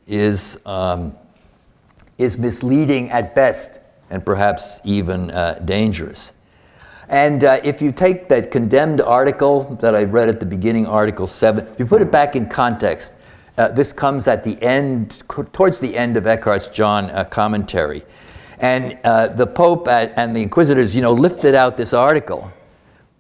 is, 0.07 0.57
um, 0.65 1.17
is 2.17 2.39
misleading 2.39 3.11
at 3.11 3.35
best 3.35 3.81
and 4.09 4.25
perhaps 4.25 4.81
even 4.85 5.33
uh, 5.33 5.55
dangerous. 5.65 6.33
And 7.09 7.43
uh, 7.43 7.59
if 7.65 7.83
you 7.83 7.91
take 7.91 8.29
that 8.29 8.53
condemned 8.53 9.01
article 9.01 9.75
that 9.81 9.97
I 9.97 10.05
read 10.05 10.29
at 10.29 10.39
the 10.39 10.47
beginning, 10.47 10.87
Article 10.87 11.27
7, 11.27 11.67
if 11.67 11.81
you 11.81 11.87
put 11.87 12.03
it 12.03 12.13
back 12.13 12.37
in 12.37 12.49
context, 12.49 13.15
uh, 13.59 13.67
this 13.73 13.93
comes 13.93 14.29
at 14.29 14.45
the 14.45 14.63
end, 14.63 15.25
towards 15.29 15.81
the 15.81 15.97
end 15.97 16.17
of 16.17 16.29
Eckhart's 16.29 16.69
John 16.69 17.11
uh, 17.11 17.25
commentary. 17.25 18.05
And 18.59 18.99
uh, 19.05 19.29
the 19.29 19.47
Pope 19.47 19.89
and 19.89 20.35
the 20.35 20.43
Inquisitors, 20.43 20.95
you 20.95 21.03
know, 21.03 21.13
lifted 21.13 21.55
out 21.55 21.77
this 21.77 21.93
article, 21.93 22.51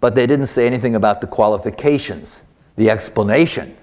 but 0.00 0.14
they 0.14 0.26
didn't 0.26 0.46
say 0.46 0.66
anything 0.66 0.94
about 0.94 1.20
the 1.20 1.26
qualifications, 1.26 2.44
the 2.76 2.88
explanation. 2.88 3.76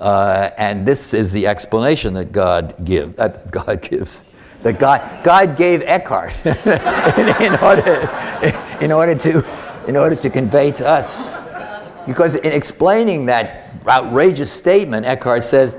Uh, 0.00 0.50
and 0.56 0.86
this 0.86 1.14
is 1.14 1.30
the 1.30 1.46
explanation 1.46 2.14
that 2.14 2.32
God, 2.32 2.74
give, 2.84 3.18
uh, 3.20 3.28
God 3.50 3.82
gives, 3.88 4.24
that 4.62 4.78
God, 4.78 5.22
God 5.22 5.56
gave 5.56 5.82
Eckhart 5.82 6.34
in, 6.44 6.54
in, 7.42 7.56
order, 7.60 8.10
in, 8.80 8.90
order 8.92 9.14
to, 9.14 9.44
in 9.86 9.96
order 9.96 10.16
to 10.16 10.30
convey 10.30 10.72
to 10.72 10.86
us. 10.86 11.14
Because 12.06 12.34
in 12.34 12.52
explaining 12.52 13.26
that 13.26 13.70
outrageous 13.86 14.50
statement, 14.50 15.06
Eckhart 15.06 15.44
says, 15.44 15.76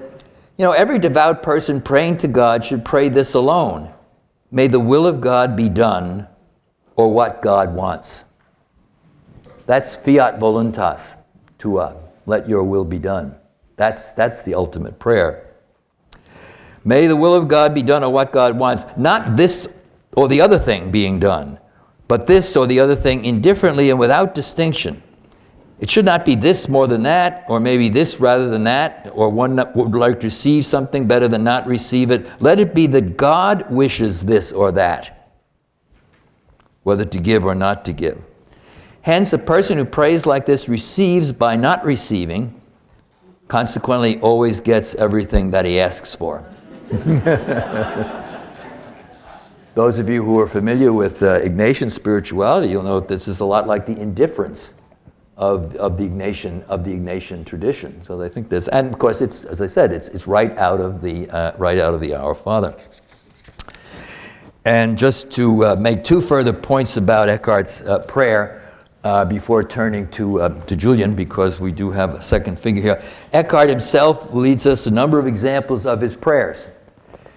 you 0.57 0.65
know, 0.65 0.71
every 0.71 0.99
devout 0.99 1.43
person 1.43 1.81
praying 1.81 2.17
to 2.17 2.27
God 2.27 2.63
should 2.63 2.85
pray 2.85 3.09
this 3.09 3.33
alone 3.33 3.91
May 4.51 4.67
the 4.67 4.79
will 4.79 5.07
of 5.07 5.21
God 5.21 5.55
be 5.55 5.69
done, 5.69 6.27
or 6.97 7.11
what 7.11 7.41
God 7.41 7.73
wants. 7.73 8.25
That's 9.65 9.95
fiat 9.95 10.39
voluntas, 10.39 11.15
to 11.59 11.79
uh, 11.79 11.95
let 12.25 12.49
your 12.49 12.63
will 12.63 12.83
be 12.83 12.99
done. 12.99 13.35
That's, 13.77 14.13
that's 14.13 14.43
the 14.43 14.53
ultimate 14.53 14.99
prayer. 14.99 15.55
May 16.83 17.07
the 17.07 17.15
will 17.15 17.33
of 17.33 17.47
God 17.47 17.73
be 17.73 17.81
done, 17.81 18.03
or 18.03 18.11
what 18.11 18.31
God 18.31 18.57
wants. 18.57 18.85
Not 18.97 19.37
this 19.37 19.69
or 20.17 20.27
the 20.27 20.41
other 20.41 20.59
thing 20.59 20.91
being 20.91 21.19
done, 21.19 21.57
but 22.09 22.27
this 22.27 22.57
or 22.57 22.67
the 22.67 22.79
other 22.79 22.95
thing 22.95 23.23
indifferently 23.23 23.89
and 23.89 23.99
without 23.99 24.35
distinction. 24.35 25.01
It 25.81 25.89
should 25.89 26.05
not 26.05 26.25
be 26.25 26.35
this 26.35 26.69
more 26.69 26.85
than 26.85 27.01
that, 27.03 27.43
or 27.49 27.59
maybe 27.59 27.89
this 27.89 28.19
rather 28.19 28.49
than 28.49 28.63
that, 28.65 29.09
or 29.15 29.29
one 29.29 29.55
that 29.55 29.75
would 29.75 29.95
like 29.95 30.19
to 30.19 30.27
receive 30.27 30.63
something 30.63 31.07
better 31.07 31.27
than 31.27 31.43
not 31.43 31.65
receive 31.65 32.11
it. 32.11 32.39
Let 32.39 32.59
it 32.59 32.75
be 32.75 32.85
that 32.87 33.17
God 33.17 33.69
wishes 33.71 34.21
this 34.21 34.51
or 34.51 34.71
that, 34.73 35.33
whether 36.83 37.03
to 37.03 37.17
give 37.17 37.47
or 37.47 37.55
not 37.55 37.83
to 37.85 37.93
give. 37.93 38.21
Hence, 39.01 39.33
a 39.33 39.39
person 39.39 39.79
who 39.79 39.85
prays 39.85 40.27
like 40.27 40.45
this 40.45 40.69
receives 40.69 41.31
by 41.31 41.55
not 41.55 41.83
receiving, 41.83 42.61
consequently, 43.47 44.19
always 44.19 44.61
gets 44.61 44.93
everything 44.93 45.49
that 45.49 45.65
he 45.65 45.79
asks 45.79 46.15
for. 46.15 46.45
Those 49.73 49.97
of 49.97 50.07
you 50.07 50.23
who 50.23 50.39
are 50.39 50.47
familiar 50.47 50.93
with 50.93 51.23
uh, 51.23 51.39
Ignatian 51.39 51.89
spirituality, 51.89 52.67
you'll 52.67 52.83
know 52.83 52.99
this 52.99 53.27
is 53.27 53.39
a 53.39 53.45
lot 53.45 53.65
like 53.65 53.87
the 53.87 53.99
indifference 53.99 54.75
of, 55.37 55.75
of 55.75 55.97
the 55.97 56.07
Ignatian 56.07 56.63
of 56.67 56.83
the 56.83 56.93
Ignatian 56.93 57.45
tradition. 57.45 58.03
So 58.03 58.17
they 58.17 58.29
think 58.29 58.49
this, 58.49 58.67
and 58.67 58.93
of 58.93 58.99
course, 58.99 59.21
it's 59.21 59.45
as 59.45 59.61
I 59.61 59.67
said, 59.67 59.91
it's, 59.91 60.07
it's 60.09 60.27
right 60.27 60.57
out 60.57 60.79
of 60.79 61.01
the 61.01 61.29
uh, 61.29 61.57
right 61.57 61.79
out 61.79 61.93
of 61.93 62.01
the 62.01 62.13
Our 62.15 62.35
Father. 62.35 62.75
And 64.63 64.95
just 64.95 65.31
to 65.31 65.65
uh, 65.65 65.75
make 65.75 66.03
two 66.03 66.21
further 66.21 66.53
points 66.53 66.97
about 66.97 67.29
Eckhart's 67.29 67.81
uh, 67.81 67.99
prayer 67.99 68.61
uh, 69.03 69.25
before 69.25 69.63
turning 69.63 70.07
to, 70.09 70.41
uh, 70.41 70.65
to 70.65 70.75
Julian, 70.75 71.15
because 71.15 71.59
we 71.59 71.71
do 71.71 71.89
have 71.89 72.13
a 72.13 72.21
second 72.21 72.59
figure 72.59 72.81
here. 72.81 73.03
Eckhart 73.33 73.69
himself 73.69 74.31
leads 74.33 74.67
us 74.67 74.85
a 74.85 74.91
number 74.91 75.17
of 75.17 75.25
examples 75.25 75.87
of 75.87 75.99
his 75.99 76.15
prayers. 76.15 76.67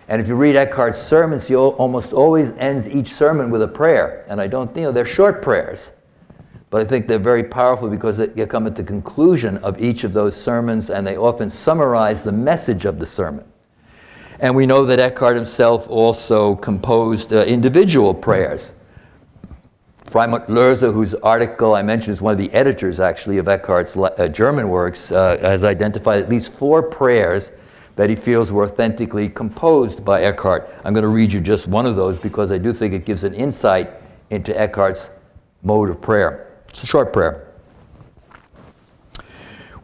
And 0.08 0.20
if 0.20 0.28
you 0.28 0.36
read 0.36 0.54
Eckhart's 0.54 1.00
sermons, 1.00 1.48
he 1.48 1.56
almost 1.56 2.12
always 2.12 2.52
ends 2.52 2.90
each 2.90 3.08
sermon 3.08 3.48
with 3.48 3.62
a 3.62 3.68
prayer. 3.68 4.26
And 4.28 4.38
I 4.38 4.46
don't, 4.46 4.76
you 4.76 4.82
know, 4.82 4.92
they're 4.92 5.06
short 5.06 5.40
prayers. 5.40 5.92
But 6.74 6.82
I 6.82 6.86
think 6.86 7.06
they're 7.06 7.20
very 7.20 7.44
powerful 7.44 7.88
because 7.88 8.16
they 8.16 8.46
come 8.46 8.66
at 8.66 8.74
the 8.74 8.82
conclusion 8.82 9.58
of 9.58 9.80
each 9.80 10.02
of 10.02 10.12
those 10.12 10.34
sermons 10.34 10.90
and 10.90 11.06
they 11.06 11.16
often 11.16 11.48
summarize 11.48 12.24
the 12.24 12.32
message 12.32 12.84
of 12.84 12.98
the 12.98 13.06
sermon. 13.06 13.44
And 14.40 14.56
we 14.56 14.66
know 14.66 14.84
that 14.84 14.98
Eckhart 14.98 15.36
himself 15.36 15.88
also 15.88 16.56
composed 16.56 17.32
uh, 17.32 17.44
individual 17.44 18.12
prayers. 18.12 18.72
Freimut 20.06 20.48
Löser, 20.48 20.92
whose 20.92 21.14
article 21.14 21.76
I 21.76 21.82
mentioned 21.82 22.14
is 22.14 22.20
one 22.20 22.32
of 22.32 22.38
the 22.38 22.52
editors 22.52 22.98
actually 22.98 23.38
of 23.38 23.46
Eckhart's 23.46 23.96
uh, 23.96 24.26
German 24.26 24.68
works, 24.68 25.12
uh, 25.12 25.38
has 25.42 25.62
identified 25.62 26.24
at 26.24 26.28
least 26.28 26.54
four 26.54 26.82
prayers 26.82 27.52
that 27.94 28.10
he 28.10 28.16
feels 28.16 28.50
were 28.50 28.64
authentically 28.64 29.28
composed 29.28 30.04
by 30.04 30.24
Eckhart. 30.24 30.74
I'm 30.82 30.92
going 30.92 31.02
to 31.02 31.08
read 31.08 31.32
you 31.32 31.40
just 31.40 31.68
one 31.68 31.86
of 31.86 31.94
those 31.94 32.18
because 32.18 32.50
I 32.50 32.58
do 32.58 32.72
think 32.72 32.94
it 32.94 33.06
gives 33.06 33.22
an 33.22 33.32
insight 33.32 33.92
into 34.30 34.60
Eckhart's 34.60 35.12
mode 35.62 35.88
of 35.88 36.02
prayer. 36.02 36.50
It's 36.74 36.82
a 36.82 36.86
short 36.86 37.12
prayer. 37.12 37.46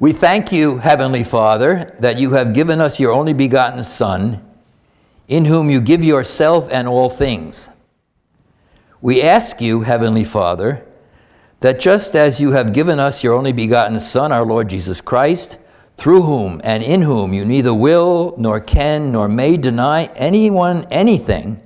We 0.00 0.12
thank 0.12 0.50
you, 0.50 0.78
Heavenly 0.78 1.22
Father, 1.22 1.94
that 2.00 2.18
you 2.18 2.32
have 2.32 2.52
given 2.52 2.80
us 2.80 2.98
your 2.98 3.12
only 3.12 3.32
begotten 3.32 3.84
Son, 3.84 4.44
in 5.28 5.44
whom 5.44 5.70
you 5.70 5.80
give 5.80 6.02
yourself 6.02 6.68
and 6.68 6.88
all 6.88 7.08
things. 7.08 7.70
We 9.00 9.22
ask 9.22 9.60
you, 9.60 9.82
Heavenly 9.82 10.24
Father, 10.24 10.84
that 11.60 11.78
just 11.78 12.16
as 12.16 12.40
you 12.40 12.50
have 12.50 12.72
given 12.72 12.98
us 12.98 13.22
your 13.22 13.34
only 13.34 13.52
begotten 13.52 14.00
Son, 14.00 14.32
our 14.32 14.44
Lord 14.44 14.68
Jesus 14.68 15.00
Christ, 15.00 15.58
through 15.96 16.22
whom 16.22 16.60
and 16.64 16.82
in 16.82 17.02
whom 17.02 17.32
you 17.32 17.44
neither 17.44 17.72
will 17.72 18.34
nor 18.36 18.58
can 18.58 19.12
nor 19.12 19.28
may 19.28 19.56
deny 19.56 20.06
anyone 20.16 20.88
anything, 20.90 21.64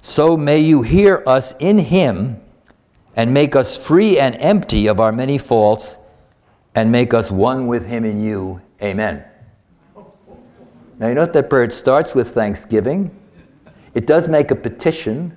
so 0.00 0.36
may 0.36 0.60
you 0.60 0.82
hear 0.82 1.24
us 1.26 1.56
in 1.58 1.80
him 1.80 2.40
and 3.18 3.34
make 3.34 3.56
us 3.56 3.76
free 3.76 4.20
and 4.20 4.36
empty 4.36 4.86
of 4.86 5.00
our 5.00 5.10
many 5.10 5.38
faults, 5.38 5.98
and 6.76 6.90
make 6.92 7.12
us 7.12 7.32
one 7.32 7.66
with 7.66 7.84
Him 7.84 8.04
in 8.04 8.22
you. 8.22 8.62
Amen. 8.80 9.24
Now, 11.00 11.08
you 11.08 11.14
note 11.16 11.32
that 11.32 11.50
prayer 11.50 11.68
starts 11.68 12.14
with 12.14 12.28
thanksgiving. 12.28 13.10
It 13.94 14.06
does 14.06 14.28
make 14.28 14.52
a 14.52 14.54
petition, 14.54 15.34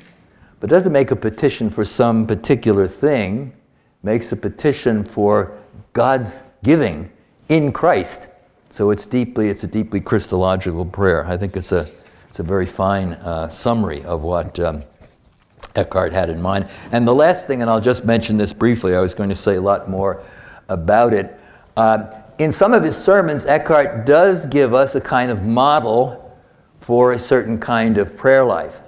but 0.60 0.70
doesn't 0.70 0.94
make 0.94 1.10
a 1.10 1.16
petition 1.16 1.72
for 1.72 1.84
some 1.84 2.28
particular 2.28 2.86
thing. 2.86 3.48
It 3.48 4.06
makes 4.06 4.32
a 4.32 4.36
petition 4.36 5.04
for 5.04 5.58
God's 5.94 6.44
giving 6.64 7.12
in 7.50 7.72
Christ. 7.72 8.30
So 8.70 8.92
it's 8.92 9.08
deeply, 9.08 9.50
it's 9.50 9.64
a 9.64 9.68
deeply 9.68 10.02
Christological 10.02 10.86
prayer. 10.86 11.26
I 11.26 11.36
think 11.36 11.58
it's 11.58 11.72
a, 11.72 11.90
it's 12.30 12.40
a 12.40 12.44
very 12.44 12.68
fine 12.68 13.14
uh, 13.14 13.50
summary 13.50 14.04
of 14.04 14.22
what 14.22 14.60
um, 14.60 14.84
Eckhart 15.76 16.14
had 16.14 16.30
in 16.30 16.42
mind. 16.42 16.68
And 16.92 17.08
the 17.08 17.16
last 17.16 17.48
thing, 17.48 17.62
and 17.62 17.70
I'll 17.70 17.82
just 17.82 18.06
mention 18.06 18.38
this 18.38 18.54
briefly, 18.54 18.96
I 18.96 19.00
was 19.00 19.14
going 19.14 19.30
to 19.30 19.36
say 19.36 19.56
a 19.56 19.62
lot 19.62 19.90
more 19.90 20.24
about 20.70 21.14
it. 21.14 21.40
Um, 21.78 22.10
in 22.40 22.52
some 22.52 22.74
of 22.74 22.84
his 22.84 22.98
sermons, 22.98 23.46
Eckhart 23.46 24.06
does 24.06 24.46
give 24.46 24.74
us 24.74 24.96
a 24.96 25.02
kind 25.02 25.32
of 25.32 25.44
model 25.44 26.22
for 26.78 27.14
a 27.14 27.20
certain 27.20 27.58
kind 27.58 27.98
of 27.98 28.18
prayer 28.18 28.44
life. 28.44 28.82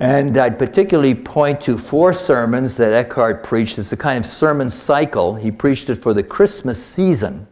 And 0.00 0.36
I'd 0.36 0.58
particularly 0.58 1.14
point 1.14 1.60
to 1.62 1.78
four 1.78 2.12
sermons 2.12 2.76
that 2.78 2.92
Eckhart 2.92 3.44
preached. 3.44 3.78
It's 3.78 3.92
a 3.92 3.96
kind 3.96 4.18
of 4.18 4.26
sermon 4.26 4.68
cycle. 4.68 5.36
He 5.36 5.52
preached 5.52 5.90
it 5.90 5.94
for 5.96 6.12
the 6.12 6.24
Christmas 6.24 6.84
season, 6.84 7.46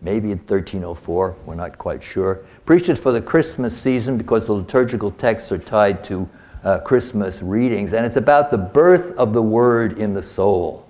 maybe 0.00 0.30
in 0.30 0.38
1304, 0.38 1.36
we're 1.44 1.54
not 1.54 1.76
quite 1.76 2.02
sure. 2.02 2.46
Preached 2.64 2.88
it 2.88 2.98
for 2.98 3.12
the 3.12 3.20
Christmas 3.20 3.76
season 3.76 4.16
because 4.16 4.46
the 4.46 4.52
liturgical 4.54 5.10
texts 5.10 5.52
are 5.52 5.58
tied 5.58 6.02
to 6.04 6.28
uh, 6.66 6.80
Christmas 6.80 7.42
readings, 7.42 7.94
and 7.94 8.04
it's 8.04 8.16
about 8.16 8.50
the 8.50 8.58
birth 8.58 9.12
of 9.12 9.32
the 9.32 9.40
Word 9.40 9.98
in 9.98 10.14
the 10.14 10.22
soul. 10.22 10.84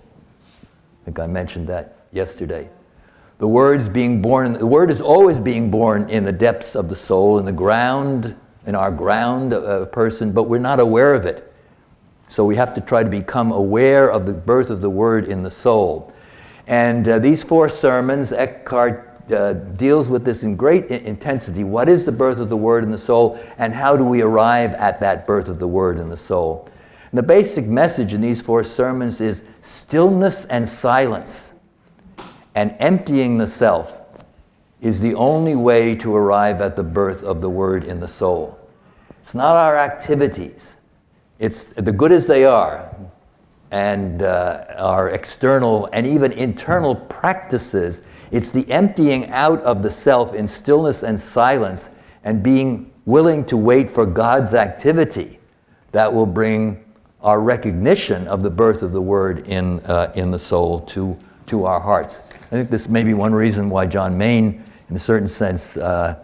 I 0.55 1.05
think 1.05 1.19
I 1.19 1.27
mentioned 1.27 1.69
that 1.69 1.99
yesterday. 2.13 2.71
The 3.37 3.47
Word's 3.47 3.87
being 3.87 4.23
born, 4.23 4.55
the 4.55 4.67
Word 4.67 4.91
is 4.91 5.03
always 5.03 5.39
being 5.39 5.71
born 5.71 6.09
in 6.09 6.25
the 6.25 6.33
depths 6.33 6.77
of 6.77 6.89
the 6.89 6.97
soul, 6.97 7.39
in 7.39 7.45
the 7.45 7.53
ground, 7.53 8.35
in 8.65 8.75
our 8.75 8.91
ground 8.91 9.53
uh, 9.53 9.85
person, 9.85 10.33
but 10.33 10.45
we're 10.45 10.57
not 10.57 10.81
aware 10.81 11.13
of 11.13 11.27
it. 11.27 11.53
So 12.27 12.43
we 12.43 12.57
have 12.57 12.75
to 12.75 12.81
try 12.81 13.05
to 13.05 13.11
become 13.11 13.53
aware 13.53 14.11
of 14.11 14.25
the 14.25 14.33
birth 14.33 14.71
of 14.71 14.81
the 14.81 14.89
Word 14.89 15.27
in 15.27 15.43
the 15.43 15.51
soul. 15.51 16.11
And 16.67 17.07
uh, 17.07 17.19
these 17.19 17.45
four 17.45 17.69
sermons, 17.69 18.33
Eckhart 18.33 19.06
uh, 19.33 19.53
deals 19.55 20.09
with 20.09 20.25
this 20.25 20.43
in 20.43 20.57
great 20.57 20.91
intensity. 20.91 21.65
What 21.65 21.89
is 21.89 22.05
the 22.05 22.13
birth 22.13 22.39
of 22.39 22.49
the 22.49 22.57
Word 22.57 22.85
in 22.85 22.91
the 22.91 22.99
soul, 22.99 23.39
and 23.59 23.75
how 23.75 23.97
do 23.97 24.05
we 24.05 24.23
arrive 24.23 24.75
at 24.75 25.01
that 25.01 25.27
birth 25.27 25.49
of 25.49 25.59
the 25.59 25.69
Word 25.69 25.99
in 25.99 26.09
the 26.09 26.17
soul? 26.17 26.69
And 27.11 27.19
the 27.19 27.23
basic 27.23 27.67
message 27.67 28.15
in 28.15 28.21
these 28.21 28.43
four 28.43 28.63
sermons 28.65 29.21
is 29.21 29.43
stillness 29.61 30.45
and 30.47 30.69
silence 30.69 31.55
and 32.55 32.75
emptying 32.79 33.39
the 33.39 33.47
self 33.47 34.03
is 34.81 35.01
the 35.01 35.15
only 35.15 35.57
way 35.57 35.95
to 35.97 36.15
arrive 36.15 36.61
at 36.61 36.77
the 36.77 36.83
birth 36.83 37.23
of 37.23 37.41
the 37.41 37.51
Word 37.51 37.85
in 37.85 38.01
the 38.01 38.09
soul. 38.09 38.59
It's 39.21 39.35
not 39.35 39.57
our 39.57 39.77
activities, 39.77 40.77
it's 41.39 41.67
the 41.67 41.93
good 41.93 42.13
as 42.13 42.27
they 42.27 42.45
are 42.45 42.95
and 43.71 44.23
uh, 44.23 44.65
our 44.77 45.11
external 45.11 45.89
and 45.93 46.07
even 46.07 46.33
internal 46.33 46.95
practices. 46.95 48.03
It's 48.31 48.51
the 48.51 48.71
emptying 48.71 49.31
out 49.31 49.61
of 49.63 49.83
the 49.83 49.91
self 49.91 50.35
in 50.35 50.47
stillness 50.47 51.03
and 51.03 51.19
silence 51.19 51.91
and 52.25 52.43
being 52.43 52.93
willing 53.05 53.45
to 53.47 53.57
wait 53.57 53.89
for 53.89 54.07
God's 54.07 54.55
activity 54.55 55.39
that 55.93 56.13
will 56.13 56.27
bring 56.27 56.85
our 57.23 57.41
recognition 57.41 58.27
of 58.29 58.43
the 58.43 58.51
birth 58.51 58.83
of 58.83 58.93
the 58.93 59.01
Word 59.01 59.47
in, 59.49 59.81
uh, 59.81 60.13
in 60.15 60.31
the 60.31 60.39
soul 60.39 60.81
to, 60.81 61.19
to 61.47 61.65
our 61.65 61.81
hearts. 61.81 62.23
I 62.43 62.47
think 62.47 62.71
this 62.71 62.89
may 62.89 63.03
be 63.03 63.15
one 63.15 63.35
reason 63.35 63.71
why 63.71 63.87
John 63.87 64.17
Main, 64.17 64.63
in 64.91 64.97
a 64.97 64.99
certain 64.99 65.29
sense, 65.29 65.77
uh, 65.77 66.17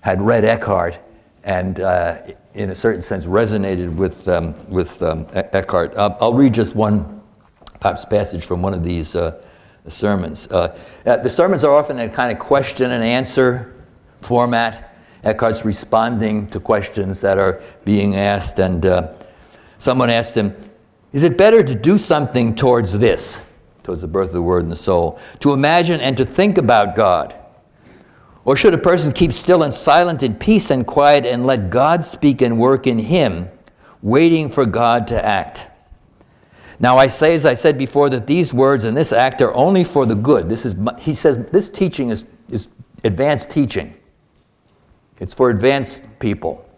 had 0.00 0.20
read 0.20 0.44
Eckhart 0.44 0.98
and 1.44 1.80
uh, 1.80 2.22
in 2.54 2.70
a 2.70 2.74
certain 2.74 3.02
sense, 3.02 3.26
resonated 3.26 3.94
with, 3.94 4.28
um, 4.28 4.54
with 4.68 5.02
um, 5.02 5.26
Eckhart. 5.32 5.96
I'll, 5.96 6.16
I'll, 6.20 6.34
read 6.34 6.52
just 6.52 6.74
one 6.74 7.22
perhaps 7.80 8.04
passage 8.04 8.44
from 8.44 8.62
one 8.62 8.74
of 8.74 8.84
these 8.84 9.16
uh, 9.16 9.42
sermons. 9.88 10.48
Uh, 10.48 10.76
uh, 11.06 11.16
the 11.16 11.30
sermons 11.30 11.64
are 11.64 11.74
often 11.74 11.98
a 11.98 12.08
kind 12.08 12.30
of 12.30 12.38
question 12.38 12.90
and 12.90 13.02
answer 13.02 13.74
format. 14.20 14.94
Eckhart's 15.24 15.64
responding 15.64 16.48
to 16.48 16.60
questions 16.60 17.20
that 17.20 17.38
are 17.38 17.62
being 17.84 18.16
asked, 18.16 18.58
and 18.58 18.84
uh, 18.84 19.12
someone 19.78 20.10
asked 20.10 20.36
him, 20.36 20.54
Is 21.12 21.22
it 21.22 21.38
better 21.38 21.62
to 21.62 21.74
do 21.74 21.96
something 21.96 22.54
towards 22.54 22.98
this, 22.98 23.42
towards 23.82 24.00
the 24.00 24.08
birth 24.08 24.28
of 24.28 24.34
the 24.34 24.42
Word 24.42 24.64
in 24.64 24.68
the 24.68 24.76
soul, 24.76 25.18
to 25.40 25.52
imagine 25.52 26.00
and 26.00 26.16
to 26.16 26.24
think 26.24 26.58
about 26.58 26.96
God? 26.96 27.34
Or 28.44 28.56
should 28.56 28.74
a 28.74 28.78
person 28.78 29.12
keep 29.12 29.32
still 29.32 29.62
and 29.62 29.72
silent 29.72 30.22
in 30.22 30.34
peace 30.34 30.70
and 30.70 30.86
quiet 30.86 31.24
and 31.24 31.46
let 31.46 31.70
God 31.70 32.02
speak 32.02 32.42
and 32.42 32.58
work 32.58 32.86
in 32.86 32.98
him, 32.98 33.48
waiting 34.02 34.48
for 34.48 34.66
God 34.66 35.06
to 35.08 35.24
act? 35.24 35.68
Now, 36.80 36.96
I 36.96 37.06
say, 37.06 37.34
as 37.34 37.46
I 37.46 37.54
said 37.54 37.78
before, 37.78 38.10
that 38.10 38.26
these 38.26 38.52
words 38.52 38.82
and 38.82 38.96
this 38.96 39.12
act 39.12 39.40
are 39.40 39.54
only 39.54 39.84
for 39.84 40.04
the 40.04 40.16
good. 40.16 40.48
This 40.48 40.66
is, 40.66 40.74
he 41.00 41.14
says 41.14 41.38
this 41.52 41.70
teaching 41.70 42.10
is, 42.10 42.26
is 42.48 42.68
advanced 43.04 43.50
teaching. 43.50 43.94
It's 45.20 45.32
for 45.32 45.50
advanced 45.50 46.04
people. 46.18 46.68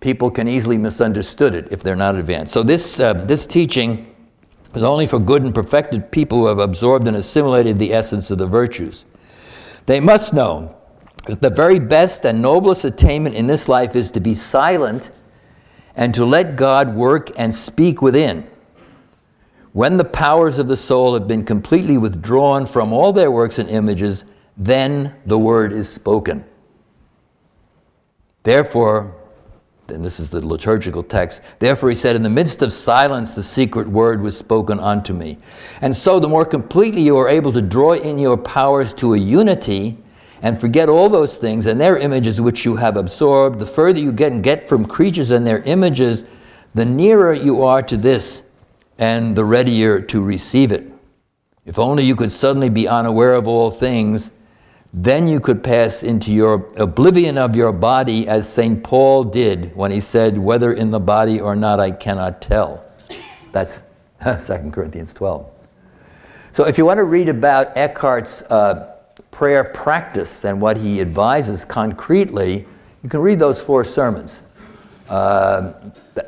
People 0.00 0.30
can 0.30 0.48
easily 0.48 0.78
misunderstood 0.78 1.54
it 1.54 1.68
if 1.70 1.82
they're 1.82 1.96
not 1.96 2.14
advanced. 2.14 2.54
So 2.54 2.62
this, 2.62 3.00
uh, 3.00 3.12
this 3.12 3.44
teaching 3.44 4.14
is 4.74 4.82
only 4.82 5.06
for 5.06 5.18
good 5.18 5.42
and 5.42 5.54
perfected 5.54 6.10
people 6.10 6.38
who 6.38 6.46
have 6.46 6.58
absorbed 6.58 7.06
and 7.06 7.16
assimilated 7.18 7.78
the 7.78 7.92
essence 7.92 8.30
of 8.30 8.38
the 8.38 8.46
virtues. 8.46 9.04
They 9.84 10.00
must 10.00 10.32
know 10.32 10.74
the 11.26 11.50
very 11.50 11.78
best 11.78 12.26
and 12.26 12.42
noblest 12.42 12.84
attainment 12.84 13.34
in 13.34 13.46
this 13.46 13.68
life 13.68 13.96
is 13.96 14.10
to 14.10 14.20
be 14.20 14.34
silent 14.34 15.10
and 15.96 16.12
to 16.14 16.24
let 16.24 16.56
God 16.56 16.94
work 16.94 17.30
and 17.36 17.54
speak 17.54 18.02
within. 18.02 18.48
When 19.72 19.96
the 19.96 20.04
powers 20.04 20.58
of 20.58 20.68
the 20.68 20.76
soul 20.76 21.14
have 21.14 21.26
been 21.26 21.44
completely 21.44 21.98
withdrawn 21.98 22.66
from 22.66 22.92
all 22.92 23.12
their 23.12 23.30
works 23.30 23.58
and 23.58 23.68
images, 23.68 24.24
then 24.56 25.14
the 25.26 25.38
word 25.38 25.72
is 25.72 25.88
spoken. 25.88 26.44
Therefore, 28.42 29.16
and 29.88 30.04
this 30.04 30.20
is 30.20 30.30
the 30.30 30.46
liturgical 30.46 31.02
text, 31.02 31.42
therefore 31.58 31.88
he 31.88 31.94
said, 31.94 32.16
In 32.16 32.22
the 32.22 32.30
midst 32.30 32.62
of 32.62 32.72
silence, 32.72 33.34
the 33.34 33.42
secret 33.42 33.88
word 33.88 34.20
was 34.20 34.36
spoken 34.36 34.78
unto 34.78 35.12
me. 35.12 35.38
And 35.80 35.94
so, 35.94 36.20
the 36.20 36.28
more 36.28 36.44
completely 36.44 37.02
you 37.02 37.16
are 37.16 37.28
able 37.28 37.52
to 37.52 37.62
draw 37.62 37.92
in 37.92 38.18
your 38.18 38.36
powers 38.36 38.94
to 38.94 39.14
a 39.14 39.18
unity 39.18 39.98
and 40.44 40.60
forget 40.60 40.88
all 40.88 41.08
those 41.08 41.36
things 41.36 41.66
and 41.66 41.80
their 41.80 41.98
images 41.98 42.40
which 42.40 42.64
you 42.64 42.76
have 42.76 42.96
absorbed, 42.96 43.58
the 43.58 43.66
further 43.66 43.98
you 43.98 44.12
get 44.12 44.30
and 44.30 44.44
get 44.44 44.68
from 44.68 44.86
creatures 44.86 45.32
and 45.32 45.44
their 45.44 45.62
images, 45.62 46.24
the 46.74 46.84
nearer 46.84 47.32
you 47.32 47.64
are 47.64 47.82
to 47.82 47.96
this 47.96 48.44
and 48.98 49.34
the 49.34 49.44
readier 49.44 50.00
to 50.00 50.22
receive 50.22 50.70
it. 50.70 50.92
If 51.64 51.80
only 51.80 52.04
you 52.04 52.14
could 52.14 52.30
suddenly 52.30 52.68
be 52.68 52.86
unaware 52.86 53.34
of 53.34 53.48
all 53.48 53.72
things 53.72 54.30
then 54.96 55.26
you 55.26 55.40
could 55.40 55.64
pass 55.64 56.04
into 56.04 56.32
your 56.32 56.72
oblivion 56.76 57.36
of 57.36 57.56
your 57.56 57.72
body 57.72 58.28
as 58.28 58.50
St. 58.50 58.82
Paul 58.84 59.24
did 59.24 59.74
when 59.74 59.90
he 59.90 59.98
said, 59.98 60.38
Whether 60.38 60.72
in 60.72 60.92
the 60.92 61.00
body 61.00 61.40
or 61.40 61.56
not, 61.56 61.80
I 61.80 61.90
cannot 61.90 62.40
tell. 62.40 62.84
That's 63.50 63.86
2 64.22 64.70
Corinthians 64.70 65.12
12. 65.12 65.50
So 66.52 66.66
if 66.68 66.78
you 66.78 66.86
want 66.86 66.98
to 66.98 67.04
read 67.04 67.28
about 67.28 67.76
Eckhart's 67.76 68.42
uh, 68.44 68.93
prayer 69.34 69.64
practice 69.64 70.44
and 70.44 70.60
what 70.60 70.76
he 70.76 71.00
advises 71.00 71.64
concretely, 71.64 72.64
you 73.02 73.08
can 73.10 73.20
read 73.20 73.38
those 73.38 73.60
four 73.60 73.84
sermons. 73.84 74.44
Uh, 75.08 75.72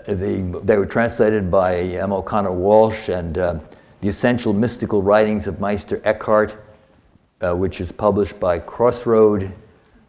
they, 0.07 0.43
they, 0.43 0.77
were 0.77 0.85
translated 0.85 1.51
by 1.51 1.79
M. 1.79 2.13
O'Connor 2.13 2.51
Walshe 2.51 3.17
and 3.17 3.39
uh, 3.39 3.59
the 4.01 4.09
essential 4.09 4.53
mystical 4.53 5.03
writings 5.03 5.47
of 5.47 5.61
Meister 5.61 6.03
Eckhart 6.05 6.59
uh, 7.41 7.55
which 7.55 7.81
is 7.81 7.93
published 7.93 8.39
by 8.41 8.59
Crossroad, 8.59 9.53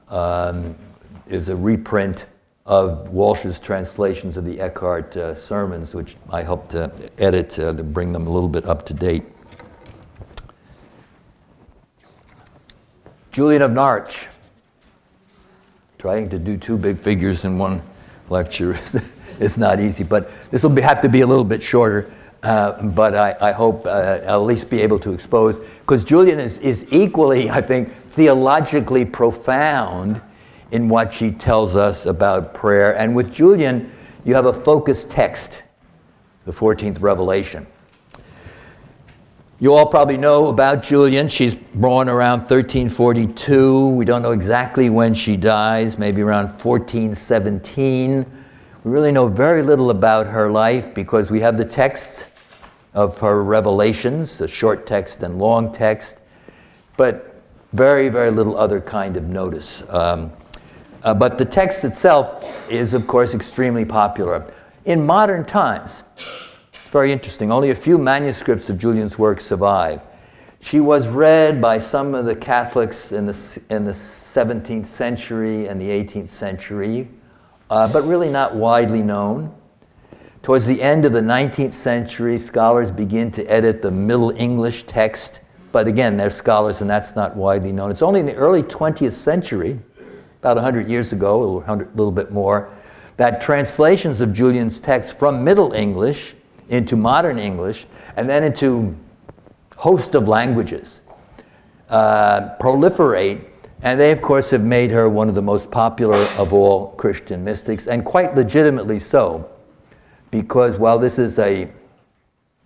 um, 0.08 0.76
is 1.28 1.50
a 1.50 1.56
reprint 1.56 2.28
of 2.66 3.10
Walshe's 3.10 3.60
translations 3.60 4.38
of 4.38 4.46
the 4.46 4.60
Eckhart 4.60 5.16
uh, 5.18 5.36
sermons, 5.36 5.94
which 5.94 6.16
I 6.30 6.42
helped 6.42 6.72
to 6.72 6.92
edit 7.18 7.58
uh, 7.60 7.74
to 7.74 7.84
bring 7.84 8.12
them 8.12 8.28
a 8.28 8.30
little 8.30 8.50
bit 8.50 8.66
up 8.66 8.86
to 8.88 8.94
date. 8.94 9.24
Julian 13.38 13.62
of 13.62 13.72
Norwich. 13.72 14.28
Trying 16.00 16.28
to 16.30 16.40
do 16.40 16.58
two 16.58 16.76
big 16.76 16.98
figures 16.98 17.46
in 17.46 17.60
one 17.60 17.84
lecture 18.32 18.72
is 19.40 19.60
not 19.60 19.80
easy, 19.80 20.04
but 20.04 20.32
this 20.50 20.64
will 20.64 20.76
have 20.82 21.04
to 21.04 21.08
be 21.08 21.22
a 21.22 21.28
little 21.28 21.44
bit 21.44 21.62
shorter. 21.62 22.12
Uh, 22.42 22.82
but 22.82 23.14
I, 23.14 23.38
I 23.40 23.52
hope 23.52 23.86
uh, 23.86 24.22
I'll 24.26 24.42
at 24.42 24.48
least 24.48 24.72
be 24.72 24.82
able 24.82 24.98
to 24.98 25.12
expose, 25.12 25.60
because 25.60 26.04
Julian 26.04 26.40
is, 26.40 26.58
is 26.58 26.88
equally, 26.90 27.48
I 27.48 27.62
think, 27.62 27.92
theologically 27.92 29.06
profound 29.06 30.20
in 30.72 30.90
what 30.90 31.14
she 31.14 31.30
tells 31.30 31.76
us 31.76 32.08
about 32.08 32.56
prayer. 32.56 32.98
And 32.98 33.16
with 33.16 33.32
Julian, 33.32 33.92
you 34.26 34.34
have 34.34 34.48
a 34.48 34.54
focused 34.54 35.12
text, 35.12 35.62
the 36.46 36.52
14th 36.52 37.04
Revelation. 37.04 37.68
You 39.60 39.74
all 39.74 39.88
probably 39.88 40.18
know 40.18 40.50
about 40.50 40.84
Julian. 40.84 41.28
She's 41.28 41.56
born 41.56 42.10
around 42.10 42.42
1342. 42.42 43.88
We 43.88 44.06
don't 44.06 44.22
know 44.22 44.32
exactly 44.32 44.92
when 44.92 45.16
she 45.16 45.36
dies, 45.36 45.98
maybe 45.98 46.22
around 46.22 46.50
1417. 46.50 48.24
We 48.84 48.92
really 48.92 49.12
know 49.12 49.28
very 49.28 49.64
little 49.64 49.90
about 49.90 50.28
her 50.28 50.52
life 50.52 50.94
because 50.94 51.32
we 51.32 51.40
have 51.40 51.58
the 51.58 51.66
texts 51.66 52.28
of 52.94 53.20
her 53.20 53.44
revelations, 53.44 54.38
the 54.38 54.48
short 54.48 54.86
text 54.86 55.24
and 55.24 55.40
long 55.40 55.72
text, 55.72 56.22
but 56.96 57.42
very, 57.74 58.10
very 58.10 58.30
little 58.30 58.56
other 58.56 58.80
kind 58.80 59.18
of 59.18 59.24
notice. 59.24 59.82
Um, 59.90 60.32
uh, 61.02 61.16
but 61.16 61.40
the 61.40 61.46
text 61.46 61.84
itself 61.84 62.72
is, 62.72 62.94
of 62.94 63.08
course, 63.08 63.34
extremely 63.34 63.86
popular. 63.86 64.54
In 64.86 65.04
modern 65.04 65.46
times, 65.46 66.04
very 66.88 67.12
interesting, 67.12 67.52
only 67.52 67.70
a 67.70 67.76
few 67.76 67.98
manuscripts 67.98 68.70
of 68.70 68.78
Julian's 68.78 69.18
work 69.20 69.40
survive. 69.40 70.02
She 70.60 70.80
was 70.80 71.08
read 71.08 71.62
by 71.62 71.78
some 71.78 72.16
of 72.16 72.26
the 72.26 72.36
Catholics 72.36 73.12
in 73.12 73.26
the, 73.26 73.62
in 73.70 73.86
the 73.86 73.92
17th 73.92 74.86
century 74.86 75.68
and 75.68 75.80
the 75.80 75.88
18th 75.88 76.30
century 76.30 77.08
uh, 77.70 77.92
but 77.92 78.04
really 78.04 78.30
not 78.30 78.56
widely 78.56 79.04
known. 79.04 79.54
Towards 80.42 80.66
the 80.66 80.82
end 80.82 81.06
of 81.06 81.12
the 81.12 81.22
19th 81.22 81.74
century, 81.74 82.38
scholars 82.38 82.92
begin 82.92 83.32
to 83.32 83.44
edit 83.46 83.82
the 83.82 83.92
Middle 83.92 84.32
English 84.32 84.84
text, 84.84 85.42
but 85.72 85.88
again, 85.88 86.16
they're 86.16 86.30
scholars 86.30 86.82
and 86.82 86.90
that's 86.90 87.16
not 87.16 87.36
widely 87.36 87.72
known. 87.72 87.92
It's 87.92 88.02
only 88.02 88.22
in 88.22 88.26
the 88.26 88.36
early 88.36 88.64
20th 88.64 89.12
century, 89.12 89.80
about 90.40 90.56
100 90.56 90.90
years 90.90 91.12
ago, 91.12 91.44
a 91.44 91.44
little, 91.44 91.88
little 91.96 92.12
bit 92.12 92.32
more, 92.32 92.72
that 93.18 93.42
translations 93.42 94.22
of 94.22 94.32
Julian's 94.32 94.80
text 94.80 95.20
from 95.20 95.44
Middle 95.44 95.74
English 95.74 96.36
into 96.70 96.96
modern 96.96 97.40
English 97.40 97.86
and 98.16 98.30
then 98.30 98.44
into 98.44 98.96
host 99.76 100.16
of 100.16 100.28
languages 100.28 101.02
uh, 101.90 102.56
proliferate 102.60 103.46
and 103.84 104.00
they, 104.00 104.12
of 104.12 104.22
course, 104.22 104.50
have 104.52 104.64
made 104.64 104.92
her 104.92 105.08
one 105.08 105.30
of 105.30 105.36
the 105.36 105.42
most 105.42 105.70
popular 105.70 106.18
of 106.38 106.52
all 106.52 106.92
Christian 106.94 107.44
mystics, 107.44 107.88
and 107.88 108.04
quite 108.04 108.34
legitimately 108.36 109.00
so, 109.00 109.50
because 110.32 110.80
while 110.80 110.98
this 110.98 111.20
is 111.20 111.38
a 111.38 111.72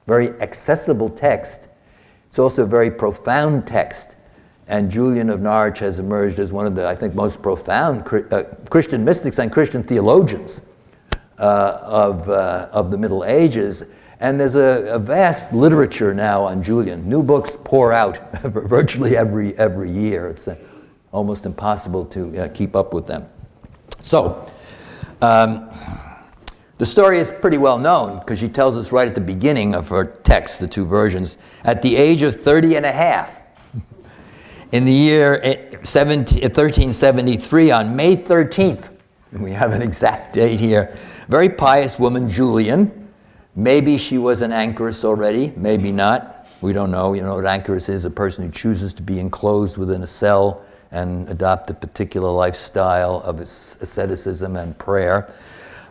very 0.08 0.30
accessible 0.42 1.10
text, 1.10 1.68
it's 2.28 2.40
also 2.40 2.64
a 2.64 2.68
very 2.68 2.90
profound 2.90 3.68
text. 3.68 4.16
And 4.68 4.90
Julian 4.90 5.30
of 5.30 5.42
Norwich 5.42 5.80
has 5.80 6.00
emerged 6.00 6.40
as 6.40 6.54
one 6.54 6.66
of 6.66 6.76
the, 6.76 6.88
I 6.88 6.96
think, 6.96 7.14
most 7.14 7.42
profound 7.42 8.08
uh, 8.32 8.44
Christian 8.70 9.04
mystics 9.04 9.38
and 9.38 9.52
Christian 9.52 9.84
theologians 9.84 10.64
of, 11.42 12.30
uh, 12.30 12.70
of 12.72 12.92
the 12.92 12.98
Middle 12.98 13.26
Ages. 13.26 13.84
And 14.20 14.40
there's 14.40 14.56
a, 14.56 14.94
a, 14.94 15.00
vast 15.00 15.52
literature 15.52 16.14
now 16.14 16.44
on 16.44 16.62
Julian. 16.62 17.10
New 17.10 17.24
books 17.24 17.58
pour 17.64 17.92
out 17.92 18.32
virtually 18.44 19.18
every, 19.18 19.58
every 19.58 19.90
year. 19.90 20.28
It's 20.28 20.48
a, 20.48 20.58
almost 21.12 21.46
impossible 21.46 22.06
to 22.06 22.44
uh, 22.44 22.48
keep 22.50 22.76
up 22.76 22.94
with 22.94 23.08
them. 23.08 23.28
So, 24.00 24.46
um, 25.22 25.70
the 26.78 26.86
story 26.86 27.18
is 27.20 27.32
pretty 27.32 27.60
well 27.60 27.78
known 27.78 28.20
because 28.20 28.40
she 28.40 28.48
tells 28.48 28.76
us 28.76 28.92
right 28.92 29.08
at 29.08 29.14
the 29.14 29.22
beginning 29.22 29.76
of 29.76 29.88
her 29.90 30.06
text, 30.06 30.60
the 30.60 30.68
two 30.68 30.86
versions, 30.86 31.38
at 31.64 31.84
the 31.84 31.96
age 31.96 32.24
of 32.24 32.36
30 32.36 32.78
and 32.78 32.88
a 32.88 32.92
half, 32.92 33.44
in 34.72 34.86
the 34.86 34.92
year 34.92 35.40
1373, 35.44 37.72
on 37.72 37.96
May 37.96 38.18
13th, 38.18 38.90
we 39.34 39.52
have 39.52 39.74
an 39.74 39.82
exact 39.82 40.34
date 40.34 40.60
here, 40.60 40.94
very 41.32 41.48
pious 41.48 41.98
woman, 41.98 42.30
Julian, 42.30 43.08
maybe 43.56 43.98
she 43.98 44.18
was 44.18 44.42
an 44.42 44.52
anchoress 44.52 45.06
already, 45.06 45.54
maybe 45.56 45.90
not, 45.90 46.46
we 46.60 46.74
don't 46.74 46.92
know. 46.92 47.14
You 47.14 47.22
know 47.22 47.36
what 47.36 47.46
anchoress 47.46 47.88
is, 47.88 48.04
a 48.04 48.10
person 48.10 48.44
who 48.44 48.52
chooses 48.52 48.94
to 48.96 49.02
be 49.02 49.18
enclosed 49.18 49.78
within 49.78 50.04
a 50.04 50.08
cell 50.08 50.62
and 50.92 51.30
adopt 51.30 51.70
a 51.70 51.74
particular 51.74 52.30
lifestyle 52.30 53.22
of 53.22 53.40
asceticism 53.40 54.58
and 54.58 54.78
prayer. 54.78 55.34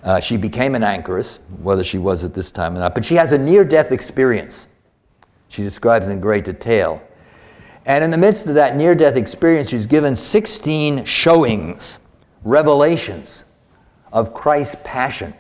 Uh, 0.05 0.21
she 0.21 0.37
became 0.37 0.75
an 0.75 0.83
anchoress, 0.83 1.41
whether 1.63 1.83
she 1.83 1.97
was 1.97 2.23
at 2.23 2.35
this 2.35 2.51
time 2.51 2.77
or 2.77 2.81
not, 2.81 2.95
but 2.95 3.03
she 3.03 3.15
has 3.15 3.33
a 3.33 3.39
near 3.39 3.65
death 3.65 3.93
experience. 3.93 4.69
She 5.49 5.63
describes 5.63 6.11
in 6.11 6.21
great 6.21 6.45
detail. 6.45 7.03
And 7.87 8.05
in 8.05 8.11
the 8.11 8.19
midst 8.19 8.47
of 8.47 8.53
that 8.57 8.77
near 8.77 8.95
death 8.95 9.17
experience, 9.17 9.71
she's 9.71 9.87
given 9.87 10.15
16 10.15 11.07
showings, 11.07 11.99
revelations 12.45 13.47
of 14.13 14.35
Christ's 14.35 14.77
passion. 14.85 15.35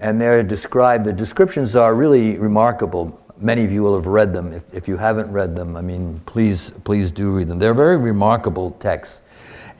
And 0.00 0.20
they're 0.20 0.42
described, 0.42 1.04
the 1.04 1.12
descriptions 1.12 1.76
are 1.76 1.94
really 1.94 2.38
remarkable 2.38 3.20
many 3.40 3.64
of 3.64 3.72
you 3.72 3.82
will 3.82 3.94
have 3.94 4.06
read 4.06 4.32
them. 4.32 4.52
If, 4.52 4.72
if 4.74 4.86
you 4.86 4.96
haven't 4.96 5.32
read 5.32 5.56
them, 5.56 5.76
I 5.76 5.80
mean, 5.80 6.20
please, 6.26 6.72
please 6.84 7.10
do 7.10 7.30
read 7.30 7.48
them. 7.48 7.58
They're 7.58 7.74
very 7.74 7.96
remarkable 7.96 8.72
texts. 8.72 9.22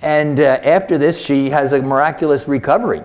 And 0.02 0.40
uh, 0.40 0.58
after 0.62 0.96
this, 0.96 1.20
she 1.20 1.50
has 1.50 1.72
a 1.72 1.82
miraculous 1.82 2.48
recovery. 2.48 3.02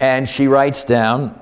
And 0.00 0.26
she 0.28 0.46
writes 0.46 0.84
down 0.84 1.38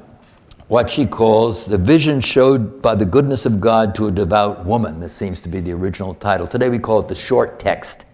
what 0.67 0.91
she 0.91 1.07
calls 1.07 1.65
the 1.65 1.79
vision 1.79 2.21
showed 2.21 2.83
by 2.83 2.95
the 2.95 3.07
goodness 3.07 3.47
of 3.47 3.61
God 3.61 3.95
to 3.95 4.09
a 4.09 4.11
devout 4.11 4.67
woman. 4.67 5.01
This 5.01 5.15
seems 5.15 5.41
to 5.43 5.49
be 5.49 5.61
the 5.61 5.73
original 5.73 6.15
title. 6.15 6.47
Today 6.47 6.69
we 6.69 6.79
call 6.79 7.01
it 7.01 7.09
the 7.09 7.15
short 7.15 7.59
text, 7.61 8.05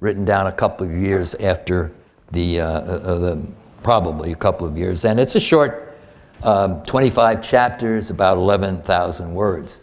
written 0.00 0.24
down 0.24 0.46
a 0.46 0.52
couple 0.52 0.86
of 0.86 0.92
years 0.92 1.34
after 1.36 1.90
the, 2.32 2.60
uh, 2.60 2.66
uh, 2.66 3.18
the 3.18 3.46
probably 3.82 4.32
a 4.32 4.36
couple 4.36 4.66
of 4.66 4.76
years. 4.76 5.04
And 5.04 5.18
it's 5.18 5.34
a 5.34 5.40
short 5.40 5.96
um, 6.42 6.82
25 6.82 7.42
chapters, 7.42 8.10
about 8.10 8.36
11,000 8.38 9.34
words. 9.34 9.80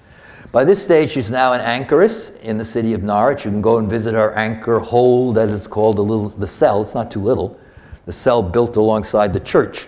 By 0.52 0.64
this 0.64 0.82
stage, 0.82 1.10
she's 1.10 1.32
now 1.32 1.54
an 1.54 1.62
anchoress 1.62 2.30
in 2.42 2.58
the 2.58 2.64
city 2.64 2.94
of 2.94 3.04
Norwich. 3.04 3.44
You 3.44 3.52
can 3.52 3.62
go 3.62 3.78
and 3.78 3.90
visit 3.90 4.14
her 4.14 4.34
anchor 4.36 4.80
hold, 4.80 5.38
as 5.38 5.52
it's 5.52 5.68
called, 5.68 5.98
the, 5.98 6.04
little, 6.04 6.30
the 6.30 6.48
cell. 6.48 6.82
It's 6.82 6.96
not 6.96 7.12
too 7.12 7.22
little. 7.22 7.60
The 8.06 8.14
cell 8.14 8.42
built 8.42 8.78
alongside 8.78 9.34
the 9.34 9.40
church, 9.40 9.88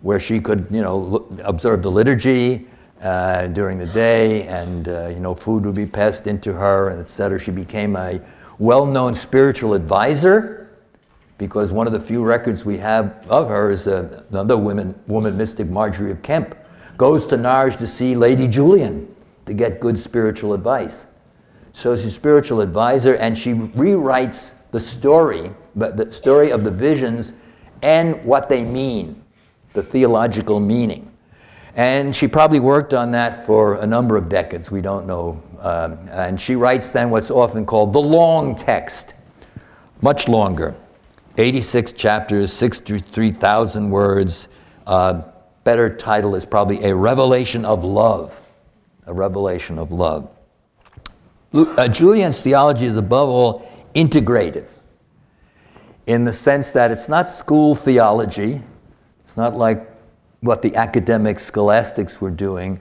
where 0.00 0.18
she 0.18 0.40
could, 0.40 0.66
you 0.70 0.80
know, 0.80 0.96
look, 0.96 1.30
observe 1.42 1.82
the 1.82 1.90
liturgy 1.90 2.66
uh, 3.02 3.48
during 3.48 3.76
the 3.76 3.86
day, 3.86 4.46
and 4.46 4.88
uh, 4.88 5.08
you 5.08 5.20
know, 5.20 5.34
food 5.34 5.66
would 5.66 5.74
be 5.74 5.84
passed 5.84 6.26
into 6.26 6.54
her, 6.54 6.88
and 6.88 7.00
etc. 7.00 7.38
She 7.38 7.50
became 7.50 7.96
a 7.96 8.20
well-known 8.58 9.14
spiritual 9.14 9.74
advisor 9.74 10.63
because 11.38 11.72
one 11.72 11.86
of 11.86 11.92
the 11.92 12.00
few 12.00 12.22
records 12.22 12.64
we 12.64 12.78
have 12.78 13.24
of 13.28 13.48
her 13.48 13.70
is 13.70 13.86
uh, 13.86 14.22
another 14.30 14.56
woman, 14.56 14.98
woman 15.06 15.36
mystic, 15.36 15.68
Margery 15.68 16.10
of 16.10 16.22
Kempe, 16.22 16.56
goes 16.96 17.26
to 17.26 17.36
Norwich 17.36 17.76
to 17.76 17.86
see 17.86 18.14
Lady 18.14 18.46
Julian 18.46 19.12
to 19.46 19.54
get 19.54 19.80
good 19.80 19.98
spiritual 19.98 20.54
advice. 20.54 21.08
So 21.72 21.96
she's 21.96 22.06
a 22.06 22.10
spiritual 22.12 22.60
advisor, 22.60 23.14
and 23.16 23.36
she 23.36 23.52
rewrites 23.52 24.54
the 24.70 24.78
story, 24.78 25.50
but 25.74 25.96
the 25.96 26.10
story 26.12 26.50
of 26.50 26.62
the 26.62 26.70
visions 26.70 27.32
and 27.82 28.24
what 28.24 28.48
they 28.48 28.62
mean, 28.62 29.20
the 29.72 29.82
theological 29.82 30.60
meaning. 30.60 31.10
And 31.74 32.14
she 32.14 32.28
probably 32.28 32.60
worked 32.60 32.94
on 32.94 33.10
that 33.10 33.44
for 33.44 33.74
a 33.74 33.86
number 33.86 34.16
of 34.16 34.28
decades, 34.28 34.70
we 34.70 34.80
don't 34.80 35.06
know. 35.06 35.42
Um, 35.58 35.98
and 36.10 36.40
she 36.40 36.54
writes 36.54 36.92
then 36.92 37.10
what's 37.10 37.32
often 37.32 37.66
called 37.66 37.92
the 37.92 38.00
long 38.00 38.54
text, 38.54 39.14
much 40.00 40.28
longer 40.28 40.76
86 41.36 41.92
chapters, 41.92 42.52
63,000 42.52 43.90
words. 43.90 44.48
Uh, 44.86 45.22
better 45.64 45.94
title 45.94 46.34
is 46.34 46.44
probably 46.44 46.84
A 46.84 46.94
Revelation 46.94 47.64
of 47.64 47.84
Love 47.84 48.40
a 49.06 49.12
revelation 49.12 49.78
of 49.78 49.92
love. 49.92 50.30
Uh, 51.52 51.88
Julian's 51.88 52.40
theology 52.40 52.86
is 52.86 52.96
above 52.96 53.28
all 53.28 53.70
integrative 53.94 54.68
in 56.06 56.24
the 56.24 56.32
sense 56.32 56.72
that 56.72 56.90
it's 56.90 57.08
not 57.08 57.28
school 57.28 57.74
theology, 57.74 58.60
it's 59.22 59.36
not 59.36 59.54
like 59.54 59.90
what 60.40 60.62
the 60.62 60.74
academic 60.76 61.38
scholastics 61.38 62.20
were 62.20 62.30
doing. 62.30 62.80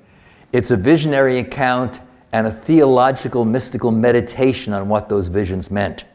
It's 0.51 0.71
a 0.71 0.77
visionary 0.77 1.39
account 1.39 2.01
and 2.31 2.47
a 2.47 2.51
theological, 2.51 3.45
mystical 3.45 3.91
meditation 3.91 4.73
on 4.73 4.89
what 4.89 5.07
those 5.07 5.27
visions 5.27 5.71
meant 5.71 6.05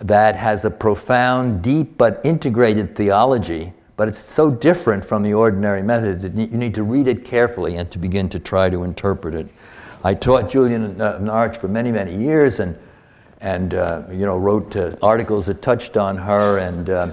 that 0.00 0.36
has 0.36 0.64
a 0.64 0.70
profound, 0.70 1.62
deep, 1.62 1.96
but 1.96 2.20
integrated 2.24 2.94
theology 2.94 3.72
but 3.96 4.08
it's 4.08 4.18
so 4.18 4.50
different 4.50 5.04
from 5.04 5.22
the 5.22 5.32
ordinary 5.32 5.82
methods. 5.82 6.22
That 6.22 6.34
you 6.34 6.46
need 6.58 6.74
to 6.74 6.84
read 6.84 7.08
it 7.08 7.24
carefully 7.24 7.76
and 7.76 7.90
to 7.90 7.98
begin 7.98 8.28
to 8.28 8.38
try 8.38 8.68
to 8.70 8.84
interpret 8.84 9.34
it. 9.34 9.48
I 10.04 10.14
taught 10.14 10.50
Julian 10.50 11.00
uh, 11.00 11.18
Norwich 11.18 11.56
for 11.56 11.68
many, 11.68 11.90
many 11.90 12.14
years, 12.14 12.60
and 12.60 12.78
and 13.40 13.74
uh, 13.74 14.04
you 14.10 14.26
know 14.26 14.36
wrote 14.36 14.76
uh, 14.76 14.96
articles 15.02 15.46
that 15.46 15.62
touched 15.62 15.96
on 15.96 16.16
her. 16.18 16.58
And 16.58 16.90
uh, 16.90 17.12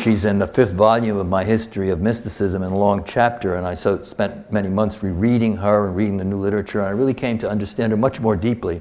she's 0.00 0.24
in 0.24 0.38
the 0.38 0.46
fifth 0.46 0.72
volume 0.72 1.18
of 1.18 1.26
my 1.26 1.44
history 1.44 1.90
of 1.90 2.00
mysticism 2.00 2.62
in 2.62 2.72
a 2.72 2.78
long 2.78 3.04
chapter. 3.04 3.56
And 3.56 3.66
I 3.66 3.74
so 3.74 4.00
spent 4.02 4.50
many 4.50 4.68
months 4.68 5.02
rereading 5.02 5.56
her 5.58 5.86
and 5.86 5.96
reading 5.96 6.16
the 6.16 6.24
new 6.24 6.38
literature. 6.38 6.78
And 6.80 6.88
I 6.88 6.92
really 6.92 7.14
came 7.14 7.36
to 7.38 7.50
understand 7.50 7.92
her 7.92 7.98
much 7.98 8.18
more 8.18 8.36
deeply. 8.36 8.80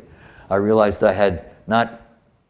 I 0.49 0.55
realized 0.55 1.03
I 1.03 1.11
had 1.11 1.51
not 1.67 2.06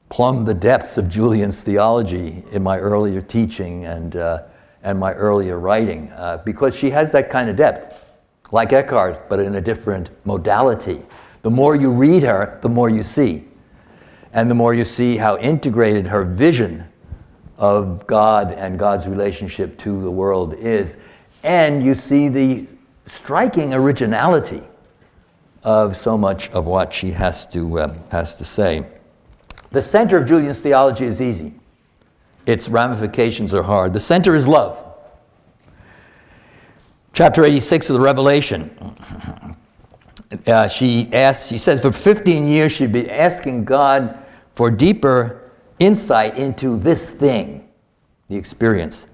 plumbed 0.09 0.47
the 0.47 0.53
depths 0.53 0.97
of 0.97 1.09
Julian's 1.09 1.61
theology 1.61 2.43
in 2.51 2.63
my 2.63 2.79
earlier 2.79 3.21
teaching, 3.21 3.85
and 3.85 4.15
uh, 4.15 4.43
and 4.87 4.97
my 4.97 5.13
earlier 5.13 5.59
writing 5.59 6.09
uh, 6.13 6.41
because 6.45 6.75
she 6.75 6.89
has 6.89 7.11
that 7.11 7.29
kind 7.29 7.49
of 7.49 7.55
depth, 7.55 8.05
like 8.51 8.71
Eckhart, 8.71 9.27
but 9.27 9.39
in 9.39 9.55
a 9.55 9.61
different 9.61 10.11
modality. 10.25 11.05
The 11.41 11.51
more 11.51 11.75
you 11.75 11.91
read 11.91 12.23
her, 12.23 12.57
the 12.61 12.69
more 12.69 12.89
you 12.89 13.03
see. 13.03 13.45
And 14.33 14.49
the 14.49 14.55
more 14.55 14.73
you 14.73 14.85
see 14.85 15.17
how 15.17 15.37
integrated 15.39 16.07
her 16.07 16.23
vision 16.23 16.85
of 17.57 18.05
God 18.07 18.51
and 18.53 18.77
God's 18.77 19.07
relationship 19.07 19.77
to 19.79 20.01
the 20.01 20.11
world 20.11 20.53
is. 20.53 20.97
And 21.43 21.83
you 21.83 21.95
see 21.95 22.29
the 22.29 22.67
striking 23.05 23.73
originality 23.73 24.61
of 25.63 25.97
so 25.97 26.17
much 26.17 26.49
of 26.51 26.65
what 26.65 26.93
she 26.93 27.11
has 27.11 27.45
to, 27.47 27.79
uh, 27.79 27.93
has 28.09 28.35
to 28.35 28.45
say. 28.45 28.85
The 29.71 29.81
center 29.81 30.17
of 30.17 30.25
Julian's 30.25 30.59
theology 30.59 31.05
is 31.05 31.21
easy 31.21 31.53
its 32.47 32.69
ramifications 32.69 33.53
are 33.53 33.61
hard. 33.61 33.93
The 33.93 33.99
center 33.99 34.35
is 34.35 34.47
love. 34.47 34.83
Chapter 37.13 37.43
86 37.43 37.89
of 37.89 37.95
the 37.95 37.99
Revelation. 37.99 38.95
Uh, 40.45 40.67
she 40.67 41.09
asks, 41.13 41.47
she 41.47 41.57
says, 41.57 41.81
for 41.81 41.91
15 41.91 42.45
years 42.45 42.71
she'd 42.71 42.91
been 42.91 43.09
asking 43.09 43.65
God 43.65 44.17
for 44.53 44.71
deeper 44.71 45.51
insight 45.79 46.37
into 46.37 46.77
this 46.77 47.11
thing, 47.11 47.67
the 48.27 48.35
experience. 48.35 49.07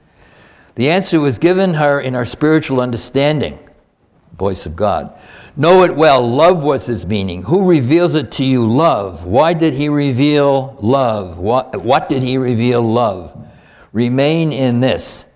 The 0.76 0.90
answer 0.90 1.20
was 1.20 1.38
given 1.38 1.74
her 1.76 2.02
in 2.02 2.14
her 2.14 2.26
spiritual 2.26 2.82
understanding, 2.82 3.60
voice 4.38 4.66
of 4.66 4.76
God. 4.76 5.18
Know 5.56 5.84
it 5.84 5.96
well, 5.96 6.28
love 6.28 6.64
was 6.64 6.86
his 6.86 7.06
meaning. 7.06 7.44
Who 7.44 7.70
reveals 7.70 8.16
it 8.16 8.32
to 8.34 8.44
you? 8.44 8.66
Love. 8.66 9.26
Why 9.26 9.54
did 9.54 9.74
he 9.74 9.90
reveal 9.90 10.78
love? 10.82 11.38
What, 11.38 11.76
what 11.82 12.10
did 12.10 12.24
he 12.24 12.38
reveal 12.38 12.82
love? 12.82 13.38
Remain 13.92 14.52
in 14.52 14.80
this, 14.80 15.28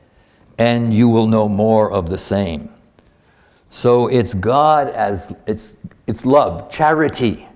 and 0.58 0.94
you 0.94 1.08
will 1.08 1.28
know 1.28 1.48
more 1.48 1.92
of 1.92 2.10
the 2.10 2.18
same. 2.18 2.70
So 3.70 4.08
it's 4.08 4.34
God 4.34 4.90
as 4.90 5.36
it's, 5.46 5.78
it's 6.08 6.26
love, 6.26 6.72
charity, 6.72 7.48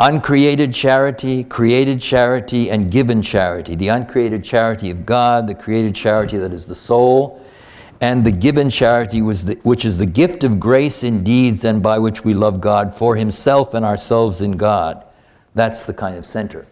uncreated 0.00 0.72
charity, 0.72 1.44
created 1.44 2.00
charity, 2.00 2.70
and 2.70 2.90
given 2.90 3.20
charity. 3.20 3.74
The 3.74 3.88
uncreated 3.88 4.42
charity 4.42 4.90
of 4.90 5.04
God, 5.04 5.46
the 5.46 5.54
created 5.54 5.94
charity 5.94 6.38
that 6.38 6.54
is 6.54 6.64
the 6.64 6.74
soul, 6.74 7.44
and 8.02 8.26
the 8.26 8.32
given 8.32 8.68
charity, 8.68 9.22
was 9.22 9.44
the, 9.44 9.54
which 9.62 9.84
is 9.84 9.96
the 9.96 10.04
gift 10.04 10.42
of 10.42 10.58
grace 10.58 11.04
in 11.04 11.22
deeds 11.22 11.64
and 11.64 11.80
by 11.80 12.00
which 12.00 12.24
we 12.24 12.34
love 12.34 12.60
God 12.60 12.92
for 12.92 13.14
Himself 13.14 13.74
and 13.74 13.84
ourselves 13.84 14.42
in 14.42 14.56
God. 14.56 15.04
That's 15.54 15.84
the 15.84 15.94
kind 15.94 16.18
of 16.18 16.26
center. 16.26 16.66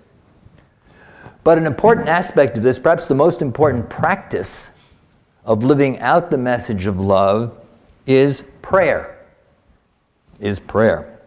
But 1.44 1.56
an 1.56 1.66
important 1.66 2.08
aspect 2.08 2.56
of 2.56 2.64
this, 2.64 2.80
perhaps 2.80 3.06
the 3.06 3.14
most 3.14 3.42
important 3.42 3.88
practice 3.88 4.72
of 5.44 5.62
living 5.62 6.00
out 6.00 6.32
the 6.32 6.36
message 6.36 6.86
of 6.86 6.98
love, 6.98 7.56
is 8.06 8.42
prayer. 8.60 9.24
Is 10.40 10.58
prayer. 10.58 11.20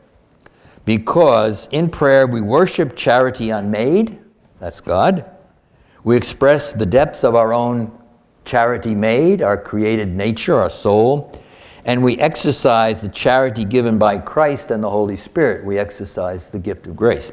Because 0.83 1.69
in 1.71 1.89
prayer 1.89 2.27
we 2.27 2.41
worship 2.41 2.97
charity 2.97 3.51
unmade, 3.51 4.19
that's 4.59 4.81
God. 4.81 5.31
We 6.03 6.17
express 6.17 6.73
the 6.73 6.85
depths 6.85 7.23
of 7.23 7.35
our 7.35 7.53
own 7.53 7.97
charity 8.45 8.95
made, 8.95 9.41
our 9.41 9.57
created 9.57 10.09
nature, 10.09 10.55
our 10.55 10.69
soul, 10.69 11.31
and 11.85 12.01
we 12.03 12.17
exercise 12.17 13.01
the 13.01 13.09
charity 13.09 13.65
given 13.65 13.97
by 13.97 14.17
Christ 14.17 14.71
and 14.71 14.83
the 14.83 14.89
Holy 14.89 15.15
Spirit. 15.15 15.65
We 15.65 15.77
exercise 15.77 16.49
the 16.49 16.59
gift 16.59 16.87
of 16.87 16.95
grace. 16.95 17.31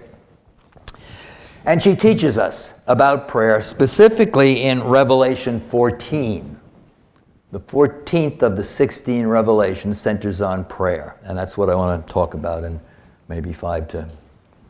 And 1.66 1.80
she 1.80 1.94
teaches 1.94 2.38
us 2.38 2.74
about 2.86 3.28
prayer, 3.28 3.60
specifically 3.60 4.62
in 4.62 4.82
Revelation 4.82 5.60
14. 5.60 6.58
The 7.52 7.60
14th 7.60 8.42
of 8.42 8.56
the 8.56 8.64
16 8.64 9.26
revelations 9.26 10.00
centers 10.00 10.40
on 10.40 10.64
prayer, 10.64 11.16
and 11.24 11.36
that's 11.36 11.58
what 11.58 11.68
I 11.68 11.74
want 11.74 12.06
to 12.06 12.12
talk 12.12 12.34
about 12.34 12.64
in 12.64 12.80
maybe 13.28 13.52
five 13.52 13.88
to 13.88 14.08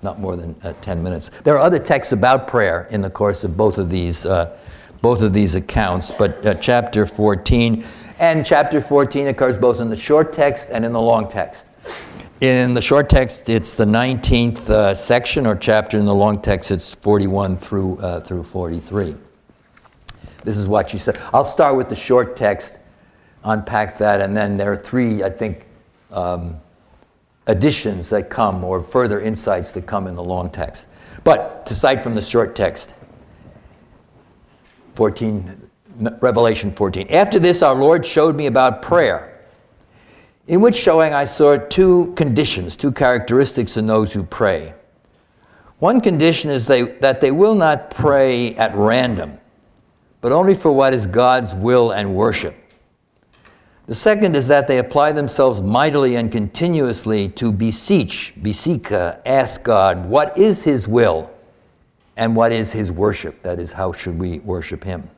not 0.02 0.18
more 0.18 0.34
than 0.34 0.56
uh, 0.62 0.72
10 0.80 1.02
minutes. 1.02 1.30
There 1.44 1.54
are 1.54 1.60
other 1.60 1.78
texts 1.78 2.12
about 2.12 2.46
prayer 2.46 2.88
in 2.90 3.02
the 3.02 3.10
course 3.10 3.44
of 3.44 3.56
both 3.56 3.76
of 3.76 3.90
these 3.90 4.24
uh, 4.24 4.56
both 5.02 5.22
of 5.22 5.32
these 5.32 5.54
accounts, 5.54 6.10
but 6.10 6.44
uh, 6.46 6.54
chapter 6.54 7.06
14. 7.06 7.84
And 8.18 8.44
chapter 8.44 8.80
14 8.80 9.28
occurs 9.28 9.56
both 9.56 9.80
in 9.80 9.88
the 9.88 9.96
short 9.96 10.32
text 10.32 10.70
and 10.70 10.84
in 10.84 10.92
the 10.92 11.00
long 11.00 11.26
text. 11.28 11.68
In 12.40 12.72
the 12.72 12.80
short 12.80 13.10
text, 13.10 13.50
it's 13.50 13.74
the 13.74 13.84
19th 13.84 14.70
uh, 14.70 14.94
section 14.94 15.46
or 15.46 15.56
chapter. 15.56 15.98
In 15.98 16.06
the 16.06 16.14
long 16.14 16.40
text, 16.40 16.70
it's 16.70 16.94
41 16.94 17.58
through, 17.58 17.98
uh, 17.98 18.20
through 18.20 18.44
43. 18.44 19.14
This 20.44 20.56
is 20.56 20.66
what 20.66 20.88
she 20.88 20.98
said. 20.98 21.20
I'll 21.34 21.44
start 21.44 21.76
with 21.76 21.90
the 21.90 21.94
short 21.94 22.36
text, 22.36 22.78
unpack 23.44 23.98
that, 23.98 24.22
and 24.22 24.34
then 24.34 24.56
there 24.56 24.72
are 24.72 24.76
three, 24.76 25.22
I 25.22 25.28
think, 25.28 25.66
um, 26.10 26.58
additions 27.46 28.08
that 28.10 28.30
come 28.30 28.64
or 28.64 28.82
further 28.82 29.20
insights 29.20 29.72
that 29.72 29.86
come 29.86 30.06
in 30.06 30.14
the 30.14 30.24
long 30.24 30.48
text. 30.50 30.88
But 31.24 31.66
to 31.66 31.74
cite 31.74 32.02
from 32.02 32.14
the 32.14 32.22
short 32.22 32.56
text, 32.56 32.94
14, 35.00 35.70
Revelation 36.20 36.70
14. 36.70 37.06
After 37.08 37.38
this, 37.38 37.62
our 37.62 37.74
Lord 37.74 38.04
showed 38.04 38.36
me 38.36 38.44
about 38.44 38.82
prayer, 38.82 39.40
in 40.46 40.60
which 40.60 40.76
showing 40.76 41.14
I 41.14 41.24
saw 41.24 41.56
two 41.56 42.12
conditions, 42.16 42.76
two 42.76 42.92
characteristics 42.92 43.78
in 43.78 43.86
those 43.86 44.12
who 44.12 44.22
pray. 44.22 44.74
One 45.78 46.02
condition 46.02 46.50
is 46.50 46.66
they, 46.66 46.82
that 46.82 47.22
they 47.22 47.30
will 47.30 47.54
not 47.54 47.88
pray 47.88 48.54
at 48.56 48.74
random, 48.74 49.38
but 50.20 50.32
only 50.32 50.54
for 50.54 50.70
what 50.70 50.92
is 50.92 51.06
God's 51.06 51.54
will 51.54 51.92
and 51.92 52.14
worship. 52.14 52.54
The 53.86 53.94
second 53.94 54.36
is 54.36 54.48
that 54.48 54.66
they 54.66 54.80
apply 54.80 55.12
themselves 55.12 55.62
mightily 55.62 56.16
and 56.16 56.30
continuously 56.30 57.30
to 57.30 57.50
beseech, 57.52 58.34
beseke, 58.42 58.92
uh, 58.92 59.16
ask 59.24 59.62
God, 59.62 60.04
what 60.04 60.36
is 60.36 60.62
His 60.62 60.86
will 60.86 61.30
and 62.20 62.36
what 62.36 62.52
is 62.52 62.70
His 62.70 62.92
worship? 62.92 63.42
That 63.42 63.58
is, 63.58 63.72
how 63.72 63.92
should 63.92 64.18
we 64.18 64.40
worship 64.40 64.84
Him? 64.84 65.08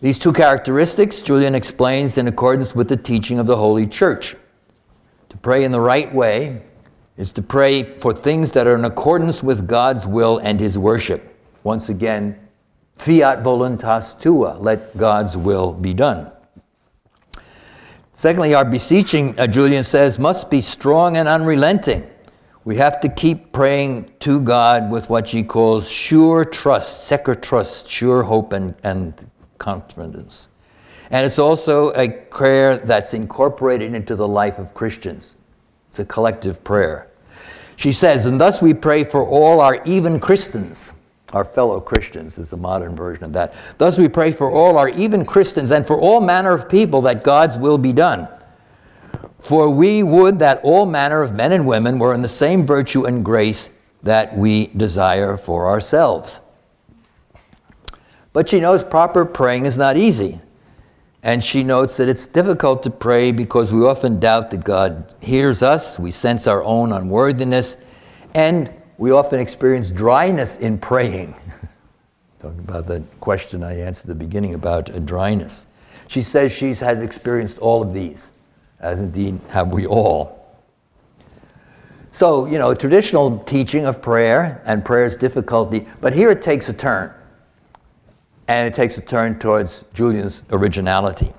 These 0.00 0.20
two 0.20 0.32
characteristics, 0.32 1.20
Julian 1.20 1.56
explains 1.56 2.16
in 2.16 2.28
accordance 2.28 2.76
with 2.76 2.88
the 2.88 2.96
teaching 2.96 3.40
of 3.40 3.46
the 3.46 3.56
Holy 3.56 3.86
Church. 3.86 4.36
To 5.30 5.36
pray 5.36 5.64
in 5.64 5.72
the 5.72 5.80
right 5.80 6.12
way 6.14 6.62
is 7.16 7.32
to 7.32 7.42
pray 7.42 7.82
for 7.82 8.12
things 8.12 8.52
that 8.52 8.68
are 8.68 8.76
in 8.76 8.84
accordance 8.84 9.42
with 9.42 9.66
God's 9.66 10.06
will 10.06 10.38
and 10.38 10.60
His 10.60 10.78
worship. 10.78 11.36
Once 11.64 11.88
again, 11.88 12.38
fiat 12.94 13.42
voluntas 13.42 14.14
tua, 14.14 14.58
let 14.60 14.96
God's 14.96 15.36
will 15.36 15.72
be 15.72 15.92
done. 15.92 16.30
Secondly, 18.14 18.54
our 18.54 18.64
beseeching, 18.64 19.36
uh, 19.40 19.48
Julian 19.48 19.82
says, 19.82 20.20
must 20.20 20.50
be 20.50 20.60
strong 20.60 21.16
and 21.16 21.26
unrelenting. 21.26 22.08
We 22.64 22.76
have 22.76 23.00
to 23.00 23.08
keep 23.08 23.52
praying 23.52 24.12
to 24.20 24.40
God 24.40 24.90
with 24.90 25.10
what 25.10 25.28
she 25.28 25.42
calls 25.42 25.90
sure 25.90 26.44
trust, 26.44 27.06
secure 27.06 27.34
trust, 27.34 27.90
sure 27.90 28.22
hope, 28.22 28.52
and, 28.52 28.74
and 28.84 29.28
confidence. 29.58 30.48
And 31.10 31.26
it's 31.26 31.38
also 31.38 31.92
a 31.94 32.08
prayer 32.08 32.78
that's 32.78 33.14
incorporated 33.14 33.94
into 33.94 34.16
the 34.16 34.28
life 34.28 34.58
of 34.58 34.74
Christians. 34.74 35.36
It's 35.88 35.98
a 35.98 36.04
collective 36.04 36.62
prayer. 36.64 37.10
She 37.76 37.92
says, 37.92 38.26
and 38.26 38.40
thus 38.40 38.62
we 38.62 38.74
pray 38.74 39.04
for 39.04 39.26
all 39.26 39.60
our 39.60 39.82
even 39.84 40.20
Christians 40.20 40.94
our 41.32 41.44
fellow 41.44 41.80
Christians 41.80 42.38
is 42.38 42.50
the 42.50 42.56
modern 42.56 42.94
version 42.94 43.24
of 43.24 43.32
that. 43.32 43.54
Thus 43.78 43.98
we 43.98 44.08
pray 44.08 44.32
for 44.32 44.50
all 44.50 44.76
our 44.76 44.90
even 44.90 45.24
Christians 45.24 45.70
and 45.70 45.86
for 45.86 45.98
all 45.98 46.20
manner 46.20 46.52
of 46.52 46.68
people 46.68 47.00
that 47.02 47.24
God's 47.24 47.56
will 47.56 47.78
be 47.78 47.92
done. 47.92 48.28
For 49.42 49.68
we 49.68 50.04
would 50.04 50.38
that 50.38 50.60
all 50.62 50.86
manner 50.86 51.20
of 51.20 51.34
men 51.34 51.52
and 51.52 51.66
women 51.66 51.98
were 51.98 52.14
in 52.14 52.22
the 52.22 52.28
same 52.28 52.64
virtue 52.64 53.04
and 53.04 53.24
grace 53.24 53.70
that 54.04 54.36
we 54.36 54.68
desire 54.68 55.36
for 55.36 55.66
ourselves. 55.66 56.40
But 58.32 58.48
she 58.48 58.60
knows 58.60 58.84
proper 58.84 59.24
praying 59.24 59.66
is 59.66 59.76
not 59.76 59.96
easy. 59.96 60.40
And 61.24 61.42
she 61.42 61.62
notes 61.62 61.96
that 61.98 62.08
it's 62.08 62.26
difficult 62.26 62.82
to 62.84 62.90
pray 62.90 63.30
because 63.30 63.72
we 63.72 63.82
often 63.82 64.18
doubt 64.18 64.50
that 64.50 64.64
God 64.64 65.14
hears 65.20 65.62
us, 65.62 65.98
we 65.98 66.10
sense 66.10 66.46
our 66.46 66.62
own 66.64 66.92
unworthiness, 66.92 67.76
and 68.34 68.72
we 68.98 69.10
often 69.10 69.38
experience 69.38 69.90
dryness 69.90 70.56
in 70.56 70.78
praying. 70.78 71.34
Talking 72.40 72.58
about 72.60 72.86
the 72.86 73.04
question 73.20 73.62
I 73.62 73.78
answered 73.80 74.10
at 74.10 74.18
the 74.18 74.24
beginning 74.24 74.54
about 74.54 74.88
a 74.90 75.00
dryness. 75.00 75.66
She 76.08 76.22
says 76.22 76.52
she's 76.52 76.80
had 76.80 77.02
experienced 77.02 77.58
all 77.58 77.82
of 77.82 77.92
these, 77.92 78.32
as 78.82 79.00
indeed 79.00 79.40
have 79.48 79.68
we 79.68 79.86
all. 79.86 80.42
So, 82.10 82.46
you 82.46 82.58
know, 82.58 82.74
traditional 82.74 83.38
teaching 83.38 83.86
of 83.86 84.02
prayer 84.02 84.60
and 84.66 84.84
prayer's 84.84 85.16
difficulty, 85.16 85.86
but 86.00 86.12
here 86.12 86.30
it 86.30 86.42
takes 86.42 86.68
a 86.68 86.72
turn. 86.74 87.12
And 88.48 88.68
it 88.68 88.74
takes 88.74 88.98
a 88.98 89.00
turn 89.00 89.38
towards 89.38 89.84
Julian's 89.94 90.42
originality. 90.50 91.32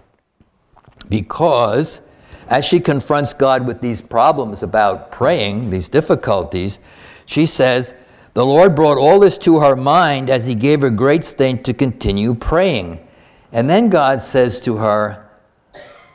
Because 1.10 2.02
as 2.48 2.66
she 2.66 2.80
confronts 2.80 3.34
God 3.34 3.68
with 3.68 3.82
these 3.82 4.02
problems 4.02 4.64
about 4.64 5.12
praying, 5.12 5.70
these 5.70 5.90
difficulties, 5.90 6.80
she 7.26 7.46
says, 7.46 7.94
The 8.34 8.46
Lord 8.46 8.76
brought 8.76 8.98
all 8.98 9.20
this 9.20 9.38
to 9.40 9.60
her 9.60 9.76
mind 9.76 10.30
as 10.32 10.48
he 10.48 10.56
gave 10.56 10.82
her 10.82 10.90
great 10.90 11.24
strength 11.24 11.64
to 11.64 11.74
continue 11.74 12.34
praying. 12.34 13.06
And 13.52 13.70
then 13.70 13.90
God 13.90 14.22
says 14.22 14.60
to 14.62 14.78
her, 14.78 15.24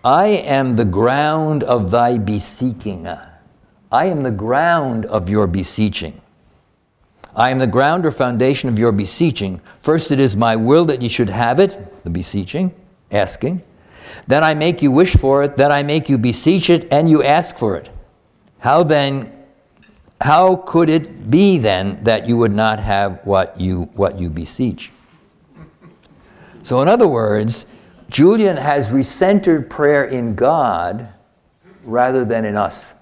I 0.09 0.29
am 0.29 0.75
the 0.75 0.87
ground 0.87 1.65
of 1.65 1.91
thy 1.91 2.17
beseeching. 2.17 3.07
I 3.93 4.07
am 4.07 4.23
the 4.23 4.33
ground 4.33 5.05
of 5.05 5.29
your 5.29 5.47
beseeching. 5.47 6.23
I 7.37 7.51
am 7.51 7.59
the 7.59 7.67
ground 7.67 8.07
or 8.07 8.11
foundation 8.11 8.71
of 8.71 8.79
your 8.79 8.91
beseeching. 8.91 9.61
First, 9.81 10.11
it 10.11 10.19
is 10.19 10.35
my 10.35 10.57
will 10.57 10.87
that 10.87 11.03
you 11.03 11.11
should 11.11 11.29
have 11.29 11.61
it, 11.61 12.03
the 12.05 12.09
beseeching, 12.09 12.75
asking. 13.11 13.63
Then 14.27 14.43
I 14.43 14.55
make 14.55 14.81
you 14.81 14.91
wish 14.91 15.15
for 15.15 15.43
it. 15.43 15.59
Then 15.59 15.71
I 15.71 15.83
make 15.83 16.09
you 16.09 16.17
beseech 16.17 16.71
it, 16.71 16.91
and 16.91 17.11
you 17.11 17.23
ask 17.23 17.59
for 17.59 17.77
it. 17.77 17.91
How 18.61 18.85
then 18.85 19.31
how 20.23 20.57
could 20.57 20.89
it 20.89 21.31
be 21.31 21.59
then 21.59 22.03
that 22.05 22.27
you 22.27 22.39
would 22.39 22.55
not 22.55 22.79
have 22.79 23.21
what 23.27 23.61
you, 23.61 23.83
what 23.93 24.19
you 24.19 24.31
beseech? 24.31 24.91
So, 26.63 26.81
in 26.81 26.89
other 26.89 27.07
words, 27.07 27.67
Julian 28.11 28.57
has 28.57 28.91
recentered 28.91 29.69
prayer 29.69 30.05
in 30.05 30.35
God 30.35 31.09
rather 31.85 32.25
than 32.25 32.45
in 32.45 32.57
us. 32.57 32.95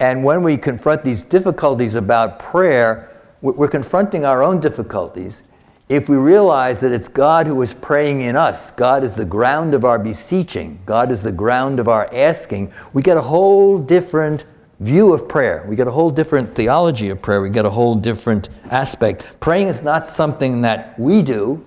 And 0.00 0.22
when 0.22 0.42
we 0.42 0.56
confront 0.56 1.02
these 1.02 1.22
difficulties 1.22 1.96
about 1.96 2.38
prayer, 2.38 3.10
we're 3.40 3.68
confronting 3.68 4.24
our 4.24 4.42
own 4.42 4.60
difficulties. 4.60 5.42
If 5.88 6.08
we 6.08 6.16
realize 6.16 6.80
that 6.80 6.92
it's 6.92 7.08
God 7.08 7.46
who 7.46 7.60
is 7.62 7.74
praying 7.74 8.20
in 8.20 8.36
us, 8.36 8.70
God 8.72 9.02
is 9.02 9.14
the 9.14 9.24
ground 9.24 9.74
of 9.74 9.84
our 9.84 9.98
beseeching, 9.98 10.78
God 10.84 11.10
is 11.10 11.22
the 11.22 11.32
ground 11.32 11.80
of 11.80 11.88
our 11.88 12.08
asking, 12.14 12.72
we 12.92 13.02
get 13.02 13.16
a 13.16 13.22
whole 13.22 13.78
different 13.78 14.44
view 14.80 15.12
of 15.12 15.28
prayer. 15.28 15.64
We 15.66 15.74
get 15.74 15.88
a 15.88 15.90
whole 15.90 16.10
different 16.10 16.54
theology 16.54 17.08
of 17.08 17.20
prayer. 17.20 17.40
We 17.40 17.50
get 17.50 17.64
a 17.64 17.70
whole 17.70 17.94
different 17.94 18.48
aspect. 18.70 19.24
Praying 19.40 19.68
is 19.68 19.82
not 19.82 20.06
something 20.06 20.60
that 20.62 20.96
we 20.98 21.22
do, 21.22 21.64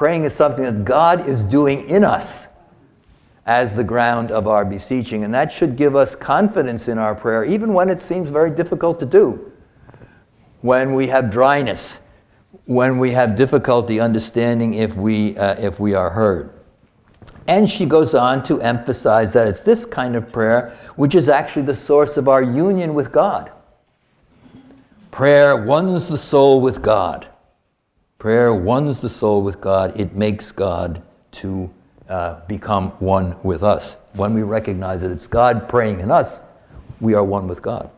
praying 0.00 0.24
is 0.24 0.32
something 0.32 0.64
that 0.64 0.82
God 0.82 1.28
is 1.28 1.44
doing 1.44 1.86
in 1.86 2.04
us 2.04 2.48
as 3.44 3.76
the 3.76 3.84
ground 3.84 4.30
of 4.30 4.48
our 4.48 4.64
beseeching. 4.64 5.24
And 5.24 5.34
that 5.34 5.52
should 5.52 5.76
give 5.76 5.94
us 5.94 6.16
confidence 6.16 6.88
in 6.88 6.96
our 6.96 7.14
prayer, 7.14 7.44
even 7.44 7.74
when 7.74 7.90
it 7.90 8.00
seems 8.00 8.30
very 8.30 8.50
difficult 8.50 8.98
to 9.00 9.04
do. 9.04 9.52
When 10.62 10.94
we 10.94 11.08
have 11.08 11.28
dryness, 11.28 12.00
when 12.64 12.98
we 12.98 13.10
have 13.10 13.36
difficulty 13.36 14.00
understanding 14.00 14.72
if 14.72 14.96
we, 14.96 15.36
uh, 15.36 15.56
if 15.60 15.78
we 15.78 15.92
are 15.92 16.08
heard. 16.08 16.50
And 17.46 17.68
she 17.68 17.84
goes 17.84 18.14
on 18.14 18.42
to 18.44 18.58
emphasize 18.62 19.34
that 19.34 19.48
it's 19.48 19.60
this 19.60 19.84
kind 19.84 20.16
of 20.16 20.32
prayer 20.32 20.74
which 20.96 21.14
is 21.14 21.28
actually 21.28 21.66
the 21.66 21.74
source 21.74 22.16
of 22.16 22.26
our 22.26 22.40
union 22.40 22.94
with 22.94 23.12
God. 23.12 23.52
Prayer 25.10 25.62
ones 25.62 26.08
the 26.08 26.16
soul 26.16 26.62
with 26.62 26.80
God. 26.80 27.29
Prayer 28.20 28.52
ones 28.52 29.00
the 29.00 29.08
soul 29.08 29.40
with 29.40 29.62
God. 29.62 29.98
It 29.98 30.14
makes 30.14 30.52
God 30.52 31.06
to 31.32 31.70
uh, 32.06 32.44
become 32.46 32.90
one 32.98 33.34
with 33.42 33.62
us. 33.62 33.96
When 34.12 34.34
we 34.34 34.42
recognize 34.42 35.00
that 35.00 35.10
it's 35.10 35.26
God 35.26 35.70
praying 35.70 36.00
in 36.00 36.10
us, 36.10 36.42
we 37.00 37.14
are 37.14 37.24
one 37.24 37.48
with 37.48 37.62
God. 37.62 37.88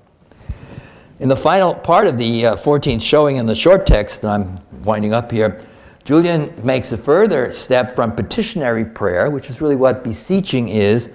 In 1.18 1.29
the 1.29 1.35
final 1.35 1.75
part 1.75 2.07
of 2.07 2.18
the 2.18 2.47
uh, 2.47 2.55
14th 2.55 3.03
showing 3.03 3.39
in 3.39 3.47
the 3.47 3.55
short 3.57 3.85
text, 3.85 4.25
I'm 4.25 4.55
winding 4.85 5.12
up 5.12 5.33
here, 5.33 5.61
Julian 6.05 6.55
makes 6.64 6.93
a 6.93 6.97
further 6.97 7.51
step 7.51 7.93
from 7.93 8.14
petitionary 8.14 8.85
prayer, 8.85 9.29
which 9.29 9.51
is 9.51 9.61
really 9.61 9.75
what 9.75 10.05
beseeching 10.05 10.68
is, 10.68 11.09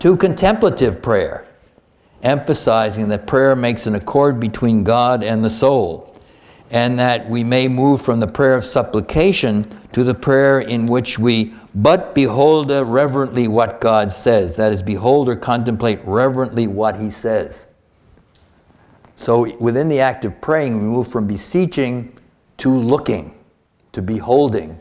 to 0.00 0.18
contemplative 0.18 1.00
prayer, 1.00 1.46
emphasizing 2.22 3.08
that 3.08 3.26
prayer 3.26 3.56
makes 3.56 3.86
an 3.86 3.94
accord 3.94 4.38
between 4.38 4.84
God 4.84 5.24
and 5.24 5.42
the 5.42 5.48
soul, 5.48 6.09
and 6.70 6.98
that 6.98 7.28
we 7.28 7.42
may 7.42 7.68
move 7.68 8.00
from 8.00 8.20
the 8.20 8.26
prayer 8.26 8.54
of 8.54 8.64
supplication 8.64 9.66
to 9.92 10.04
the 10.04 10.14
prayer 10.14 10.60
in 10.60 10.86
which 10.86 11.18
we 11.18 11.54
but 11.74 12.14
behold 12.14 12.70
uh, 12.70 12.84
reverently 12.84 13.46
what 13.48 13.80
God 13.80 14.10
says. 14.10 14.56
That 14.56 14.72
is, 14.72 14.82
behold 14.82 15.28
or 15.28 15.36
contemplate 15.36 16.00
reverently 16.04 16.66
what 16.66 16.96
He 16.96 17.10
says. 17.10 17.68
So 19.14 19.56
within 19.58 19.88
the 19.88 20.00
act 20.00 20.24
of 20.24 20.40
praying, 20.40 20.78
we 20.78 20.84
move 20.84 21.08
from 21.08 21.26
beseeching 21.26 22.16
to 22.58 22.70
looking 22.70 23.34
to 23.92 24.02
beholding 24.02 24.80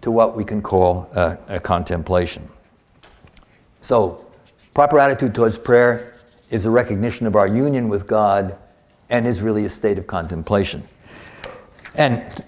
to 0.00 0.10
what 0.10 0.36
we 0.36 0.44
can 0.44 0.62
call 0.62 1.08
a, 1.14 1.38
a 1.48 1.60
contemplation. 1.60 2.48
So, 3.80 4.24
proper 4.74 4.98
attitude 4.98 5.34
towards 5.34 5.58
prayer 5.58 6.14
is 6.50 6.64
a 6.64 6.70
recognition 6.70 7.26
of 7.26 7.36
our 7.36 7.46
union 7.46 7.88
with 7.88 8.06
God 8.06 8.56
and 9.10 9.26
is 9.26 9.42
really 9.42 9.64
a 9.64 9.68
state 9.68 9.98
of 9.98 10.06
contemplation. 10.06 10.86
And 11.94 12.44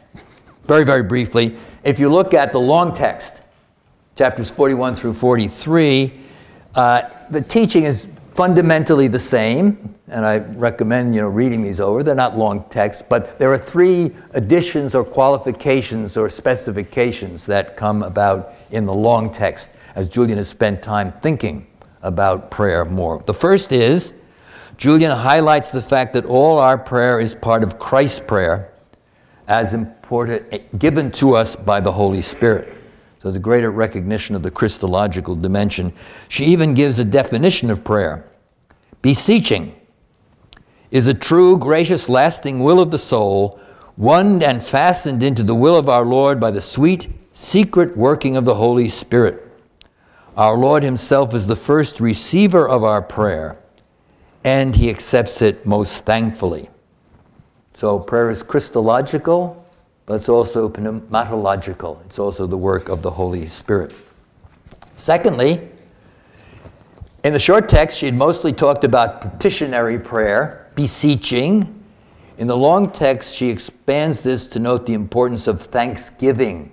very, 0.66 0.84
very 0.84 1.02
briefly, 1.02 1.56
if 1.82 2.00
you 2.00 2.08
look 2.08 2.32
at 2.34 2.52
the 2.52 2.60
long 2.60 2.92
text, 2.92 3.42
chapters 4.16 4.50
41 4.50 4.94
through 4.94 5.14
43, 5.14 6.12
uh, 6.74 7.02
the 7.30 7.42
teaching 7.42 7.84
is 7.84 8.08
fundamentally 8.32 9.06
the 9.06 9.18
same, 9.18 9.94
and 10.08 10.24
I 10.26 10.38
recommend 10.38 11.14
you 11.14 11.22
know 11.22 11.28
reading 11.28 11.62
these 11.62 11.78
over. 11.78 12.02
They're 12.02 12.14
not 12.14 12.36
long 12.36 12.64
texts, 12.68 13.02
but 13.08 13.38
there 13.38 13.52
are 13.52 13.58
three 13.58 14.10
additions 14.32 14.94
or 14.94 15.04
qualifications 15.04 16.16
or 16.16 16.28
specifications 16.28 17.46
that 17.46 17.76
come 17.76 18.02
about 18.02 18.54
in 18.70 18.86
the 18.86 18.94
long 18.94 19.30
text 19.30 19.72
as 19.94 20.08
Julian 20.08 20.38
has 20.38 20.48
spent 20.48 20.82
time 20.82 21.12
thinking 21.20 21.66
about 22.02 22.50
prayer 22.50 22.84
more. 22.84 23.22
The 23.24 23.34
first 23.34 23.72
is 23.72 24.14
Julian 24.76 25.12
highlights 25.12 25.70
the 25.70 25.80
fact 25.80 26.12
that 26.14 26.24
all 26.24 26.58
our 26.58 26.76
prayer 26.76 27.20
is 27.20 27.34
part 27.34 27.62
of 27.62 27.78
Christ's 27.78 28.20
prayer 28.20 28.73
as 29.48 29.74
important 29.74 30.46
eh, 30.52 30.60
given 30.78 31.10
to 31.12 31.34
us 31.34 31.56
by 31.56 31.80
the 31.80 31.92
Holy 31.92 32.22
Spirit. 32.22 32.74
So 33.22 33.30
a 33.30 33.38
greater 33.38 33.70
recognition 33.70 34.34
of 34.34 34.42
the 34.42 34.50
Christological 34.50 35.34
dimension. 35.34 35.94
She 36.28 36.44
even 36.44 36.74
gives 36.74 36.98
a 36.98 37.04
definition 37.04 37.70
of 37.70 37.82
prayer. 37.82 38.30
Beseeching 39.00 39.74
is 40.90 41.06
a 41.06 41.14
true, 41.14 41.56
gracious, 41.58 42.08
lasting 42.08 42.60
will 42.60 42.80
of 42.80 42.90
the 42.90 42.98
soul, 42.98 43.58
one 43.96 44.42
and 44.42 44.62
fastened 44.62 45.22
into 45.22 45.42
the 45.42 45.54
will 45.54 45.76
of 45.76 45.88
our 45.88 46.04
Lord 46.04 46.38
by 46.38 46.50
the 46.50 46.60
sweet, 46.60 47.08
secret 47.32 47.96
working 47.96 48.36
of 48.36 48.44
the 48.44 48.54
Holy 48.54 48.88
Spirit. 48.88 49.50
Our 50.36 50.56
Lord 50.56 50.82
Himself 50.82 51.32
is 51.32 51.46
the 51.46 51.56
first 51.56 52.00
receiver 52.00 52.68
of 52.68 52.84
our 52.84 53.00
prayer, 53.00 53.56
and 54.44 54.76
He 54.76 54.90
accepts 54.90 55.40
it 55.42 55.64
most 55.64 56.04
thankfully. 56.04 56.68
So 57.74 57.98
prayer 57.98 58.30
is 58.30 58.42
Christological, 58.42 59.66
but 60.06 60.14
it's 60.14 60.28
also 60.28 60.68
pneumatological. 60.68 62.04
It's 62.06 62.20
also 62.20 62.46
the 62.46 62.56
work 62.56 62.88
of 62.88 63.02
the 63.02 63.10
Holy 63.10 63.48
Spirit. 63.48 63.92
Secondly, 64.94 65.68
in 67.24 67.32
the 67.32 67.38
short 67.38 67.68
text, 67.68 67.98
she 67.98 68.06
had 68.06 68.14
mostly 68.14 68.52
talked 68.52 68.84
about 68.84 69.20
petitionary 69.20 69.98
prayer, 69.98 70.70
beseeching. 70.76 71.82
In 72.38 72.46
the 72.46 72.56
long 72.56 72.92
text, 72.92 73.34
she 73.34 73.48
expands 73.48 74.22
this 74.22 74.46
to 74.48 74.60
note 74.60 74.86
the 74.86 74.94
importance 74.94 75.48
of 75.48 75.60
thanksgiving, 75.60 76.70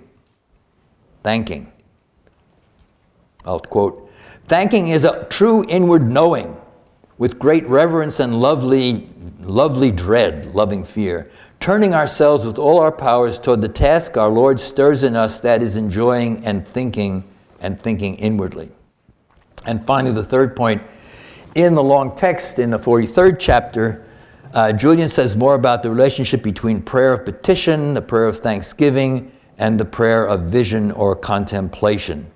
thanking. 1.24 1.72
I'll 3.44 3.58
quote 3.58 4.08
Thanking 4.44 4.88
is 4.88 5.04
a 5.04 5.24
true 5.24 5.64
inward 5.68 6.08
knowing 6.08 6.56
with 7.22 7.38
great 7.38 7.64
reverence 7.68 8.18
and 8.18 8.40
lovely, 8.40 9.08
lovely 9.42 9.92
dread, 9.92 10.52
loving 10.56 10.82
fear, 10.82 11.30
turning 11.60 11.94
ourselves 11.94 12.44
with 12.44 12.58
all 12.58 12.80
our 12.80 12.90
powers 12.90 13.38
toward 13.38 13.60
the 13.60 13.68
task 13.68 14.16
our 14.16 14.28
Lord 14.28 14.58
stirs 14.58 15.04
in 15.04 15.14
us 15.14 15.38
that 15.38 15.62
is 15.62 15.76
enjoying 15.76 16.44
and 16.44 16.66
thinking 16.66 17.22
and 17.60 17.80
thinking 17.80 18.16
inwardly. 18.16 18.72
And 19.66 19.80
finally, 19.80 20.12
the 20.12 20.24
third 20.24 20.56
point 20.56 20.82
in 21.54 21.76
the 21.76 21.82
long 21.84 22.16
text 22.16 22.58
in 22.58 22.70
the 22.70 22.78
43rd 22.78 23.36
chapter, 23.38 24.04
uh, 24.52 24.72
Julian 24.72 25.08
says 25.08 25.36
more 25.36 25.54
about 25.54 25.84
the 25.84 25.90
relationship 25.90 26.42
between 26.42 26.82
prayer 26.82 27.12
of 27.12 27.24
petition, 27.24 27.94
the 27.94 28.02
prayer 28.02 28.26
of 28.26 28.38
thanksgiving, 28.38 29.30
and 29.58 29.78
the 29.78 29.84
prayer 29.84 30.26
of 30.26 30.46
vision 30.46 30.90
or 30.90 31.14
contemplation. 31.14 32.28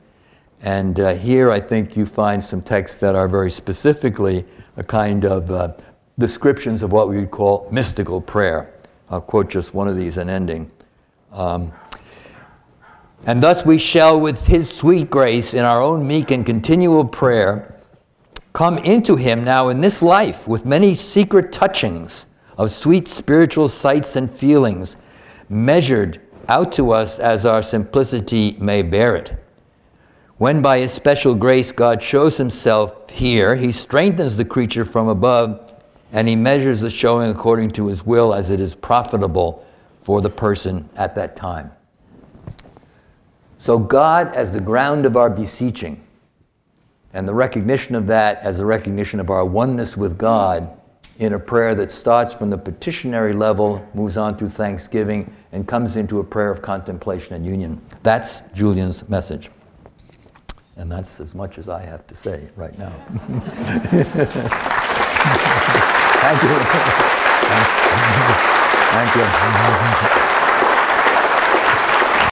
And 0.62 1.00
uh, 1.00 1.14
here 1.14 1.50
I 1.50 1.58
think 1.58 1.96
you 1.96 2.06
find 2.06 2.42
some 2.42 2.62
texts 2.62 3.00
that 3.00 3.16
are 3.16 3.26
very 3.26 3.50
specifically 3.50 4.44
a 4.76 4.84
kind 4.84 5.24
of 5.24 5.50
uh, 5.50 5.72
descriptions 6.18 6.82
of 6.82 6.92
what 6.92 7.08
we 7.08 7.16
would 7.18 7.30
call 7.30 7.68
mystical 7.70 8.20
prayer. 8.20 8.72
I'll 9.10 9.20
quote 9.20 9.48
just 9.48 9.74
one 9.74 9.88
of 9.88 9.96
these 9.96 10.18
in 10.18 10.28
ending. 10.28 10.70
Um, 11.32 11.72
and 13.24 13.42
thus 13.42 13.64
we 13.64 13.78
shall, 13.78 14.20
with 14.20 14.46
his 14.46 14.70
sweet 14.70 15.10
grace, 15.10 15.54
in 15.54 15.64
our 15.64 15.82
own 15.82 16.06
meek 16.06 16.30
and 16.30 16.44
continual 16.44 17.04
prayer, 17.04 17.80
come 18.52 18.78
into 18.78 19.16
him 19.16 19.44
now 19.44 19.68
in 19.68 19.80
this 19.80 20.02
life 20.02 20.46
with 20.46 20.64
many 20.64 20.94
secret 20.94 21.52
touchings 21.52 22.26
of 22.56 22.70
sweet 22.70 23.08
spiritual 23.08 23.68
sights 23.68 24.16
and 24.16 24.30
feelings, 24.30 24.96
measured 25.48 26.20
out 26.48 26.72
to 26.72 26.90
us 26.90 27.18
as 27.18 27.44
our 27.44 27.62
simplicity 27.62 28.56
may 28.58 28.82
bear 28.82 29.16
it. 29.16 29.34
When 30.38 30.60
by 30.60 30.80
his 30.80 30.92
special 30.92 31.34
grace 31.34 31.72
God 31.72 32.02
shows 32.02 32.36
himself 32.36 33.08
here, 33.08 33.56
he 33.56 33.72
strengthens 33.72 34.36
the 34.36 34.44
creature 34.44 34.84
from 34.84 35.08
above 35.08 35.72
and 36.12 36.28
he 36.28 36.36
measures 36.36 36.80
the 36.80 36.90
showing 36.90 37.30
according 37.30 37.70
to 37.72 37.86
his 37.86 38.04
will 38.04 38.34
as 38.34 38.50
it 38.50 38.60
is 38.60 38.74
profitable 38.74 39.64
for 39.96 40.20
the 40.20 40.30
person 40.30 40.88
at 40.96 41.14
that 41.14 41.36
time. 41.36 41.70
So, 43.58 43.78
God 43.78 44.34
as 44.34 44.52
the 44.52 44.60
ground 44.60 45.06
of 45.06 45.16
our 45.16 45.30
beseeching, 45.30 46.02
and 47.14 47.26
the 47.26 47.34
recognition 47.34 47.94
of 47.94 48.06
that 48.06 48.38
as 48.40 48.60
a 48.60 48.66
recognition 48.66 49.18
of 49.20 49.30
our 49.30 49.44
oneness 49.44 49.96
with 49.96 50.18
God 50.18 50.78
in 51.18 51.32
a 51.32 51.38
prayer 51.38 51.74
that 51.74 51.90
starts 51.90 52.34
from 52.34 52.50
the 52.50 52.58
petitionary 52.58 53.32
level, 53.32 53.86
moves 53.94 54.18
on 54.18 54.36
to 54.36 54.50
thanksgiving, 54.50 55.32
and 55.52 55.66
comes 55.66 55.96
into 55.96 56.20
a 56.20 56.24
prayer 56.24 56.50
of 56.50 56.60
contemplation 56.60 57.34
and 57.34 57.46
union. 57.46 57.80
That's 58.02 58.42
Julian's 58.52 59.08
message. 59.08 59.48
And 60.76 60.92
that's 60.92 61.20
as 61.20 61.34
much 61.34 61.56
as 61.58 61.68
I 61.68 61.82
have 61.82 62.06
to 62.06 62.14
say 62.14 62.48
right 62.54 62.78
now. 62.78 62.90
Thank 66.20 66.42
you. 66.42 66.48
Thank 68.92 69.16
you. 70.20 70.25